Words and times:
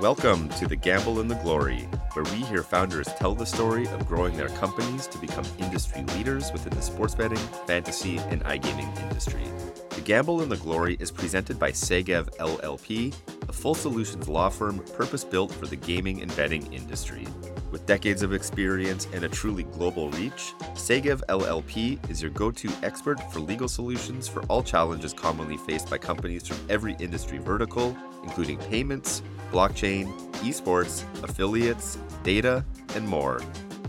Welcome 0.00 0.48
to 0.50 0.66
The 0.66 0.76
Gamble 0.76 1.20
and 1.20 1.30
the 1.30 1.34
Glory, 1.34 1.82
where 2.14 2.24
we 2.32 2.42
hear 2.46 2.62
founders 2.62 3.06
tell 3.18 3.34
the 3.34 3.44
story 3.44 3.86
of 3.88 4.08
growing 4.08 4.34
their 4.34 4.48
companies 4.48 5.06
to 5.08 5.18
become 5.18 5.44
industry 5.58 6.04
leaders 6.16 6.50
within 6.52 6.72
the 6.72 6.80
sports 6.80 7.14
betting, 7.14 7.36
fantasy, 7.66 8.16
and 8.16 8.42
iGaming 8.44 8.98
industry. 9.02 9.44
The 9.90 10.00
Gamble 10.00 10.40
and 10.40 10.50
the 10.50 10.56
Glory 10.56 10.96
is 11.00 11.10
presented 11.10 11.58
by 11.58 11.72
Segev 11.72 12.34
LLP, 12.38 13.14
a 13.46 13.52
full 13.52 13.74
solutions 13.74 14.26
law 14.26 14.48
firm 14.48 14.78
purpose 14.94 15.22
built 15.22 15.52
for 15.52 15.66
the 15.66 15.76
gaming 15.76 16.22
and 16.22 16.34
betting 16.34 16.72
industry. 16.72 17.26
With 17.70 17.84
decades 17.84 18.22
of 18.22 18.32
experience 18.32 19.06
and 19.12 19.24
a 19.24 19.28
truly 19.28 19.64
global 19.64 20.08
reach, 20.12 20.54
Segev 20.72 21.20
LLP 21.28 22.10
is 22.10 22.22
your 22.22 22.30
go 22.30 22.50
to 22.50 22.70
expert 22.82 23.20
for 23.30 23.40
legal 23.40 23.68
solutions 23.68 24.26
for 24.26 24.42
all 24.44 24.62
challenges 24.62 25.12
commonly 25.12 25.58
faced 25.58 25.90
by 25.90 25.98
companies 25.98 26.48
from 26.48 26.56
every 26.70 26.96
industry 27.00 27.36
vertical, 27.36 27.94
including 28.22 28.58
payments, 28.58 29.22
blockchain, 29.50 30.12
esports, 30.40 31.04
affiliates, 31.22 31.98
data, 32.22 32.64
and 32.94 33.06
more. 33.06 33.40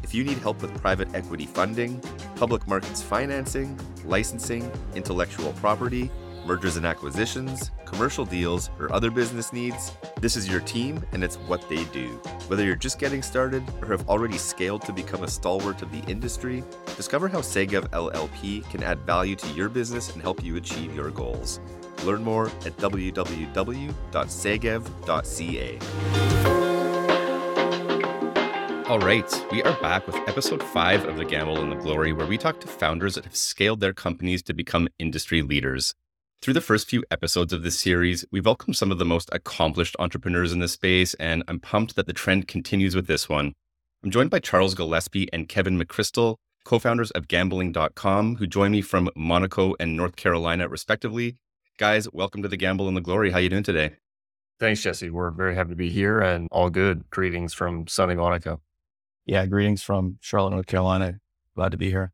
If 0.03 0.13
you 0.13 0.23
need 0.23 0.39
help 0.39 0.61
with 0.61 0.79
private 0.81 1.13
equity 1.15 1.45
funding, 1.45 2.01
public 2.35 2.67
markets 2.67 3.01
financing, 3.01 3.79
licensing, 4.03 4.69
intellectual 4.95 5.53
property, 5.53 6.11
mergers 6.45 6.75
and 6.75 6.85
acquisitions, 6.85 7.71
commercial 7.85 8.25
deals, 8.25 8.69
or 8.79 8.91
other 8.91 9.11
business 9.11 9.53
needs, 9.53 9.91
this 10.19 10.35
is 10.35 10.49
your 10.49 10.61
team 10.61 11.03
and 11.11 11.23
it's 11.23 11.35
what 11.35 11.67
they 11.69 11.83
do. 11.85 12.07
Whether 12.47 12.63
you're 12.63 12.75
just 12.75 12.99
getting 12.99 13.21
started 13.21 13.63
or 13.81 13.87
have 13.87 14.09
already 14.09 14.37
scaled 14.37 14.81
to 14.83 14.93
become 14.93 15.23
a 15.23 15.27
stalwart 15.27 15.81
of 15.81 15.91
the 15.91 15.99
industry, 16.09 16.63
discover 16.97 17.27
how 17.27 17.39
Segev 17.39 17.87
LLP 17.89 18.69
can 18.69 18.83
add 18.83 18.99
value 19.01 19.35
to 19.35 19.47
your 19.49 19.69
business 19.69 20.11
and 20.13 20.21
help 20.21 20.43
you 20.43 20.55
achieve 20.55 20.95
your 20.95 21.11
goals. 21.11 21.59
Learn 22.03 22.23
more 22.23 22.47
at 22.47 22.77
www.segev.ca. 22.77 23.91
All 28.87 28.99
right, 28.99 29.45
we 29.53 29.63
are 29.63 29.79
back 29.79 30.05
with 30.05 30.17
episode 30.27 30.61
five 30.61 31.05
of 31.05 31.15
The 31.15 31.23
Gamble 31.23 31.61
and 31.61 31.71
the 31.71 31.77
Glory, 31.77 32.11
where 32.11 32.27
we 32.27 32.37
talk 32.37 32.59
to 32.59 32.67
founders 32.67 33.15
that 33.15 33.23
have 33.23 33.37
scaled 33.37 33.79
their 33.79 33.93
companies 33.93 34.43
to 34.43 34.53
become 34.53 34.89
industry 34.99 35.41
leaders. 35.41 35.93
Through 36.41 36.55
the 36.55 36.61
first 36.61 36.89
few 36.89 37.03
episodes 37.09 37.53
of 37.53 37.63
this 37.63 37.79
series, 37.79 38.25
we 38.31 38.41
welcomed 38.41 38.75
some 38.75 38.91
of 38.91 38.97
the 38.97 39.05
most 39.05 39.29
accomplished 39.31 39.95
entrepreneurs 39.99 40.51
in 40.51 40.59
this 40.59 40.73
space, 40.73 41.13
and 41.13 41.41
I'm 41.47 41.61
pumped 41.61 41.95
that 41.95 42.05
the 42.07 42.11
trend 42.11 42.49
continues 42.49 42.93
with 42.95 43.07
this 43.07 43.29
one. 43.29 43.53
I'm 44.03 44.11
joined 44.11 44.31
by 44.31 44.39
Charles 44.39 44.73
Gillespie 44.73 45.29
and 45.31 45.47
Kevin 45.47 45.79
McCrystle, 45.79 46.35
co 46.65 46.79
founders 46.79 47.11
of 47.11 47.27
gambling.com, 47.27 48.37
who 48.37 48.47
join 48.47 48.71
me 48.71 48.81
from 48.81 49.09
Monaco 49.15 49.75
and 49.79 49.95
North 49.95 50.15
Carolina, 50.15 50.67
respectively. 50.67 51.37
Guys, 51.81 52.07
welcome 52.13 52.43
to 52.43 52.47
The 52.47 52.57
Gamble 52.57 52.87
and 52.87 52.95
the 52.95 53.01
Glory. 53.01 53.31
How 53.31 53.39
you 53.39 53.49
doing 53.49 53.63
today? 53.63 53.95
Thanks, 54.59 54.83
Jesse. 54.83 55.09
We're 55.09 55.31
very 55.31 55.55
happy 55.55 55.71
to 55.71 55.75
be 55.75 55.89
here 55.89 56.19
and 56.19 56.47
all 56.51 56.69
good. 56.69 57.09
Greetings 57.09 57.55
from 57.55 57.87
sunny 57.87 58.13
Monaco. 58.13 58.61
Yeah, 59.25 59.47
greetings 59.47 59.81
from 59.81 60.19
Charlotte, 60.21 60.51
North 60.51 60.67
Carolina. 60.67 61.19
Glad 61.55 61.71
to 61.71 61.79
be 61.79 61.89
here. 61.89 62.11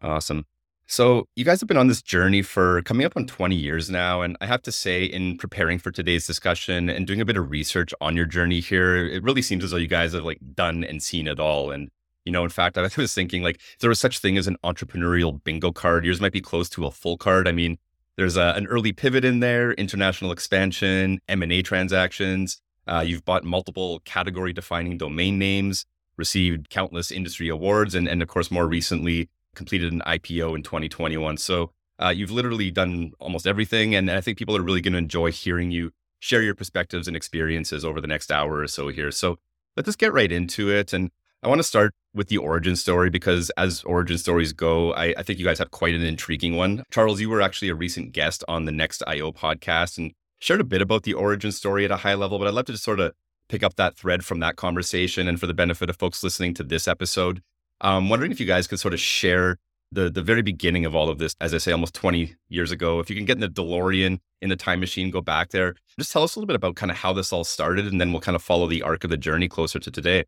Awesome. 0.00 0.46
So, 0.86 1.26
you 1.34 1.44
guys 1.44 1.60
have 1.60 1.66
been 1.66 1.78
on 1.78 1.88
this 1.88 2.00
journey 2.00 2.42
for 2.42 2.80
coming 2.82 3.04
up 3.04 3.14
on 3.16 3.26
20 3.26 3.56
years 3.56 3.90
now. 3.90 4.22
And 4.22 4.36
I 4.40 4.46
have 4.46 4.62
to 4.62 4.70
say, 4.70 5.02
in 5.02 5.36
preparing 5.36 5.80
for 5.80 5.90
today's 5.90 6.24
discussion 6.24 6.88
and 6.88 7.04
doing 7.04 7.20
a 7.20 7.24
bit 7.24 7.36
of 7.36 7.50
research 7.50 7.92
on 8.00 8.14
your 8.14 8.26
journey 8.26 8.60
here, 8.60 8.94
it 9.04 9.24
really 9.24 9.42
seems 9.42 9.64
as 9.64 9.72
though 9.72 9.78
you 9.78 9.88
guys 9.88 10.12
have 10.12 10.22
like 10.22 10.38
done 10.54 10.84
and 10.84 11.02
seen 11.02 11.26
it 11.26 11.40
all. 11.40 11.72
And, 11.72 11.90
you 12.24 12.30
know, 12.30 12.44
in 12.44 12.50
fact, 12.50 12.78
I 12.78 12.82
was 12.96 13.14
thinking 13.14 13.42
like 13.42 13.56
if 13.56 13.78
there 13.80 13.90
was 13.90 13.98
such 13.98 14.20
thing 14.20 14.38
as 14.38 14.46
an 14.46 14.58
entrepreneurial 14.62 15.42
bingo 15.42 15.72
card, 15.72 16.04
yours 16.04 16.20
might 16.20 16.30
be 16.30 16.40
close 16.40 16.68
to 16.68 16.86
a 16.86 16.92
full 16.92 17.16
card. 17.16 17.48
I 17.48 17.52
mean, 17.52 17.78
there's 18.16 18.36
a, 18.36 18.52
an 18.56 18.66
early 18.66 18.92
pivot 18.92 19.24
in 19.24 19.40
there, 19.40 19.72
international 19.72 20.32
expansion, 20.32 21.20
M&A 21.28 21.62
transactions. 21.62 22.60
Uh, 22.86 23.02
you've 23.06 23.24
bought 23.24 23.44
multiple 23.44 24.00
category 24.04 24.52
defining 24.52 24.98
domain 24.98 25.38
names 25.38 25.86
received 26.16 26.68
countless 26.70 27.10
industry 27.10 27.48
awards, 27.48 27.94
and, 27.94 28.06
and 28.06 28.22
of 28.22 28.28
course, 28.28 28.50
more 28.50 28.68
recently, 28.68 29.28
completed 29.54 29.92
an 29.92 30.02
IPO 30.06 30.54
in 30.56 30.62
2021. 30.62 31.36
So 31.36 31.72
uh, 32.02 32.08
you've 32.08 32.30
literally 32.30 32.70
done 32.70 33.12
almost 33.18 33.46
everything. 33.46 33.94
And 33.94 34.10
I 34.10 34.20
think 34.20 34.38
people 34.38 34.56
are 34.56 34.62
really 34.62 34.80
going 34.80 34.92
to 34.92 34.98
enjoy 34.98 35.30
hearing 35.30 35.70
you 35.70 35.92
share 36.20 36.42
your 36.42 36.54
perspectives 36.54 37.08
and 37.08 37.16
experiences 37.16 37.84
over 37.84 38.00
the 38.00 38.06
next 38.06 38.30
hour 38.30 38.58
or 38.60 38.68
so 38.68 38.88
here. 38.88 39.10
So 39.10 39.38
let's 39.76 39.86
just 39.86 39.98
get 39.98 40.12
right 40.12 40.30
into 40.30 40.70
it. 40.70 40.92
And 40.92 41.10
I 41.42 41.48
want 41.48 41.58
to 41.58 41.64
start 41.64 41.94
with 42.14 42.28
the 42.28 42.36
origin 42.36 42.76
story 42.76 43.10
because 43.10 43.50
as 43.56 43.82
origin 43.84 44.18
stories 44.18 44.52
go, 44.52 44.92
I, 44.94 45.14
I, 45.16 45.22
think 45.22 45.38
you 45.38 45.44
guys 45.44 45.58
have 45.58 45.70
quite 45.70 45.94
an 45.94 46.02
intriguing 46.02 46.56
one. 46.56 46.84
Charles, 46.90 47.20
you 47.20 47.30
were 47.30 47.40
actually 47.40 47.68
a 47.68 47.74
recent 47.74 48.12
guest 48.12 48.44
on 48.48 48.66
the 48.66 48.72
Next 48.72 49.02
IO 49.06 49.32
podcast 49.32 49.96
and 49.96 50.12
shared 50.38 50.60
a 50.60 50.64
bit 50.64 50.82
about 50.82 51.04
the 51.04 51.14
origin 51.14 51.52
story 51.52 51.84
at 51.84 51.90
a 51.90 51.96
high 51.96 52.14
level, 52.14 52.38
but 52.38 52.46
I'd 52.46 52.54
love 52.54 52.66
to 52.66 52.72
just 52.72 52.84
sort 52.84 53.00
of 53.00 53.12
pick 53.48 53.62
up 53.62 53.76
that 53.76 53.96
thread 53.96 54.24
from 54.24 54.40
that 54.40 54.56
conversation. 54.56 55.26
And 55.26 55.40
for 55.40 55.46
the 55.46 55.54
benefit 55.54 55.88
of 55.88 55.96
folks 55.96 56.22
listening 56.22 56.54
to 56.54 56.64
this 56.64 56.86
episode, 56.86 57.42
I'm 57.80 58.08
wondering 58.08 58.30
if 58.30 58.40
you 58.40 58.46
guys 58.46 58.66
could 58.66 58.80
sort 58.80 58.94
of 58.94 59.00
share 59.00 59.58
the 59.92 60.10
the 60.10 60.22
very 60.22 60.42
beginning 60.42 60.86
of 60.86 60.96
all 60.96 61.08
of 61.08 61.18
this, 61.18 61.34
as 61.40 61.52
I 61.52 61.58
say, 61.58 61.70
almost 61.70 61.94
20 61.94 62.34
years 62.48 62.72
ago. 62.72 62.98
If 62.98 63.10
you 63.10 63.16
can 63.16 63.26
get 63.26 63.36
in 63.36 63.40
the 63.40 63.48
DeLorean 63.48 64.18
in 64.40 64.48
the 64.48 64.56
time 64.56 64.80
machine, 64.80 65.10
go 65.10 65.20
back 65.20 65.50
there. 65.50 65.74
Just 65.98 66.12
tell 66.12 66.22
us 66.22 66.34
a 66.34 66.38
little 66.38 66.46
bit 66.46 66.56
about 66.56 66.76
kind 66.76 66.90
of 66.90 66.96
how 66.96 67.12
this 67.12 67.32
all 67.32 67.44
started, 67.44 67.86
and 67.86 68.00
then 68.00 68.10
we'll 68.12 68.20
kind 68.20 68.34
of 68.34 68.42
follow 68.42 68.66
the 68.66 68.82
arc 68.82 69.04
of 69.04 69.10
the 69.10 69.16
journey 69.16 69.48
closer 69.48 69.78
to 69.78 69.90
today. 69.90 70.24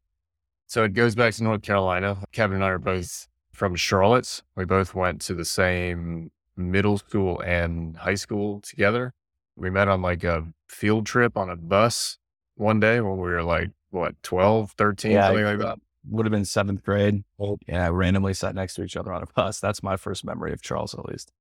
So 0.66 0.84
it 0.84 0.94
goes 0.94 1.14
back 1.14 1.34
to 1.34 1.44
North 1.44 1.62
Carolina. 1.62 2.18
Kevin 2.32 2.56
and 2.56 2.64
I 2.64 2.68
are 2.68 2.78
both 2.78 3.28
from 3.52 3.76
Charlotte. 3.76 4.42
We 4.56 4.64
both 4.64 4.94
went 4.94 5.20
to 5.22 5.34
the 5.34 5.44
same 5.44 6.30
middle 6.56 6.98
school 6.98 7.40
and 7.40 7.96
high 7.96 8.14
school 8.14 8.60
together. 8.60 9.12
We 9.56 9.70
met 9.70 9.88
on 9.88 10.02
like 10.02 10.24
a 10.24 10.46
field 10.68 11.06
trip 11.06 11.36
on 11.36 11.50
a 11.50 11.56
bus 11.56 12.18
one 12.56 12.80
day 12.80 13.00
when 13.00 13.16
we 13.16 13.30
were 13.30 13.42
like, 13.42 13.70
what, 13.90 14.20
12, 14.22 14.72
13, 14.72 15.12
yeah, 15.12 15.28
something 15.28 15.44
like 15.44 15.58
that? 15.58 15.78
Would 16.10 16.26
have 16.26 16.32
been 16.32 16.44
seventh 16.44 16.82
grade. 16.82 17.24
Oh. 17.38 17.58
Yeah, 17.66 17.88
randomly 17.92 18.34
sat 18.34 18.54
next 18.54 18.74
to 18.74 18.82
each 18.82 18.96
other 18.96 19.12
on 19.12 19.22
a 19.22 19.26
bus. 19.26 19.60
That's 19.60 19.82
my 19.82 19.96
first 19.96 20.24
memory 20.24 20.52
of 20.52 20.60
Charles, 20.60 20.94
at 20.94 21.06
least. 21.06 21.32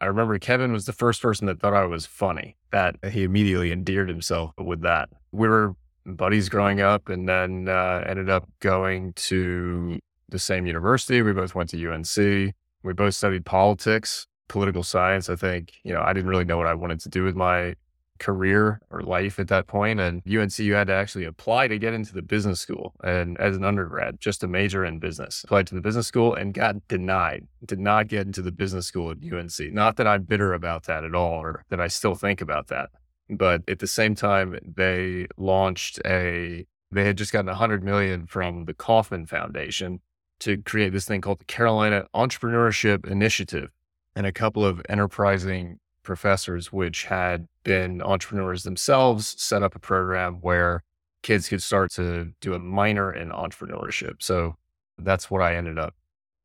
I 0.00 0.06
remember 0.06 0.38
Kevin 0.38 0.72
was 0.72 0.86
the 0.86 0.92
first 0.92 1.20
person 1.20 1.46
that 1.46 1.60
thought 1.60 1.74
I 1.74 1.84
was 1.84 2.06
funny, 2.06 2.56
that 2.70 2.96
he 3.10 3.24
immediately 3.24 3.72
endeared 3.72 4.08
himself 4.08 4.52
with 4.56 4.80
that. 4.82 5.10
We 5.32 5.48
were 5.48 5.74
buddies 6.16 6.48
growing 6.48 6.80
up 6.80 7.08
and 7.08 7.28
then 7.28 7.68
uh, 7.68 8.02
ended 8.06 8.30
up 8.30 8.48
going 8.60 9.12
to 9.14 9.98
the 10.28 10.38
same 10.38 10.66
university. 10.66 11.22
We 11.22 11.32
both 11.32 11.54
went 11.54 11.70
to 11.70 11.92
UNC. 11.92 12.54
We 12.82 12.92
both 12.92 13.14
studied 13.14 13.44
politics, 13.44 14.26
political 14.48 14.82
science. 14.82 15.28
I 15.28 15.36
think, 15.36 15.72
you 15.84 15.92
know, 15.92 16.02
I 16.02 16.12
didn't 16.12 16.30
really 16.30 16.44
know 16.44 16.58
what 16.58 16.66
I 16.66 16.74
wanted 16.74 17.00
to 17.00 17.08
do 17.08 17.24
with 17.24 17.34
my 17.34 17.74
career 18.18 18.80
or 18.90 19.00
life 19.02 19.38
at 19.38 19.48
that 19.48 19.66
point. 19.66 20.00
And 20.00 20.22
UNC, 20.26 20.58
you 20.58 20.74
had 20.74 20.88
to 20.88 20.92
actually 20.92 21.24
apply 21.24 21.68
to 21.68 21.78
get 21.78 21.94
into 21.94 22.12
the 22.12 22.22
business 22.22 22.60
school. 22.60 22.94
And 23.02 23.38
as 23.38 23.56
an 23.56 23.64
undergrad, 23.64 24.20
just 24.20 24.42
a 24.42 24.48
major 24.48 24.84
in 24.84 24.98
business, 24.98 25.44
applied 25.44 25.66
to 25.68 25.74
the 25.74 25.80
business 25.80 26.06
school 26.06 26.34
and 26.34 26.52
got 26.52 26.86
denied, 26.88 27.46
did 27.64 27.78
not 27.78 28.08
get 28.08 28.26
into 28.26 28.42
the 28.42 28.52
business 28.52 28.86
school 28.86 29.10
at 29.10 29.18
UNC. 29.18 29.72
Not 29.72 29.96
that 29.96 30.06
I'm 30.06 30.24
bitter 30.24 30.52
about 30.52 30.84
that 30.84 31.04
at 31.04 31.14
all, 31.14 31.40
or 31.40 31.64
that 31.70 31.80
I 31.80 31.88
still 31.88 32.14
think 32.14 32.40
about 32.40 32.68
that. 32.68 32.90
But 33.30 33.62
at 33.68 33.78
the 33.78 33.86
same 33.86 34.14
time, 34.14 34.58
they 34.62 35.26
launched 35.36 36.00
a, 36.04 36.66
they 36.90 37.04
had 37.04 37.18
just 37.18 37.32
gotten 37.32 37.46
100 37.46 37.84
million 37.84 38.26
from 38.26 38.64
the 38.64 38.74
Kauffman 38.74 39.26
Foundation 39.26 40.00
to 40.40 40.62
create 40.62 40.92
this 40.92 41.04
thing 41.04 41.20
called 41.20 41.40
the 41.40 41.44
Carolina 41.44 42.06
Entrepreneurship 42.14 43.06
Initiative. 43.06 43.70
And 44.16 44.26
a 44.26 44.32
couple 44.32 44.64
of 44.64 44.82
enterprising 44.88 45.78
professors, 46.02 46.72
which 46.72 47.04
had 47.04 47.46
been 47.64 48.00
entrepreneurs 48.02 48.62
themselves, 48.62 49.34
set 49.38 49.62
up 49.62 49.74
a 49.74 49.78
program 49.78 50.36
where 50.40 50.82
kids 51.22 51.48
could 51.48 51.62
start 51.62 51.92
to 51.92 52.32
do 52.40 52.54
a 52.54 52.58
minor 52.58 53.12
in 53.12 53.30
entrepreneurship. 53.30 54.22
So 54.22 54.56
that's 54.96 55.30
what 55.30 55.42
I 55.42 55.54
ended 55.54 55.78
up 55.78 55.94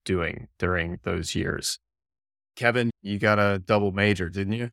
doing 0.03 0.47
during 0.57 0.99
those 1.03 1.33
years. 1.33 1.79
Kevin, 2.55 2.91
you 3.01 3.17
got 3.17 3.39
a 3.39 3.59
double 3.59 3.91
major, 3.91 4.29
didn't 4.29 4.53
you? 4.53 4.69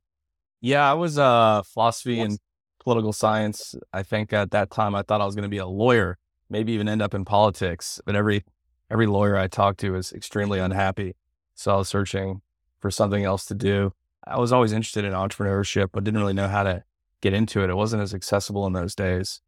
Yeah, 0.61 0.89
I 0.91 0.95
was 0.95 1.19
uh 1.19 1.63
philosophy 1.63 2.21
and 2.21 2.39
political 2.83 3.13
science. 3.13 3.75
I 3.93 4.03
think 4.03 4.33
at 4.33 4.51
that 4.51 4.71
time 4.71 4.95
I 4.95 5.03
thought 5.03 5.21
I 5.21 5.27
was 5.27 5.35
going 5.35 5.45
to 5.45 5.49
be 5.49 5.59
a 5.59 5.67
lawyer, 5.67 6.19
maybe 6.49 6.73
even 6.73 6.89
end 6.89 7.03
up 7.03 7.15
in 7.15 7.25
politics. 7.25 8.01
But 8.05 8.17
every 8.17 8.45
every 8.91 9.07
lawyer 9.07 9.37
I 9.37 9.49
talked 9.49 9.81
to 9.81 9.93
was 9.93 10.13
extremely 10.13 10.59
unhappy. 10.59 11.15
So 11.55 11.75
I 11.75 11.77
was 11.77 11.89
searching 11.89 12.43
for 12.81 12.91
something 12.91 13.25
else 13.25 13.45
to 13.47 13.55
do. 13.55 13.93
I 14.27 14.39
was 14.39 14.53
always 14.53 14.73
interested 14.73 15.05
in 15.05 15.13
entrepreneurship, 15.13 15.91
but 15.93 16.05
didn't 16.05 16.21
really 16.21 16.35
know 16.35 16.49
how 16.49 16.63
to 16.63 16.85
get 17.21 17.33
into 17.33 17.63
it. 17.63 17.71
It 17.71 17.75
wasn't 17.77 18.03
as 18.03 18.15
accessible 18.15 18.67
in 18.67 18.73
those 18.73 18.95
days. 18.95 19.41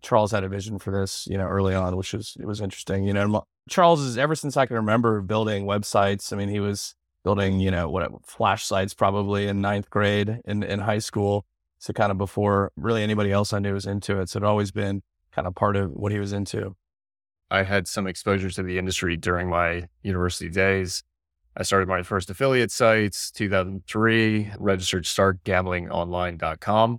Charles 0.00 0.32
had 0.32 0.44
a 0.44 0.48
vision 0.48 0.78
for 0.78 0.90
this, 0.90 1.26
you 1.26 1.36
know, 1.36 1.46
early 1.46 1.74
on, 1.74 1.96
which 1.96 2.12
was 2.12 2.36
it 2.38 2.46
was 2.46 2.60
interesting. 2.60 3.04
You 3.04 3.14
know, 3.14 3.44
Charles 3.68 4.00
is 4.00 4.16
ever 4.18 4.34
since 4.34 4.56
I 4.56 4.66
can 4.66 4.76
remember 4.76 5.20
building 5.20 5.66
websites. 5.66 6.32
I 6.32 6.36
mean, 6.36 6.48
he 6.48 6.60
was 6.60 6.94
building, 7.28 7.60
you 7.60 7.70
know, 7.70 7.90
what 7.90 8.10
flash 8.24 8.64
sites 8.64 8.94
probably 8.94 9.48
in 9.48 9.60
ninth 9.60 9.90
grade 9.90 10.40
in 10.46 10.62
in 10.62 10.78
high 10.80 10.98
school. 10.98 11.44
So 11.78 11.92
kind 11.92 12.10
of 12.10 12.16
before 12.16 12.72
really 12.74 13.02
anybody 13.02 13.30
else 13.30 13.52
I 13.52 13.58
knew 13.58 13.74
was 13.74 13.84
into 13.84 14.18
it. 14.18 14.30
So 14.30 14.38
it 14.38 14.44
always 14.44 14.70
been 14.70 15.02
kind 15.30 15.46
of 15.46 15.54
part 15.54 15.76
of 15.76 15.90
what 15.90 16.10
he 16.10 16.18
was 16.18 16.32
into. 16.32 16.74
I 17.50 17.64
had 17.64 17.86
some 17.86 18.06
exposure 18.06 18.48
to 18.50 18.62
the 18.62 18.78
industry 18.78 19.14
during 19.18 19.50
my 19.50 19.88
university 20.02 20.48
days. 20.48 21.04
I 21.54 21.64
started 21.64 21.86
my 21.86 22.02
first 22.02 22.30
affiliate 22.30 22.70
sites 22.70 23.30
2003, 23.30 24.52
registered 24.58 25.04
startgamblingonline.com. 25.04 26.98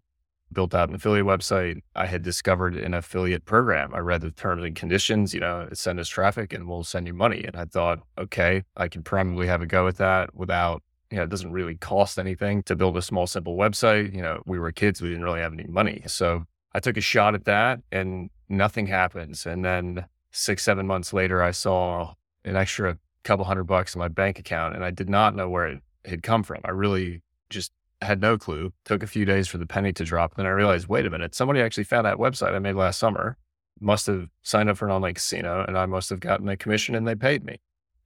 built 0.52 0.74
out 0.74 0.90
an 0.90 0.96
affiliate 0.96 1.26
website. 1.26 1.82
I 1.96 2.06
had 2.06 2.22
discovered 2.22 2.76
an 2.76 2.94
affiliate 2.94 3.46
program. 3.46 3.94
I 3.94 4.00
read 4.00 4.22
the 4.22 4.32
terms 4.32 4.64
and 4.64 4.76
conditions, 4.76 5.34
you 5.34 5.40
know, 5.40 5.70
send 5.74 6.00
us 6.00 6.08
traffic 6.08 6.54
and 6.54 6.68
we'll 6.68 6.84
send 6.84 7.08
you 7.08 7.14
money. 7.14 7.44
And 7.44 7.56
I 7.56 7.66
thought, 7.66 8.00
okay, 8.18 8.64
I 8.76 8.88
can 8.88 9.04
probably 9.04 9.48
have 9.48 9.62
a 9.62 9.68
go 9.68 9.88
at 9.88 9.98
that 9.98 10.36
without, 10.36 10.84
you 11.12 11.18
know, 11.18 11.24
it 11.24 11.30
doesn't 11.30 11.52
really 11.52 11.76
cost 11.76 12.20
anything 12.20 12.64
to 12.64 12.76
build 12.76 12.98
a 12.98 13.02
small, 13.02 13.28
simple 13.28 13.56
website. 13.58 14.14
You 14.14 14.22
know, 14.22 14.42
we 14.46 14.60
were 14.60 14.72
kids, 14.72 15.02
we 15.02 15.10
didn't 15.10 15.24
really 15.24 15.42
have 15.42 15.54
any 15.54 15.66
money. 15.68 16.04
So 16.08 16.46
I 16.74 16.80
took 16.80 16.98
a 16.98 17.02
shot 17.02 17.36
at 17.36 17.46
that 17.46 17.82
and 17.92 18.30
nothing 18.48 18.88
happens. 18.88 19.46
And 19.46 19.64
then 19.64 20.06
six, 20.32 20.64
seven 20.64 20.88
months 20.88 21.14
later, 21.14 21.42
I 21.42 21.52
saw 21.52 22.14
an 22.46 22.56
extra 22.56 22.98
couple 23.24 23.46
hundred 23.46 23.66
bucks 23.66 23.96
in 23.96 24.00
my 24.00 24.08
bank 24.08 24.40
account 24.40 24.76
and 24.76 24.84
I 24.84 24.92
did 24.92 25.10
not 25.10 25.36
know 25.36 25.50
where 25.50 25.68
it 25.68 25.82
had 26.06 26.24
come 26.24 26.44
from. 26.44 26.62
I 26.64 26.72
really 26.72 27.22
just 27.50 27.72
had 28.02 28.22
no 28.22 28.38
clue. 28.38 28.74
Took 28.86 29.04
a 29.04 29.08
few 29.08 29.26
days 29.26 29.48
for 29.48 29.58
the 29.58 29.66
penny 29.66 29.94
to 29.94 30.04
drop. 30.04 30.36
Then 30.36 30.46
I 30.46 30.50
realized, 30.50 30.88
wait 30.88 31.06
a 31.06 31.10
minute, 31.10 31.36
somebody 31.36 31.62
actually 31.62 31.84
found 31.84 32.06
that 32.06 32.18
website 32.18 32.54
I 32.54 32.60
made 32.60 32.76
last 32.76 33.00
summer, 33.00 33.38
must 33.80 34.08
have 34.08 34.28
signed 34.44 34.70
up 34.70 34.78
for 34.78 34.86
an 34.86 34.92
online 34.92 35.14
casino, 35.14 35.64
and 35.68 35.78
I 35.78 35.86
must 35.86 36.10
have 36.10 36.20
gotten 36.20 36.48
a 36.50 36.58
commission 36.58 36.96
and 36.96 37.08
they 37.08 37.16
paid 37.16 37.44
me. 37.44 37.58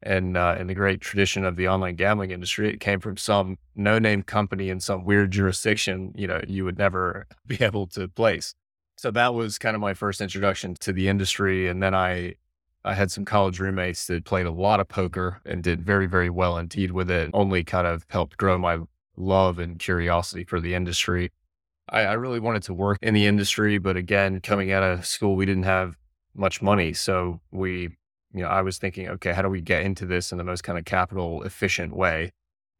And 0.02 0.36
uh, 0.36 0.58
in 0.60 0.68
the 0.68 0.74
great 0.74 1.00
tradition 1.00 1.46
of 1.46 1.56
the 1.56 1.70
online 1.70 1.96
gambling 1.96 2.32
industry, 2.32 2.70
it 2.70 2.80
came 2.80 3.00
from 3.00 3.16
some 3.16 3.58
no 3.76 4.00
name 4.00 4.22
company 4.22 4.70
in 4.70 4.80
some 4.80 5.06
weird 5.06 5.32
jurisdiction, 5.32 6.14
you 6.16 6.28
know, 6.28 6.42
you 6.46 6.66
would 6.66 6.78
never 6.78 7.26
be 7.48 7.64
able 7.64 7.88
to 7.88 8.08
place. 8.10 8.54
So 8.98 9.12
that 9.12 9.34
was 9.34 9.58
kind 9.58 9.76
of 9.76 9.82
my 9.82 9.94
first 9.94 10.22
introduction 10.22 10.76
to 10.82 10.94
the 10.94 11.08
industry. 11.08 11.68
And 11.68 11.82
then 11.82 11.96
I 11.96 12.36
I 12.86 12.94
had 12.94 13.12
some 13.12 13.24
college 13.24 13.62
roommates 13.62 14.08
that 14.08 14.26
played 14.26 14.46
a 14.46 14.52
lot 14.52 14.82
of 14.82 14.90
poker 14.90 15.40
and 15.46 15.64
did 15.64 15.82
very, 15.82 16.06
very 16.06 16.30
well 16.30 16.58
indeed 16.58 16.92
with 16.92 17.10
it. 17.10 17.30
Only 17.34 17.64
kind 17.64 17.88
of 17.88 18.06
helped 18.10 18.36
grow 18.36 18.58
my 18.58 18.80
love 19.16 19.60
and 19.60 19.80
curiosity 19.80 20.44
for 20.44 20.60
the 20.60 20.74
industry. 20.74 21.32
I, 21.90 22.02
I, 22.02 22.14
really 22.14 22.40
wanted 22.40 22.64
to 22.64 22.74
work 22.74 22.98
in 23.02 23.14
the 23.14 23.26
industry, 23.26 23.78
but 23.78 23.98
again, 23.98 24.40
coming 24.40 24.72
out 24.72 24.84
of 24.84 25.06
school, 25.06 25.36
we 25.36 25.46
didn't 25.46 25.64
have 25.64 25.98
much 26.36 26.62
money. 26.62 26.94
So 26.94 27.42
we, 27.52 27.90
you 28.34 28.42
know, 28.42 28.48
I 28.48 28.62
was 28.62 28.78
thinking, 28.78 29.10
okay, 29.10 29.34
how 29.34 29.42
do 29.42 29.50
we 29.50 29.62
get 29.62 29.84
into 29.84 30.06
this 30.06 30.32
in 30.32 30.38
the 30.38 30.44
most 30.44 30.64
kind 30.64 30.80
of 30.80 30.86
capital 30.86 31.44
efficient 31.44 31.96
way? 31.96 32.32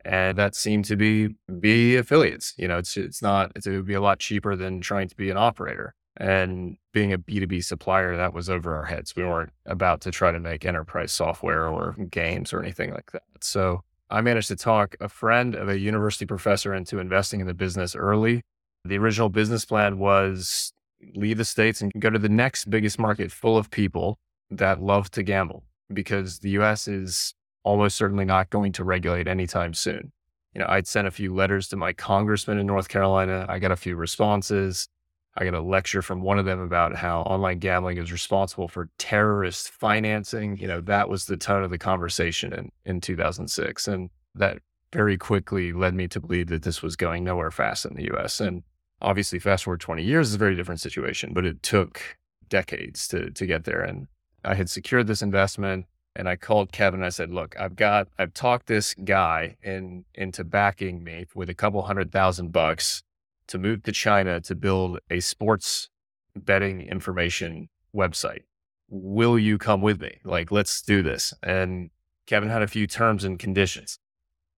And 0.06 0.38
that 0.38 0.56
seemed 0.56 0.86
to 0.86 0.96
be 0.96 1.36
be 1.60 1.96
affiliates. 1.96 2.54
You 2.58 2.68
know, 2.68 2.78
it's 2.78 2.98
it's 2.98 3.22
not 3.22 3.52
it's, 3.56 3.68
it 3.68 3.72
would 3.72 3.86
be 3.86 3.94
a 3.94 4.02
lot 4.02 4.20
cheaper 4.20 4.56
than 4.56 4.82
trying 4.82 5.08
to 5.08 5.16
be 5.16 5.30
an 5.30 5.38
operator. 5.38 5.94
And 6.18 6.78
being 6.92 7.12
a 7.12 7.18
B2B 7.18 7.64
supplier, 7.64 8.16
that 8.18 8.34
was 8.34 8.50
over 8.50 8.76
our 8.76 8.86
heads. 8.86 9.16
We 9.16 9.24
weren't 9.24 9.52
about 9.66 10.02
to 10.02 10.12
try 10.12 10.32
to 10.32 10.40
make 10.40 10.66
enterprise 10.66 11.12
software 11.12 11.68
or 11.68 11.94
games 12.12 12.54
or 12.54 12.62
anything 12.62 12.92
like 12.92 13.12
that. 13.14 13.24
So 13.42 13.84
I 14.14 14.22
managed 14.22 14.48
to 14.50 14.56
talk 14.56 14.96
a 15.02 15.10
friend 15.10 15.56
of 15.56 15.70
a 15.70 15.80
university 15.80 16.28
professor 16.28 16.72
into 16.76 17.00
investing 17.00 17.42
in 17.42 17.48
the 17.48 17.56
business 17.56 17.96
early. 17.96 18.44
The 18.86 19.00
original 19.00 19.28
business 19.28 19.66
plan 19.66 19.98
was 19.98 20.72
leave 21.16 21.40
the 21.40 21.46
States 21.46 21.82
and 21.82 21.92
go 21.98 22.12
to 22.12 22.20
the 22.20 22.30
next 22.30 22.70
biggest 22.70 23.00
market 23.00 23.32
full 23.32 23.58
of 23.58 23.72
people 23.72 24.20
that 24.52 24.80
love 24.80 25.10
to 25.12 25.24
gamble 25.24 25.64
because 25.92 26.40
the 26.40 26.52
US 26.52 26.88
is 26.88 27.34
almost 27.64 27.98
certainly 27.98 28.24
not 28.24 28.52
going 28.52 28.72
to 28.74 28.84
regulate 28.84 29.28
anytime 29.28 29.74
soon. 29.74 30.12
You 30.54 30.62
know, 30.62 30.68
I'd 30.70 30.86
sent 30.86 31.08
a 31.08 31.12
few 31.12 31.34
letters 31.34 31.68
to 31.70 31.76
my 31.76 31.92
congressman 31.92 32.60
in 32.60 32.68
North 32.68 32.90
Carolina. 32.90 33.48
I 33.50 33.58
got 33.58 33.72
a 33.72 33.76
few 33.76 33.96
responses. 33.96 34.88
I 35.36 35.46
got 35.46 35.56
a 35.56 35.62
lecture 35.62 36.02
from 36.02 36.22
one 36.22 36.38
of 36.38 36.46
them 36.46 36.60
about 36.60 36.96
how 36.96 37.22
online 37.22 37.58
gambling 37.58 37.98
is 37.98 38.12
responsible 38.12 38.68
for 38.68 38.90
terrorist 39.00 39.70
financing. 39.70 40.58
You 40.58 40.68
know, 40.68 40.82
that 40.82 41.10
was 41.10 41.26
the 41.26 41.38
tone 41.38 41.64
of 41.64 41.72
the 41.72 41.80
conversation 41.80 42.54
in, 42.54 42.72
in 42.86 43.02
2006. 43.02 43.88
And 43.88 44.10
that 44.36 44.60
very 44.92 45.18
quickly 45.18 45.74
led 45.74 45.96
me 45.96 46.08
to 46.10 46.20
believe 46.20 46.48
that 46.48 46.62
this 46.62 46.84
was 46.84 46.96
going 46.96 47.24
nowhere 47.24 47.50
fast 47.50 47.86
in 47.86 47.96
the 47.96 48.14
US. 48.14 48.40
And 48.40 48.62
obviously, 49.02 49.40
fast 49.40 49.64
forward 49.64 49.82
20 49.82 50.04
years 50.04 50.30
is 50.30 50.36
a 50.36 50.40
very 50.40 50.56
different 50.56 50.82
situation, 50.82 51.34
but 51.34 51.46
it 51.46 51.64
took 51.64 52.18
decades 52.48 53.08
to, 53.08 53.32
to 53.32 53.46
get 53.48 53.64
there. 53.64 53.82
And 53.82 54.08
I 54.46 54.54
had 54.54 54.70
secured 54.70 55.08
this 55.08 55.24
investment 55.24 55.88
and 56.16 56.30
I 56.30 56.36
called 56.36 56.72
Kevin 56.72 57.00
and 57.00 57.06
I 57.08 57.10
said, 57.10 57.32
look, 57.32 57.56
I've 57.60 57.76
got, 57.76 58.08
I've 58.20 58.36
talked 58.36 58.68
this 58.68 58.94
guy 58.94 59.58
in, 59.64 60.06
into 60.14 60.44
backing 60.44 61.04
me 61.04 61.26
with 61.34 61.50
a 61.50 61.56
couple 61.56 61.82
hundred 61.82 62.12
thousand 62.12 62.52
bucks 62.52 63.02
to 63.48 63.58
move 63.58 63.84
to 63.84 63.92
China 63.92 64.40
to 64.42 64.56
build 64.56 65.00
a 65.10 65.20
sports 65.20 65.90
betting 66.36 66.82
information 66.82 67.70
website. 67.96 68.42
Will 68.90 69.38
you 69.40 69.58
come 69.58 69.82
with 69.82 70.02
me? 70.02 70.20
Like, 70.24 70.52
let's 70.52 70.82
do 70.82 71.02
this. 71.04 71.34
And 71.42 71.90
Kevin 72.28 72.50
had 72.50 72.62
a 72.62 72.68
few 72.68 72.88
terms 72.88 73.24
and 73.24 73.40
conditions. 73.40 74.00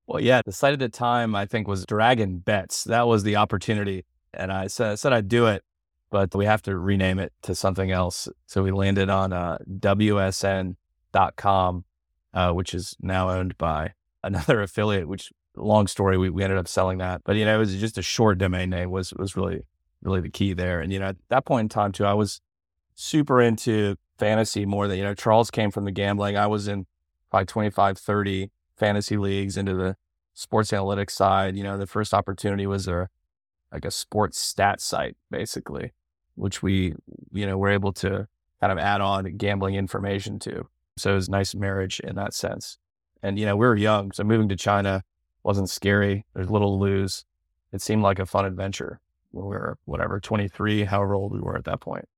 Well, 0.07 0.21
yeah, 0.21 0.41
the 0.45 0.51
site 0.51 0.73
at 0.73 0.79
the 0.79 0.89
time 0.89 1.33
I 1.35 1.45
think 1.45 1.67
was 1.67 1.85
Dragon 1.85 2.37
Bets. 2.39 2.83
That 2.83 3.07
was 3.07 3.23
the 3.23 3.37
opportunity. 3.37 4.05
And 4.33 4.51
I 4.51 4.67
said, 4.67 4.91
I 4.91 4.95
said 4.95 5.13
I'd 5.13 5.29
do 5.29 5.47
it, 5.47 5.63
but 6.11 6.35
we 6.35 6.45
have 6.45 6.61
to 6.63 6.77
rename 6.77 7.17
it 7.19 7.33
to 7.43 7.55
something 7.55 7.91
else. 7.91 8.27
So 8.45 8.61
we 8.61 8.71
landed 8.71 9.09
on 9.09 9.33
uh, 9.33 9.57
WSN.com, 9.79 10.75
uh, 12.33 12.51
which 12.51 12.73
is 12.73 12.95
now 12.99 13.29
owned 13.31 13.57
by 13.57 13.93
another 14.23 14.61
affiliate, 14.63 15.07
which 15.07 15.31
long 15.56 15.88
story, 15.88 16.18
we, 16.18 16.30
we 16.30 16.44
ended 16.44 16.57
up 16.57 16.68
selling 16.68 16.98
that. 17.00 17.22
But, 17.24 17.36
you 17.36 17.46
know, 17.46 17.56
it 17.56 17.60
was 17.60 17.75
just 17.75 17.98
a 17.98 18.02
short 18.02 18.38
domain 18.38 18.69
name 18.69 18.92
was, 18.92 19.13
was 19.13 19.36
really, 19.36 19.62
really 20.02 20.22
the 20.22 20.30
key 20.30 20.54
there. 20.54 20.80
And, 20.80 20.92
you 20.92 21.00
know, 21.00 21.07
at 21.07 21.18
that 21.30 21.46
point 21.46 21.66
in 21.66 21.69
time 21.69 21.92
too, 21.92 22.06
I 22.06 22.13
was 22.13 22.42
super 22.96 23.42
into 23.42 23.98
fantasy 24.18 24.66
more 24.66 24.88
than, 24.88 24.98
you 24.98 25.04
know, 25.04 25.13
Charles 25.13 25.52
came 25.52 25.72
from 25.72 25.86
the 25.86 25.92
gambling. 25.92 26.38
I 26.38 26.48
was 26.48 26.68
in 26.68 26.86
probably 27.30 27.46
25, 27.46 27.98
30 27.98 28.52
fantasy 28.78 29.18
leagues 29.18 29.57
into 29.57 29.74
the 29.74 29.96
sports 30.34 30.72
analytics 30.72 31.12
side. 31.12 31.56
You 31.56 31.63
know, 31.63 31.78
the 31.78 31.88
first 31.88 32.13
opportunity 32.13 32.68
was 32.68 32.88
a, 32.88 33.10
like 33.72 33.86
a 33.86 33.92
sports 33.92 34.40
stat 34.40 34.80
site, 34.80 35.18
basically, 35.30 35.92
which 36.36 36.63
we, 36.63 36.94
you 37.31 37.46
know, 37.46 37.57
were 37.57 37.69
able 37.69 37.94
to 37.94 38.28
kind 38.62 38.72
of 38.72 38.78
add 38.78 39.02
on 39.02 39.25
gambling 39.38 39.75
information 39.75 40.40
to. 40.40 40.68
So 40.98 41.12
it 41.12 41.16
was 41.16 41.30
nice 41.30 41.54
marriage 41.54 42.00
in 42.00 42.16
that 42.16 42.34
sense. 42.34 42.78
And, 43.22 43.38
you 43.38 43.46
know, 43.46 43.56
we 43.56 43.66
were 43.66 43.75
young. 43.75 44.12
So 44.12 44.24
moving 44.24 44.48
to 44.50 44.56
China, 44.56 45.04
wasn't 45.45 45.69
scary. 45.69 46.25
There's 46.33 46.50
little 46.50 46.77
to 46.77 46.83
lose. 46.83 47.24
It 47.71 47.81
seemed 47.81 48.01
like 48.01 48.19
a 48.19 48.25
fun 48.25 48.45
adventure 48.45 49.00
when 49.31 49.45
we 49.45 49.51
were 49.51 49.77
whatever 49.86 50.19
23, 50.19 50.86
however 50.86 51.13
old 51.13 51.31
we 51.31 51.39
were 51.39 51.56
at 51.56 51.65
that 51.65 51.81
point. 51.81 52.09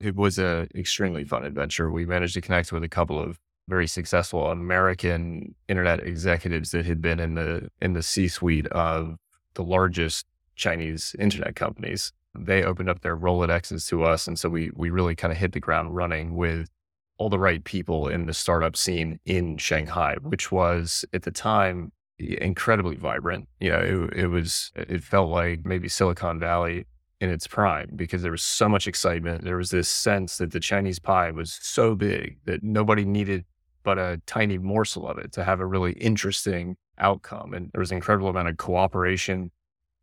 It 0.00 0.14
was 0.14 0.38
an 0.38 0.68
extremely 0.74 1.24
fun 1.24 1.44
adventure. 1.44 1.90
We 1.90 2.06
managed 2.06 2.34
to 2.34 2.40
connect 2.40 2.70
with 2.70 2.84
a 2.84 2.88
couple 2.88 3.18
of 3.18 3.40
very 3.66 3.88
successful 3.88 4.46
American 4.46 5.54
internet 5.68 6.00
executives 6.00 6.70
that 6.70 6.86
had 6.86 7.02
been 7.02 7.18
in 7.18 7.34
the 7.34 7.68
in 7.82 7.94
the 7.94 8.02
C-suite 8.02 8.68
of 8.68 9.16
the 9.54 9.64
largest 9.64 10.26
Chinese 10.54 11.16
internet 11.18 11.56
companies. 11.56 12.12
They 12.38 12.62
opened 12.62 12.88
up 12.88 13.00
their 13.00 13.16
Rolodexes 13.16 13.88
to 13.88 14.04
us, 14.04 14.28
and 14.28 14.38
so 14.38 14.48
we 14.48 14.70
we 14.74 14.90
really 14.90 15.16
kind 15.16 15.32
of 15.32 15.38
hit 15.38 15.52
the 15.52 15.60
ground 15.60 15.96
running 15.96 16.36
with 16.36 16.70
all 17.18 17.28
the 17.28 17.38
right 17.40 17.64
people 17.64 18.06
in 18.06 18.26
the 18.26 18.34
startup 18.34 18.76
scene 18.76 19.18
in 19.24 19.58
Shanghai, 19.58 20.16
which 20.22 20.52
was 20.52 21.04
at 21.12 21.22
the 21.22 21.32
time 21.32 21.90
incredibly 22.18 22.96
vibrant. 22.96 23.48
You 23.60 23.70
know, 23.70 24.08
it, 24.12 24.18
it 24.18 24.26
was, 24.28 24.72
it 24.74 25.02
felt 25.02 25.30
like 25.30 25.64
maybe 25.64 25.88
Silicon 25.88 26.38
Valley 26.38 26.86
in 27.20 27.30
its 27.30 27.46
prime 27.46 27.90
because 27.96 28.22
there 28.22 28.30
was 28.30 28.42
so 28.42 28.68
much 28.68 28.86
excitement. 28.86 29.44
There 29.44 29.56
was 29.56 29.70
this 29.70 29.88
sense 29.88 30.38
that 30.38 30.52
the 30.52 30.60
Chinese 30.60 30.98
pie 30.98 31.30
was 31.30 31.58
so 31.60 31.94
big 31.94 32.38
that 32.44 32.62
nobody 32.62 33.04
needed 33.04 33.44
but 33.82 33.98
a 33.98 34.20
tiny 34.26 34.58
morsel 34.58 35.08
of 35.08 35.18
it 35.18 35.32
to 35.32 35.44
have 35.44 35.60
a 35.60 35.66
really 35.66 35.92
interesting 35.92 36.76
outcome. 36.98 37.54
And 37.54 37.70
there 37.72 37.80
was 37.80 37.90
an 37.90 37.96
incredible 37.96 38.28
amount 38.28 38.48
of 38.48 38.56
cooperation 38.56 39.50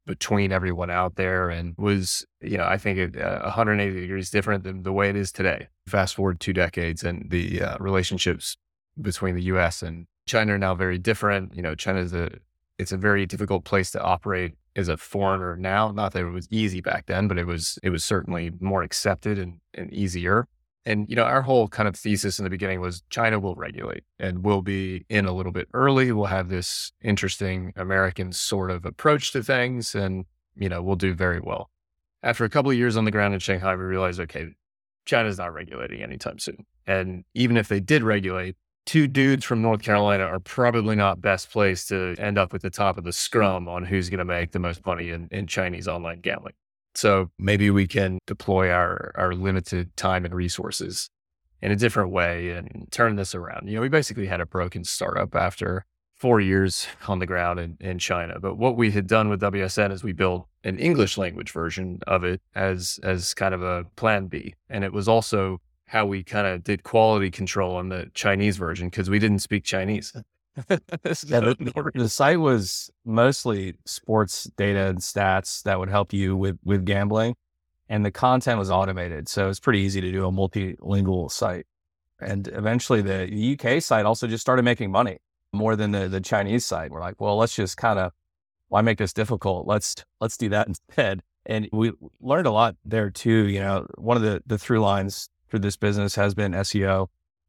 between 0.05 0.51
everyone 0.51 0.89
out 0.89 1.15
there 1.15 1.49
and 1.49 1.75
was, 1.77 2.25
you 2.41 2.57
know, 2.57 2.65
I 2.65 2.77
think 2.77 2.97
it, 2.97 3.21
uh, 3.21 3.41
180 3.41 3.99
degrees 4.01 4.29
different 4.29 4.63
than 4.63 4.83
the 4.83 4.93
way 4.93 5.09
it 5.09 5.15
is 5.15 5.31
today. 5.31 5.67
Fast 5.87 6.15
forward 6.15 6.39
two 6.39 6.53
decades 6.53 7.03
and 7.03 7.29
the 7.29 7.61
uh, 7.61 7.77
relationships 7.79 8.57
between 8.99 9.35
the 9.35 9.43
US 9.43 9.81
and 9.81 10.07
China 10.25 10.53
are 10.53 10.57
now 10.57 10.75
very 10.75 10.97
different. 10.97 11.55
You 11.55 11.61
know, 11.61 11.75
China 11.75 11.99
is 11.99 12.13
a 12.13 12.29
it's 12.77 12.91
a 12.91 12.97
very 12.97 13.25
difficult 13.25 13.63
place 13.63 13.91
to 13.91 14.01
operate 14.01 14.53
as 14.75 14.89
a 14.89 14.97
foreigner 14.97 15.55
now. 15.55 15.91
Not 15.91 16.13
that 16.13 16.25
it 16.25 16.29
was 16.29 16.47
easy 16.51 16.81
back 16.81 17.05
then, 17.05 17.27
but 17.27 17.37
it 17.37 17.45
was 17.45 17.79
it 17.83 17.89
was 17.89 18.03
certainly 18.03 18.51
more 18.59 18.83
accepted 18.83 19.39
and, 19.39 19.59
and 19.73 19.91
easier. 19.93 20.47
And 20.85 21.09
you 21.09 21.15
know, 21.15 21.23
our 21.23 21.41
whole 21.41 21.67
kind 21.67 21.87
of 21.87 21.95
thesis 21.95 22.37
in 22.37 22.43
the 22.43 22.49
beginning 22.49 22.79
was 22.79 23.03
China 23.09 23.39
will 23.39 23.55
regulate 23.55 24.03
and 24.19 24.43
we'll 24.43 24.61
be 24.61 25.05
in 25.09 25.25
a 25.25 25.31
little 25.31 25.51
bit 25.51 25.67
early. 25.73 26.11
We'll 26.11 26.25
have 26.25 26.49
this 26.49 26.91
interesting 27.01 27.73
American 27.75 28.31
sort 28.31 28.69
of 28.69 28.85
approach 28.85 29.31
to 29.31 29.41
things, 29.41 29.95
and 29.95 30.25
you 30.55 30.69
know, 30.69 30.81
we'll 30.81 30.95
do 30.95 31.13
very 31.13 31.39
well. 31.39 31.69
After 32.23 32.43
a 32.43 32.49
couple 32.49 32.71
of 32.71 32.77
years 32.77 32.97
on 32.97 33.05
the 33.05 33.11
ground 33.11 33.33
in 33.33 33.39
Shanghai, 33.39 33.75
we 33.75 33.83
realized, 33.83 34.19
okay, 34.19 34.49
China's 35.05 35.37
not 35.37 35.53
regulating 35.53 36.01
anytime 36.01 36.39
soon. 36.39 36.65
And 36.87 37.23
even 37.33 37.57
if 37.57 37.67
they 37.67 37.79
did 37.79 38.01
regulate, 38.03 38.55
two 38.85 39.07
dudes 39.07 39.43
from 39.43 39.61
North 39.61 39.81
Carolina 39.81 40.23
are 40.23 40.39
probably 40.39 40.95
not 40.95 41.21
best 41.21 41.51
placed 41.51 41.89
to 41.89 42.15
end 42.17 42.37
up 42.37 42.53
at 42.53 42.61
the 42.61 42.69
top 42.69 42.97
of 42.97 43.03
the 43.03 43.13
scrum 43.13 43.67
on 43.67 43.83
who's 43.83 44.09
going 44.09 44.19
to 44.19 44.25
make 44.25 44.51
the 44.51 44.59
most 44.59 44.85
money 44.85 45.09
in, 45.09 45.27
in 45.31 45.47
Chinese 45.47 45.87
online 45.87 46.21
gambling. 46.21 46.53
So 46.93 47.29
maybe 47.37 47.69
we 47.71 47.87
can 47.87 48.19
deploy 48.25 48.69
our, 48.69 49.11
our 49.15 49.33
limited 49.33 49.95
time 49.97 50.23
and 50.23 50.33
resources 50.33 51.09
in 51.61 51.71
a 51.71 51.75
different 51.75 52.11
way 52.11 52.51
and 52.51 52.87
turn 52.91 53.15
this 53.15 53.35
around. 53.35 53.67
You 53.67 53.75
know, 53.75 53.81
we 53.81 53.89
basically 53.89 54.27
had 54.27 54.39
a 54.39 54.45
broken 54.45 54.83
startup 54.83 55.35
after 55.35 55.85
four 56.15 56.39
years 56.39 56.87
on 57.07 57.19
the 57.19 57.25
ground 57.25 57.59
in, 57.59 57.77
in 57.81 57.99
China. 57.99 58.39
But 58.39 58.57
what 58.57 58.77
we 58.77 58.91
had 58.91 59.07
done 59.07 59.29
with 59.29 59.41
WSN 59.41 59.91
is 59.91 60.03
we 60.03 60.13
built 60.13 60.47
an 60.63 60.79
English 60.79 61.17
language 61.17 61.51
version 61.51 61.99
of 62.07 62.23
it 62.23 62.41
as 62.55 62.99
as 63.03 63.33
kind 63.33 63.53
of 63.53 63.61
a 63.61 63.83
plan 63.95 64.27
B. 64.27 64.55
And 64.69 64.83
it 64.83 64.93
was 64.93 65.07
also 65.07 65.59
how 65.87 66.05
we 66.05 66.23
kind 66.23 66.47
of 66.47 66.63
did 66.63 66.83
quality 66.83 67.29
control 67.29 67.75
on 67.75 67.89
the 67.89 68.09
Chinese 68.13 68.57
version 68.57 68.89
because 68.89 69.09
we 69.09 69.19
didn't 69.19 69.39
speak 69.39 69.63
Chinese. 69.63 70.13
yeah, 70.69 70.77
the, 71.39 71.91
the, 71.93 72.09
site 72.09 72.39
was 72.39 72.89
mostly 73.03 73.75
sports 73.85 74.45
data 74.55 74.87
and 74.87 74.99
stats 74.99 75.61
that 75.63 75.77
would 75.77 75.89
help 75.89 76.13
you 76.13 76.35
with 76.37 76.57
with 76.63 76.85
gambling, 76.85 77.35
and 77.89 78.05
the 78.05 78.11
content 78.11 78.57
was 78.57 78.71
automated, 78.71 79.27
so 79.27 79.49
it's 79.49 79.59
pretty 79.59 79.79
easy 79.79 79.99
to 79.99 80.11
do 80.11 80.25
a 80.25 80.31
multilingual 80.31 81.29
site. 81.29 81.67
And 82.21 82.47
eventually, 82.47 83.01
the 83.01 83.57
UK 83.59 83.81
site 83.81 84.05
also 84.05 84.27
just 84.27 84.41
started 84.41 84.63
making 84.63 84.91
money 84.91 85.17
more 85.51 85.75
than 85.75 85.91
the 85.91 86.07
the 86.07 86.21
Chinese 86.21 86.65
site. 86.65 86.89
We're 86.89 87.01
like, 87.01 87.19
well, 87.19 87.35
let's 87.35 87.55
just 87.55 87.75
kind 87.75 87.99
of 87.99 88.13
why 88.69 88.81
make 88.81 88.97
this 88.97 89.11
difficult? 89.11 89.67
Let's 89.67 89.95
let's 90.21 90.37
do 90.37 90.49
that 90.49 90.67
instead. 90.69 91.21
And 91.45 91.67
we 91.73 91.91
learned 92.21 92.47
a 92.47 92.51
lot 92.51 92.75
there 92.85 93.09
too. 93.09 93.47
You 93.47 93.59
know, 93.59 93.87
one 93.97 94.15
of 94.15 94.23
the 94.23 94.41
the 94.47 94.57
through 94.57 94.79
lines 94.79 95.29
through 95.55 95.61
this 95.61 95.77
business 95.77 96.15
has 96.15 96.33
been 96.33 96.51
SEO. 96.51 97.07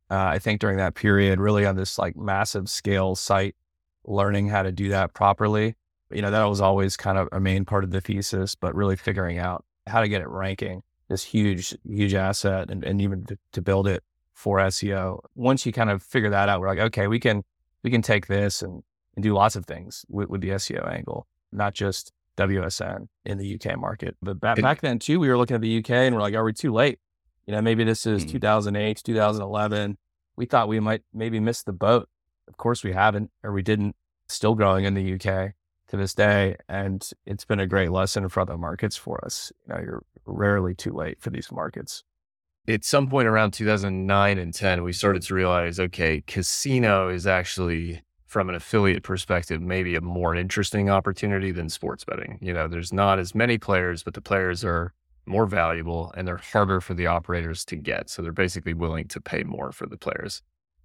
Uh, 0.08 0.14
I 0.14 0.38
think 0.38 0.60
during 0.60 0.76
that 0.76 0.94
period, 0.94 1.40
really 1.40 1.66
on 1.66 1.75
this 1.75 1.98
like 1.98 2.16
massive 2.16 2.68
scale 2.68 3.16
site, 3.16 3.56
learning 4.04 4.48
how 4.48 4.62
to 4.62 4.70
do 4.70 4.90
that 4.90 5.12
properly. 5.12 5.75
You 6.12 6.22
know, 6.22 6.30
that 6.30 6.44
was 6.44 6.60
always 6.60 6.96
kind 6.96 7.18
of 7.18 7.28
a 7.32 7.40
main 7.40 7.64
part 7.64 7.82
of 7.82 7.90
the 7.90 8.00
thesis, 8.00 8.54
but 8.54 8.76
really 8.76 8.94
figuring 8.94 9.38
out 9.38 9.64
how 9.88 10.00
to 10.00 10.08
get 10.08 10.20
it 10.20 10.28
ranking 10.28 10.84
this 11.08 11.25
huge, 11.25 11.76
huge 11.84 12.14
asset 12.14 12.70
and, 12.70 12.84
and 12.84 13.00
even 13.00 13.25
to, 13.26 13.38
to 13.52 13.60
build 13.60 13.88
it 13.88 14.04
for 14.34 14.58
SEO. 14.58 15.18
Once 15.34 15.66
you 15.66 15.72
kind 15.72 15.90
of 15.90 16.00
figure 16.00 16.30
that 16.30 16.48
out, 16.48 16.60
we're 16.60 16.68
like, 16.68 16.78
okay, 16.78 17.08
we 17.08 17.18
can 17.18 17.42
we 17.82 17.90
can 17.90 18.02
take 18.02 18.28
this 18.28 18.62
and, 18.62 18.84
and 19.16 19.22
do 19.25 19.34
lots 19.34 19.56
of 19.56 19.66
things 19.66 20.04
with, 20.08 20.28
with 20.28 20.42
the 20.42 20.50
SEO 20.50 20.88
angle, 20.92 21.26
not 21.50 21.75
just 21.75 22.12
WSN 22.36 23.08
in 23.25 23.38
the 23.38 23.54
UK 23.56 23.76
market. 23.76 24.16
But 24.22 24.38
back, 24.38 24.60
back 24.60 24.80
then 24.80 25.00
too, 25.00 25.18
we 25.18 25.28
were 25.28 25.36
looking 25.36 25.56
at 25.56 25.60
the 25.60 25.78
UK 25.78 25.90
and 25.90 26.14
we're 26.14 26.20
like, 26.20 26.34
are 26.34 26.44
we 26.44 26.52
too 26.52 26.72
late? 26.72 27.00
You 27.47 27.55
know, 27.55 27.62
maybe 27.62 27.85
this 27.85 28.07
is 28.07 28.23
mm-hmm. 28.25 28.33
2008, 28.33 29.03
2011. 29.05 29.99
We 30.37 30.47
thought 30.47 30.69
we 30.69 30.81
might 30.81 31.03
maybe 31.15 31.41
miss 31.41 31.62
the 31.62 31.73
boat. 31.73 32.09
Of 32.49 32.57
course, 32.57 32.85
we 32.85 32.93
haven't, 32.93 33.31
or 33.43 33.53
we 33.53 33.62
didn't. 33.62 33.97
Still 34.29 34.57
growing 34.57 34.85
in 34.85 34.95
the 34.95 35.15
UK 35.15 35.53
to 35.88 35.97
this 35.97 36.12
day, 36.12 36.57
and 36.69 37.09
it's 37.26 37.45
been 37.45 37.61
a 37.61 37.67
great 37.67 37.93
lesson 37.93 38.29
for 38.29 38.41
other 38.41 38.59
markets 38.59 38.97
for 38.97 39.25
us. 39.25 39.53
You 39.69 39.75
know, 39.75 39.81
you're 39.81 40.03
rarely 40.26 40.75
too 40.75 40.93
late 40.93 41.21
for 41.21 41.31
these 41.31 41.53
markets. 41.53 42.03
At 42.67 42.85
some 42.85 43.09
point 43.09 43.29
around 43.29 43.53
2009 43.53 44.38
and 44.38 44.53
10, 44.53 44.83
we 44.83 44.93
started 44.93 45.23
to 45.23 45.35
realize, 45.35 45.79
okay, 45.79 46.25
casino 46.26 47.09
is 47.09 47.25
actually 47.25 48.03
from 48.26 48.49
an 48.49 48.57
affiliate 48.57 49.05
perspective, 49.05 49.62
maybe 49.62 49.95
a 49.95 50.00
more 50.00 50.35
interesting 50.35 50.91
opportunity 50.91 51.53
than 51.53 51.69
sports 51.69 52.05
betting. 52.05 52.41
You 52.43 52.53
know, 52.53 52.67
there's 52.67 52.93
not 52.93 53.21
as 53.21 53.35
many 53.35 53.57
players, 53.57 54.03
but 54.03 54.15
the 54.15 54.21
players 54.21 54.65
are 54.65 54.93
more 55.26 55.47
valuable 55.47 56.12
and 56.16 56.26
they're 56.26 56.37
harder 56.37 56.80
for 56.80 56.95
the 56.95 57.06
operators 57.06 57.64
to 57.66 57.76
get. 57.76 58.09
So 58.11 58.23
they're 58.23 58.33
basically 58.33 58.75
willing 58.75 59.09
to 59.09 59.21
pay 59.21 59.42
more 59.42 59.73
for 59.73 59.87
the 59.87 59.97
players. 59.97 60.42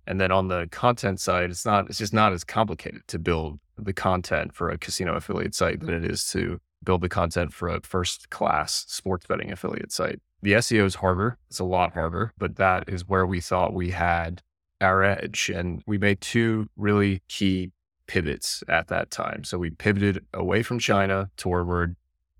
And 0.07 0.19
then 0.19 0.31
on 0.31 0.47
the 0.47 0.67
content 0.71 1.19
side, 1.19 1.51
it's 1.51 1.65
not, 1.65 1.87
it's 1.89 1.99
just 1.99 2.13
not 2.13 2.33
as 2.33 2.43
complicated 2.43 3.03
to 3.07 3.19
build 3.19 3.59
the 3.77 3.93
content 3.93 4.53
for 4.53 4.69
a 4.69 4.77
casino 4.77 5.15
affiliate 5.15 5.55
site 5.55 5.79
than 5.79 5.93
it 5.93 6.09
is 6.09 6.25
to 6.31 6.59
build 6.83 7.01
the 7.01 7.09
content 7.09 7.53
for 7.53 7.69
a 7.69 7.81
first 7.81 8.29
class 8.29 8.85
sports 8.87 9.25
betting 9.27 9.51
affiliate 9.51 9.91
site. 9.91 10.19
The 10.41 10.53
SEO 10.53 10.85
is 10.85 10.95
harder. 10.95 11.37
It's 11.49 11.59
a 11.59 11.63
lot 11.63 11.93
harder, 11.93 12.33
but 12.37 12.55
that 12.55 12.89
is 12.89 13.07
where 13.07 13.27
we 13.27 13.41
thought 13.41 13.73
we 13.73 13.91
had 13.91 14.41
our 14.79 15.03
edge. 15.03 15.51
And 15.53 15.83
we 15.85 15.99
made 15.99 16.19
two 16.21 16.67
really 16.75 17.21
key 17.27 17.71
pivots 18.07 18.63
at 18.67 18.87
that 18.87 19.11
time. 19.11 19.43
So 19.43 19.59
we 19.59 19.69
pivoted 19.69 20.25
away 20.33 20.63
from 20.63 20.79
China 20.79 21.29
toward 21.37 21.95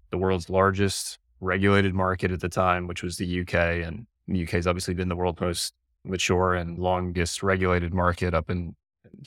the 0.10 0.18
world's 0.18 0.50
largest 0.50 1.20
regulated 1.42 1.94
market 1.94 2.32
at 2.32 2.40
the 2.40 2.48
time, 2.48 2.88
which 2.88 3.04
was 3.04 3.18
the 3.18 3.42
UK. 3.42 3.54
And 3.54 4.06
the 4.28 4.44
UK 4.44 4.52
has 4.52 4.68
obviously 4.68 4.94
been 4.94 5.10
the 5.10 5.16
world's 5.16 5.42
most 5.42 5.74
mature 6.06 6.54
and 6.54 6.80
longest 6.80 7.44
regulated 7.44 7.94
market 7.94 8.34
up 8.34 8.50
in 8.50 8.76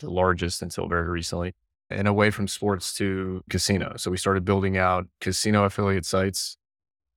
the 0.01 0.11
largest 0.11 0.63
until 0.63 0.89
very 0.89 1.09
recently. 1.09 1.55
And 1.91 2.09
away 2.09 2.31
from 2.31 2.49
sports 2.49 2.95
to 2.97 3.43
casino. 3.51 3.95
So 3.99 4.11
we 4.11 4.17
started 4.17 4.45
building 4.45 4.79
out 4.79 5.07
casino 5.21 5.65
affiliate 5.65 6.07
sites. 6.07 6.57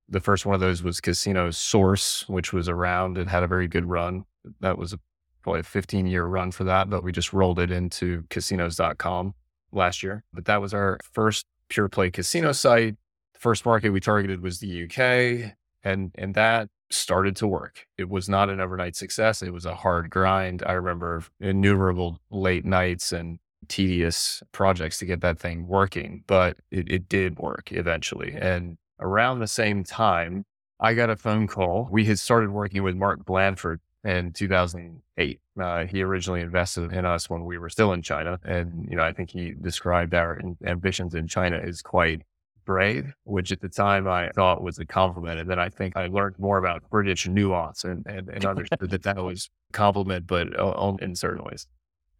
The 0.08 0.20
first 0.20 0.44
one 0.44 0.54
of 0.54 0.60
those 0.60 0.82
was 0.82 1.00
Casino 1.00 1.50
Source, 1.50 2.28
which 2.28 2.52
was 2.52 2.68
around 2.68 3.18
and 3.18 3.30
had 3.30 3.42
a 3.42 3.46
very 3.46 3.66
good 3.66 3.86
run. 3.86 4.24
That 4.60 4.78
was 4.78 4.92
a, 4.92 5.00
probably 5.42 5.60
a 5.60 5.64
15 5.64 6.06
year 6.06 6.24
run 6.24 6.50
for 6.50 6.64
that, 6.64 6.90
but 6.90 7.02
we 7.02 7.12
just 7.12 7.32
rolled 7.32 7.58
it 7.58 7.70
into 7.70 8.24
casinos.com 8.28 9.34
last 9.72 10.02
year. 10.02 10.22
But 10.32 10.44
that 10.44 10.60
was 10.60 10.74
our 10.74 10.98
first 11.02 11.46
pure 11.68 11.88
play 11.88 12.10
casino 12.10 12.52
site 12.52 12.96
first 13.38 13.64
market 13.64 13.90
we 13.90 14.00
targeted 14.00 14.42
was 14.42 14.60
the 14.60 14.84
UK, 14.84 15.54
and 15.82 16.12
and 16.16 16.34
that 16.34 16.68
started 16.90 17.36
to 17.36 17.46
work. 17.46 17.86
It 17.96 18.08
was 18.08 18.28
not 18.28 18.48
an 18.48 18.60
overnight 18.60 18.96
success. 18.96 19.42
It 19.42 19.52
was 19.52 19.66
a 19.66 19.74
hard 19.74 20.10
grind. 20.10 20.62
I 20.66 20.72
remember 20.72 21.22
innumerable 21.40 22.20
late 22.30 22.64
nights 22.64 23.12
and 23.12 23.38
tedious 23.68 24.42
projects 24.52 24.98
to 24.98 25.06
get 25.06 25.20
that 25.20 25.38
thing 25.38 25.66
working, 25.66 26.24
but 26.26 26.56
it, 26.70 26.90
it 26.90 27.08
did 27.08 27.38
work 27.38 27.72
eventually. 27.72 28.34
And 28.38 28.78
around 29.00 29.40
the 29.40 29.46
same 29.46 29.84
time, 29.84 30.44
I 30.80 30.94
got 30.94 31.10
a 31.10 31.16
phone 31.16 31.46
call. 31.46 31.88
We 31.90 32.04
had 32.04 32.18
started 32.18 32.50
working 32.50 32.82
with 32.82 32.96
Mark 32.96 33.24
Blandford 33.24 33.80
in 34.04 34.32
2008. 34.32 35.40
Uh, 35.60 35.84
he 35.86 36.02
originally 36.02 36.40
invested 36.40 36.92
in 36.92 37.04
us 37.04 37.28
when 37.28 37.44
we 37.44 37.58
were 37.58 37.68
still 37.68 37.92
in 37.92 38.00
China. 38.00 38.38
And, 38.44 38.86
you 38.88 38.96
know, 38.96 39.02
I 39.02 39.12
think 39.12 39.30
he 39.30 39.54
described 39.60 40.14
our 40.14 40.40
ambitions 40.64 41.14
in 41.14 41.26
China 41.26 41.58
as 41.58 41.82
quite 41.82 42.22
brave, 42.68 43.14
which 43.24 43.50
at 43.50 43.62
the 43.62 43.68
time 43.70 44.06
I 44.06 44.28
thought 44.28 44.62
was 44.62 44.78
a 44.78 44.84
compliment. 44.84 45.40
And 45.40 45.48
then 45.48 45.58
I 45.58 45.70
think 45.70 45.96
I 45.96 46.06
learned 46.06 46.38
more 46.38 46.58
about 46.58 46.82
British 46.90 47.26
nuance 47.26 47.82
and, 47.82 48.04
and, 48.06 48.28
and 48.28 48.44
understood 48.44 48.90
that 48.90 49.04
that 49.04 49.16
was 49.24 49.48
a 49.70 49.72
compliment, 49.72 50.26
but 50.26 50.48
only 50.60 51.02
in 51.02 51.16
certain 51.16 51.42
ways. 51.44 51.66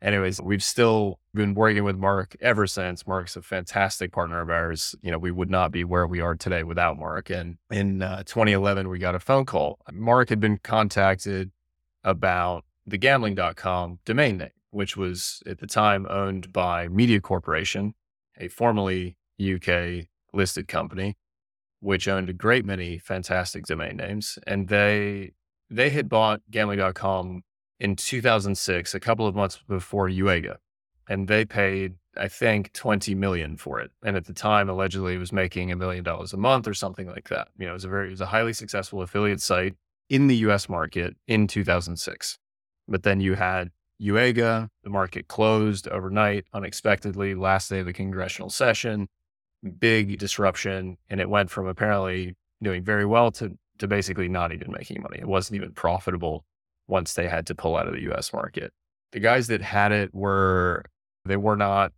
Anyways, 0.00 0.40
we've 0.40 0.62
still 0.62 1.20
been 1.34 1.52
working 1.52 1.84
with 1.84 1.96
Mark 1.96 2.34
ever 2.40 2.66
since. 2.66 3.06
Mark's 3.06 3.36
a 3.36 3.42
fantastic 3.42 4.10
partner 4.10 4.40
of 4.40 4.48
ours. 4.48 4.94
You 5.02 5.10
know, 5.10 5.18
we 5.18 5.30
would 5.30 5.50
not 5.50 5.70
be 5.70 5.84
where 5.84 6.06
we 6.06 6.22
are 6.22 6.34
today 6.34 6.62
without 6.62 6.98
Mark. 6.98 7.28
And 7.28 7.58
in 7.70 8.00
uh, 8.00 8.22
2011, 8.24 8.88
we 8.88 8.98
got 8.98 9.14
a 9.14 9.20
phone 9.20 9.44
call. 9.44 9.80
Mark 9.92 10.30
had 10.30 10.40
been 10.40 10.56
contacted 10.56 11.50
about 12.04 12.64
the 12.86 12.96
gambling.com 12.96 13.98
domain 14.06 14.38
name, 14.38 14.48
which 14.70 14.96
was 14.96 15.42
at 15.44 15.58
the 15.58 15.66
time 15.66 16.06
owned 16.08 16.54
by 16.54 16.88
Media 16.88 17.20
Corporation, 17.20 17.92
a 18.38 18.48
formerly 18.48 19.18
UK 19.38 20.06
listed 20.32 20.68
company, 20.68 21.16
which 21.80 22.08
owned 22.08 22.28
a 22.28 22.32
great 22.32 22.64
many 22.64 22.98
fantastic 22.98 23.64
domain 23.66 23.96
names. 23.96 24.38
And 24.46 24.68
they 24.68 25.32
they 25.70 25.90
had 25.90 26.08
bought 26.08 26.40
gambling.com 26.50 27.42
in 27.80 27.96
2006, 27.96 28.94
a 28.94 29.00
couple 29.00 29.26
of 29.26 29.34
months 29.34 29.60
before 29.68 30.08
UIGEA. 30.08 30.56
And 31.08 31.28
they 31.28 31.44
paid, 31.44 31.94
I 32.16 32.28
think, 32.28 32.72
20 32.72 33.14
million 33.14 33.56
for 33.56 33.80
it. 33.80 33.90
And 34.02 34.16
at 34.16 34.26
the 34.26 34.32
time, 34.32 34.68
allegedly 34.68 35.14
it 35.14 35.18
was 35.18 35.32
making 35.32 35.70
a 35.70 35.76
million 35.76 36.04
dollars 36.04 36.32
a 36.32 36.36
month 36.36 36.66
or 36.66 36.74
something 36.74 37.06
like 37.06 37.28
that. 37.28 37.48
You 37.58 37.66
know, 37.66 37.70
it 37.70 37.74
was 37.74 37.84
a 37.84 37.88
very, 37.88 38.08
it 38.08 38.10
was 38.10 38.20
a 38.20 38.26
highly 38.26 38.52
successful 38.52 39.02
affiliate 39.02 39.40
site 39.40 39.74
in 40.08 40.26
the 40.26 40.36
US 40.36 40.68
market 40.68 41.16
in 41.26 41.46
2006. 41.46 42.38
But 42.86 43.02
then 43.02 43.20
you 43.20 43.34
had 43.34 43.70
UIGEA, 44.02 44.68
the 44.82 44.90
market 44.90 45.28
closed 45.28 45.88
overnight 45.88 46.46
unexpectedly, 46.52 47.34
last 47.34 47.68
day 47.68 47.80
of 47.80 47.86
the 47.86 47.92
congressional 47.92 48.50
session 48.50 49.08
big 49.78 50.18
disruption 50.18 50.96
and 51.10 51.20
it 51.20 51.28
went 51.28 51.50
from 51.50 51.66
apparently 51.66 52.36
doing 52.62 52.82
very 52.82 53.04
well 53.04 53.30
to 53.32 53.56
to 53.78 53.86
basically 53.86 54.28
not 54.28 54.52
even 54.52 54.72
making 54.72 55.02
money. 55.02 55.18
It 55.20 55.28
wasn't 55.28 55.56
even 55.56 55.72
profitable 55.72 56.44
once 56.88 57.14
they 57.14 57.28
had 57.28 57.46
to 57.46 57.54
pull 57.54 57.76
out 57.76 57.86
of 57.86 57.94
the 57.94 58.12
US 58.12 58.32
market. 58.32 58.72
The 59.12 59.20
guys 59.20 59.46
that 59.48 59.62
had 59.62 59.92
it 59.92 60.12
were 60.12 60.84
they 61.24 61.36
were 61.36 61.56
not 61.56 61.92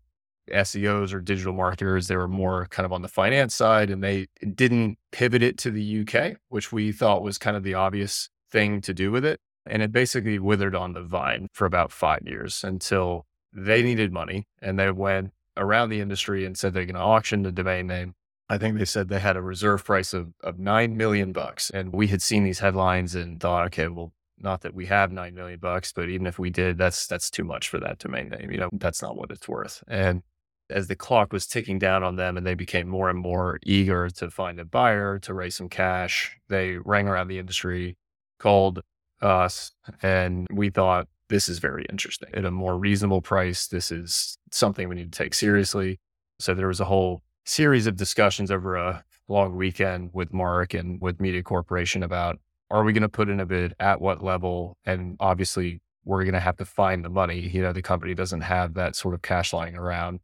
SEOs 0.50 1.12
or 1.12 1.20
digital 1.20 1.52
marketers. 1.52 2.08
They 2.08 2.16
were 2.16 2.28
more 2.28 2.66
kind 2.70 2.84
of 2.84 2.92
on 2.92 3.02
the 3.02 3.08
finance 3.08 3.54
side 3.54 3.90
and 3.90 4.02
they 4.02 4.26
didn't 4.54 4.98
pivot 5.12 5.42
it 5.42 5.58
to 5.58 5.70
the 5.70 6.00
UK, 6.00 6.36
which 6.48 6.72
we 6.72 6.92
thought 6.92 7.22
was 7.22 7.38
kind 7.38 7.56
of 7.56 7.62
the 7.62 7.74
obvious 7.74 8.28
thing 8.50 8.80
to 8.82 8.92
do 8.92 9.10
with 9.10 9.24
it. 9.24 9.40
And 9.66 9.82
it 9.82 9.92
basically 9.92 10.38
withered 10.38 10.74
on 10.74 10.92
the 10.92 11.02
vine 11.02 11.48
for 11.52 11.66
about 11.66 11.92
five 11.92 12.22
years 12.24 12.64
until 12.64 13.26
they 13.52 13.82
needed 13.82 14.12
money 14.12 14.46
and 14.60 14.78
they 14.78 14.90
went 14.90 15.32
around 15.60 15.90
the 15.90 16.00
industry 16.00 16.44
and 16.44 16.56
said 16.56 16.74
they're 16.74 16.86
going 16.86 16.94
to 16.94 17.00
auction 17.00 17.42
the 17.42 17.52
domain 17.52 17.86
name. 17.86 18.14
I 18.48 18.58
think 18.58 18.78
they 18.78 18.84
said 18.84 19.08
they 19.08 19.20
had 19.20 19.36
a 19.36 19.42
reserve 19.42 19.84
price 19.84 20.12
of, 20.12 20.32
of 20.42 20.58
9 20.58 20.96
million 20.96 21.32
bucks. 21.32 21.70
And 21.70 21.92
we 21.92 22.08
had 22.08 22.20
seen 22.20 22.42
these 22.42 22.58
headlines 22.58 23.14
and 23.14 23.38
thought, 23.38 23.66
okay, 23.66 23.86
well, 23.86 24.12
not 24.38 24.62
that 24.62 24.74
we 24.74 24.86
have 24.86 25.12
9 25.12 25.34
million 25.34 25.60
bucks, 25.60 25.92
but 25.92 26.08
even 26.08 26.26
if 26.26 26.38
we 26.38 26.50
did, 26.50 26.76
that's, 26.76 27.06
that's 27.06 27.30
too 27.30 27.44
much 27.44 27.68
for 27.68 27.78
that 27.78 27.98
domain 27.98 28.30
name. 28.30 28.50
You 28.50 28.58
know, 28.58 28.70
that's 28.72 29.02
not 29.02 29.16
what 29.16 29.30
it's 29.30 29.48
worth. 29.48 29.84
And 29.86 30.22
as 30.70 30.88
the 30.88 30.96
clock 30.96 31.32
was 31.32 31.46
ticking 31.46 31.78
down 31.78 32.02
on 32.02 32.16
them 32.16 32.36
and 32.36 32.46
they 32.46 32.54
became 32.54 32.88
more 32.88 33.10
and 33.10 33.18
more 33.18 33.58
eager 33.64 34.08
to 34.08 34.30
find 34.30 34.58
a 34.58 34.64
buyer 34.64 35.18
to 35.20 35.34
raise 35.34 35.56
some 35.56 35.68
cash, 35.68 36.36
they 36.48 36.76
rang 36.76 37.06
around 37.06 37.28
the 37.28 37.38
industry, 37.38 37.96
called 38.38 38.80
us, 39.20 39.72
and 40.02 40.46
we 40.50 40.70
thought, 40.70 41.06
this 41.30 41.48
is 41.48 41.58
very 41.58 41.86
interesting 41.88 42.28
at 42.34 42.44
a 42.44 42.50
more 42.50 42.76
reasonable 42.76 43.22
price. 43.22 43.66
This 43.66 43.90
is 43.90 44.36
something 44.50 44.88
we 44.88 44.96
need 44.96 45.12
to 45.12 45.18
take 45.18 45.32
seriously. 45.32 45.98
So 46.38 46.52
there 46.52 46.68
was 46.68 46.80
a 46.80 46.84
whole 46.84 47.22
series 47.46 47.86
of 47.86 47.96
discussions 47.96 48.50
over 48.50 48.76
a 48.76 49.04
long 49.28 49.56
weekend 49.56 50.10
with 50.12 50.32
Mark 50.32 50.74
and 50.74 51.00
with 51.00 51.20
Media 51.20 51.42
Corporation 51.42 52.02
about 52.02 52.38
are 52.70 52.84
we 52.84 52.92
going 52.92 53.02
to 53.02 53.08
put 53.08 53.28
in 53.28 53.40
a 53.40 53.46
bid 53.46 53.74
at 53.80 54.00
what 54.00 54.22
level? 54.22 54.76
And 54.84 55.16
obviously, 55.18 55.80
we're 56.04 56.22
going 56.22 56.34
to 56.34 56.40
have 56.40 56.56
to 56.58 56.64
find 56.64 57.04
the 57.04 57.08
money. 57.08 57.40
You 57.40 57.62
know, 57.62 57.72
the 57.72 57.82
company 57.82 58.14
doesn't 58.14 58.42
have 58.42 58.74
that 58.74 58.94
sort 58.94 59.14
of 59.14 59.22
cash 59.22 59.52
lying 59.52 59.76
around. 59.76 60.20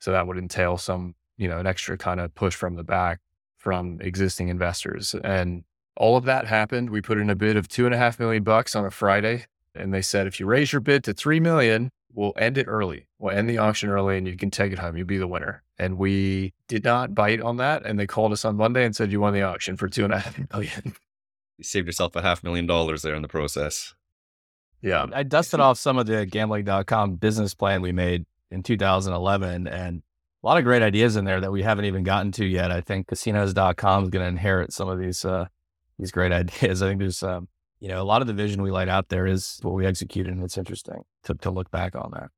So 0.00 0.12
that 0.12 0.26
would 0.26 0.38
entail 0.38 0.78
some, 0.78 1.14
you 1.36 1.48
know, 1.48 1.58
an 1.58 1.66
extra 1.66 1.98
kind 1.98 2.20
of 2.20 2.34
push 2.34 2.54
from 2.54 2.76
the 2.76 2.84
back 2.84 3.18
from 3.56 3.98
existing 4.00 4.48
investors. 4.48 5.14
And 5.24 5.64
all 5.96 6.16
of 6.16 6.24
that 6.24 6.46
happened. 6.46 6.90
We 6.90 7.02
put 7.02 7.18
in 7.18 7.28
a 7.30 7.34
bid 7.34 7.56
of 7.56 7.68
two 7.68 7.84
and 7.84 7.94
a 7.94 7.98
half 7.98 8.20
million 8.20 8.44
bucks 8.44 8.76
on 8.76 8.84
a 8.84 8.90
Friday. 8.90 9.46
And 9.78 9.92
they 9.92 10.02
said, 10.02 10.26
if 10.26 10.40
you 10.40 10.46
raise 10.46 10.72
your 10.72 10.80
bid 10.80 11.04
to 11.04 11.14
three 11.14 11.40
million, 11.40 11.90
we'll 12.12 12.32
end 12.36 12.58
it 12.58 12.66
early. 12.68 13.06
We'll 13.18 13.36
end 13.36 13.48
the 13.48 13.58
auction 13.58 13.90
early 13.90 14.18
and 14.18 14.26
you 14.26 14.36
can 14.36 14.50
take 14.50 14.72
it 14.72 14.78
home. 14.78 14.96
You'll 14.96 15.06
be 15.06 15.18
the 15.18 15.26
winner. 15.26 15.62
And 15.78 15.98
we 15.98 16.52
did 16.66 16.84
not 16.84 17.14
bite 17.14 17.40
on 17.40 17.56
that. 17.58 17.86
And 17.86 17.98
they 17.98 18.06
called 18.06 18.32
us 18.32 18.44
on 18.44 18.56
Monday 18.56 18.84
and 18.84 18.94
said, 18.94 19.12
you 19.12 19.20
won 19.20 19.34
the 19.34 19.42
auction 19.42 19.76
for 19.76 19.88
two 19.88 20.04
and 20.04 20.12
a 20.12 20.18
half 20.18 20.38
million. 20.52 20.94
You 21.56 21.64
saved 21.64 21.86
yourself 21.86 22.16
a 22.16 22.22
half 22.22 22.42
million 22.42 22.66
dollars 22.66 23.02
there 23.02 23.14
in 23.14 23.22
the 23.22 23.28
process. 23.28 23.94
Yeah. 24.82 25.06
I 25.12 25.22
dusted 25.22 25.60
off 25.60 25.78
some 25.78 25.98
of 25.98 26.06
the 26.06 26.24
gambling.com 26.26 27.16
business 27.16 27.54
plan 27.54 27.82
we 27.82 27.92
made 27.92 28.26
in 28.50 28.62
2011 28.62 29.66
and 29.66 30.02
a 30.42 30.46
lot 30.46 30.58
of 30.58 30.64
great 30.64 30.82
ideas 30.82 31.16
in 31.16 31.24
there 31.24 31.40
that 31.40 31.50
we 31.50 31.62
haven't 31.62 31.84
even 31.84 32.04
gotten 32.04 32.30
to 32.32 32.44
yet. 32.44 32.70
I 32.70 32.80
think 32.80 33.08
casinos.com 33.08 34.04
is 34.04 34.10
going 34.10 34.24
to 34.24 34.28
inherit 34.28 34.72
some 34.72 34.88
of 34.88 34.98
these, 34.98 35.24
uh, 35.24 35.46
these 35.98 36.12
great 36.12 36.32
ideas. 36.32 36.82
I 36.82 36.88
think 36.88 37.00
there's, 37.00 37.22
um, 37.22 37.48
you 37.80 37.88
know, 37.88 38.02
a 38.02 38.04
lot 38.04 38.20
of 38.20 38.26
the 38.26 38.34
vision 38.34 38.62
we 38.62 38.70
laid 38.70 38.88
out 38.88 39.08
there 39.08 39.26
is 39.26 39.60
what 39.62 39.74
we 39.74 39.86
executed, 39.86 40.32
and 40.32 40.42
it's 40.42 40.58
interesting 40.58 41.04
to, 41.24 41.34
to 41.34 41.50
look 41.50 41.70
back 41.70 41.94
on 41.94 42.10
that. 42.12 42.30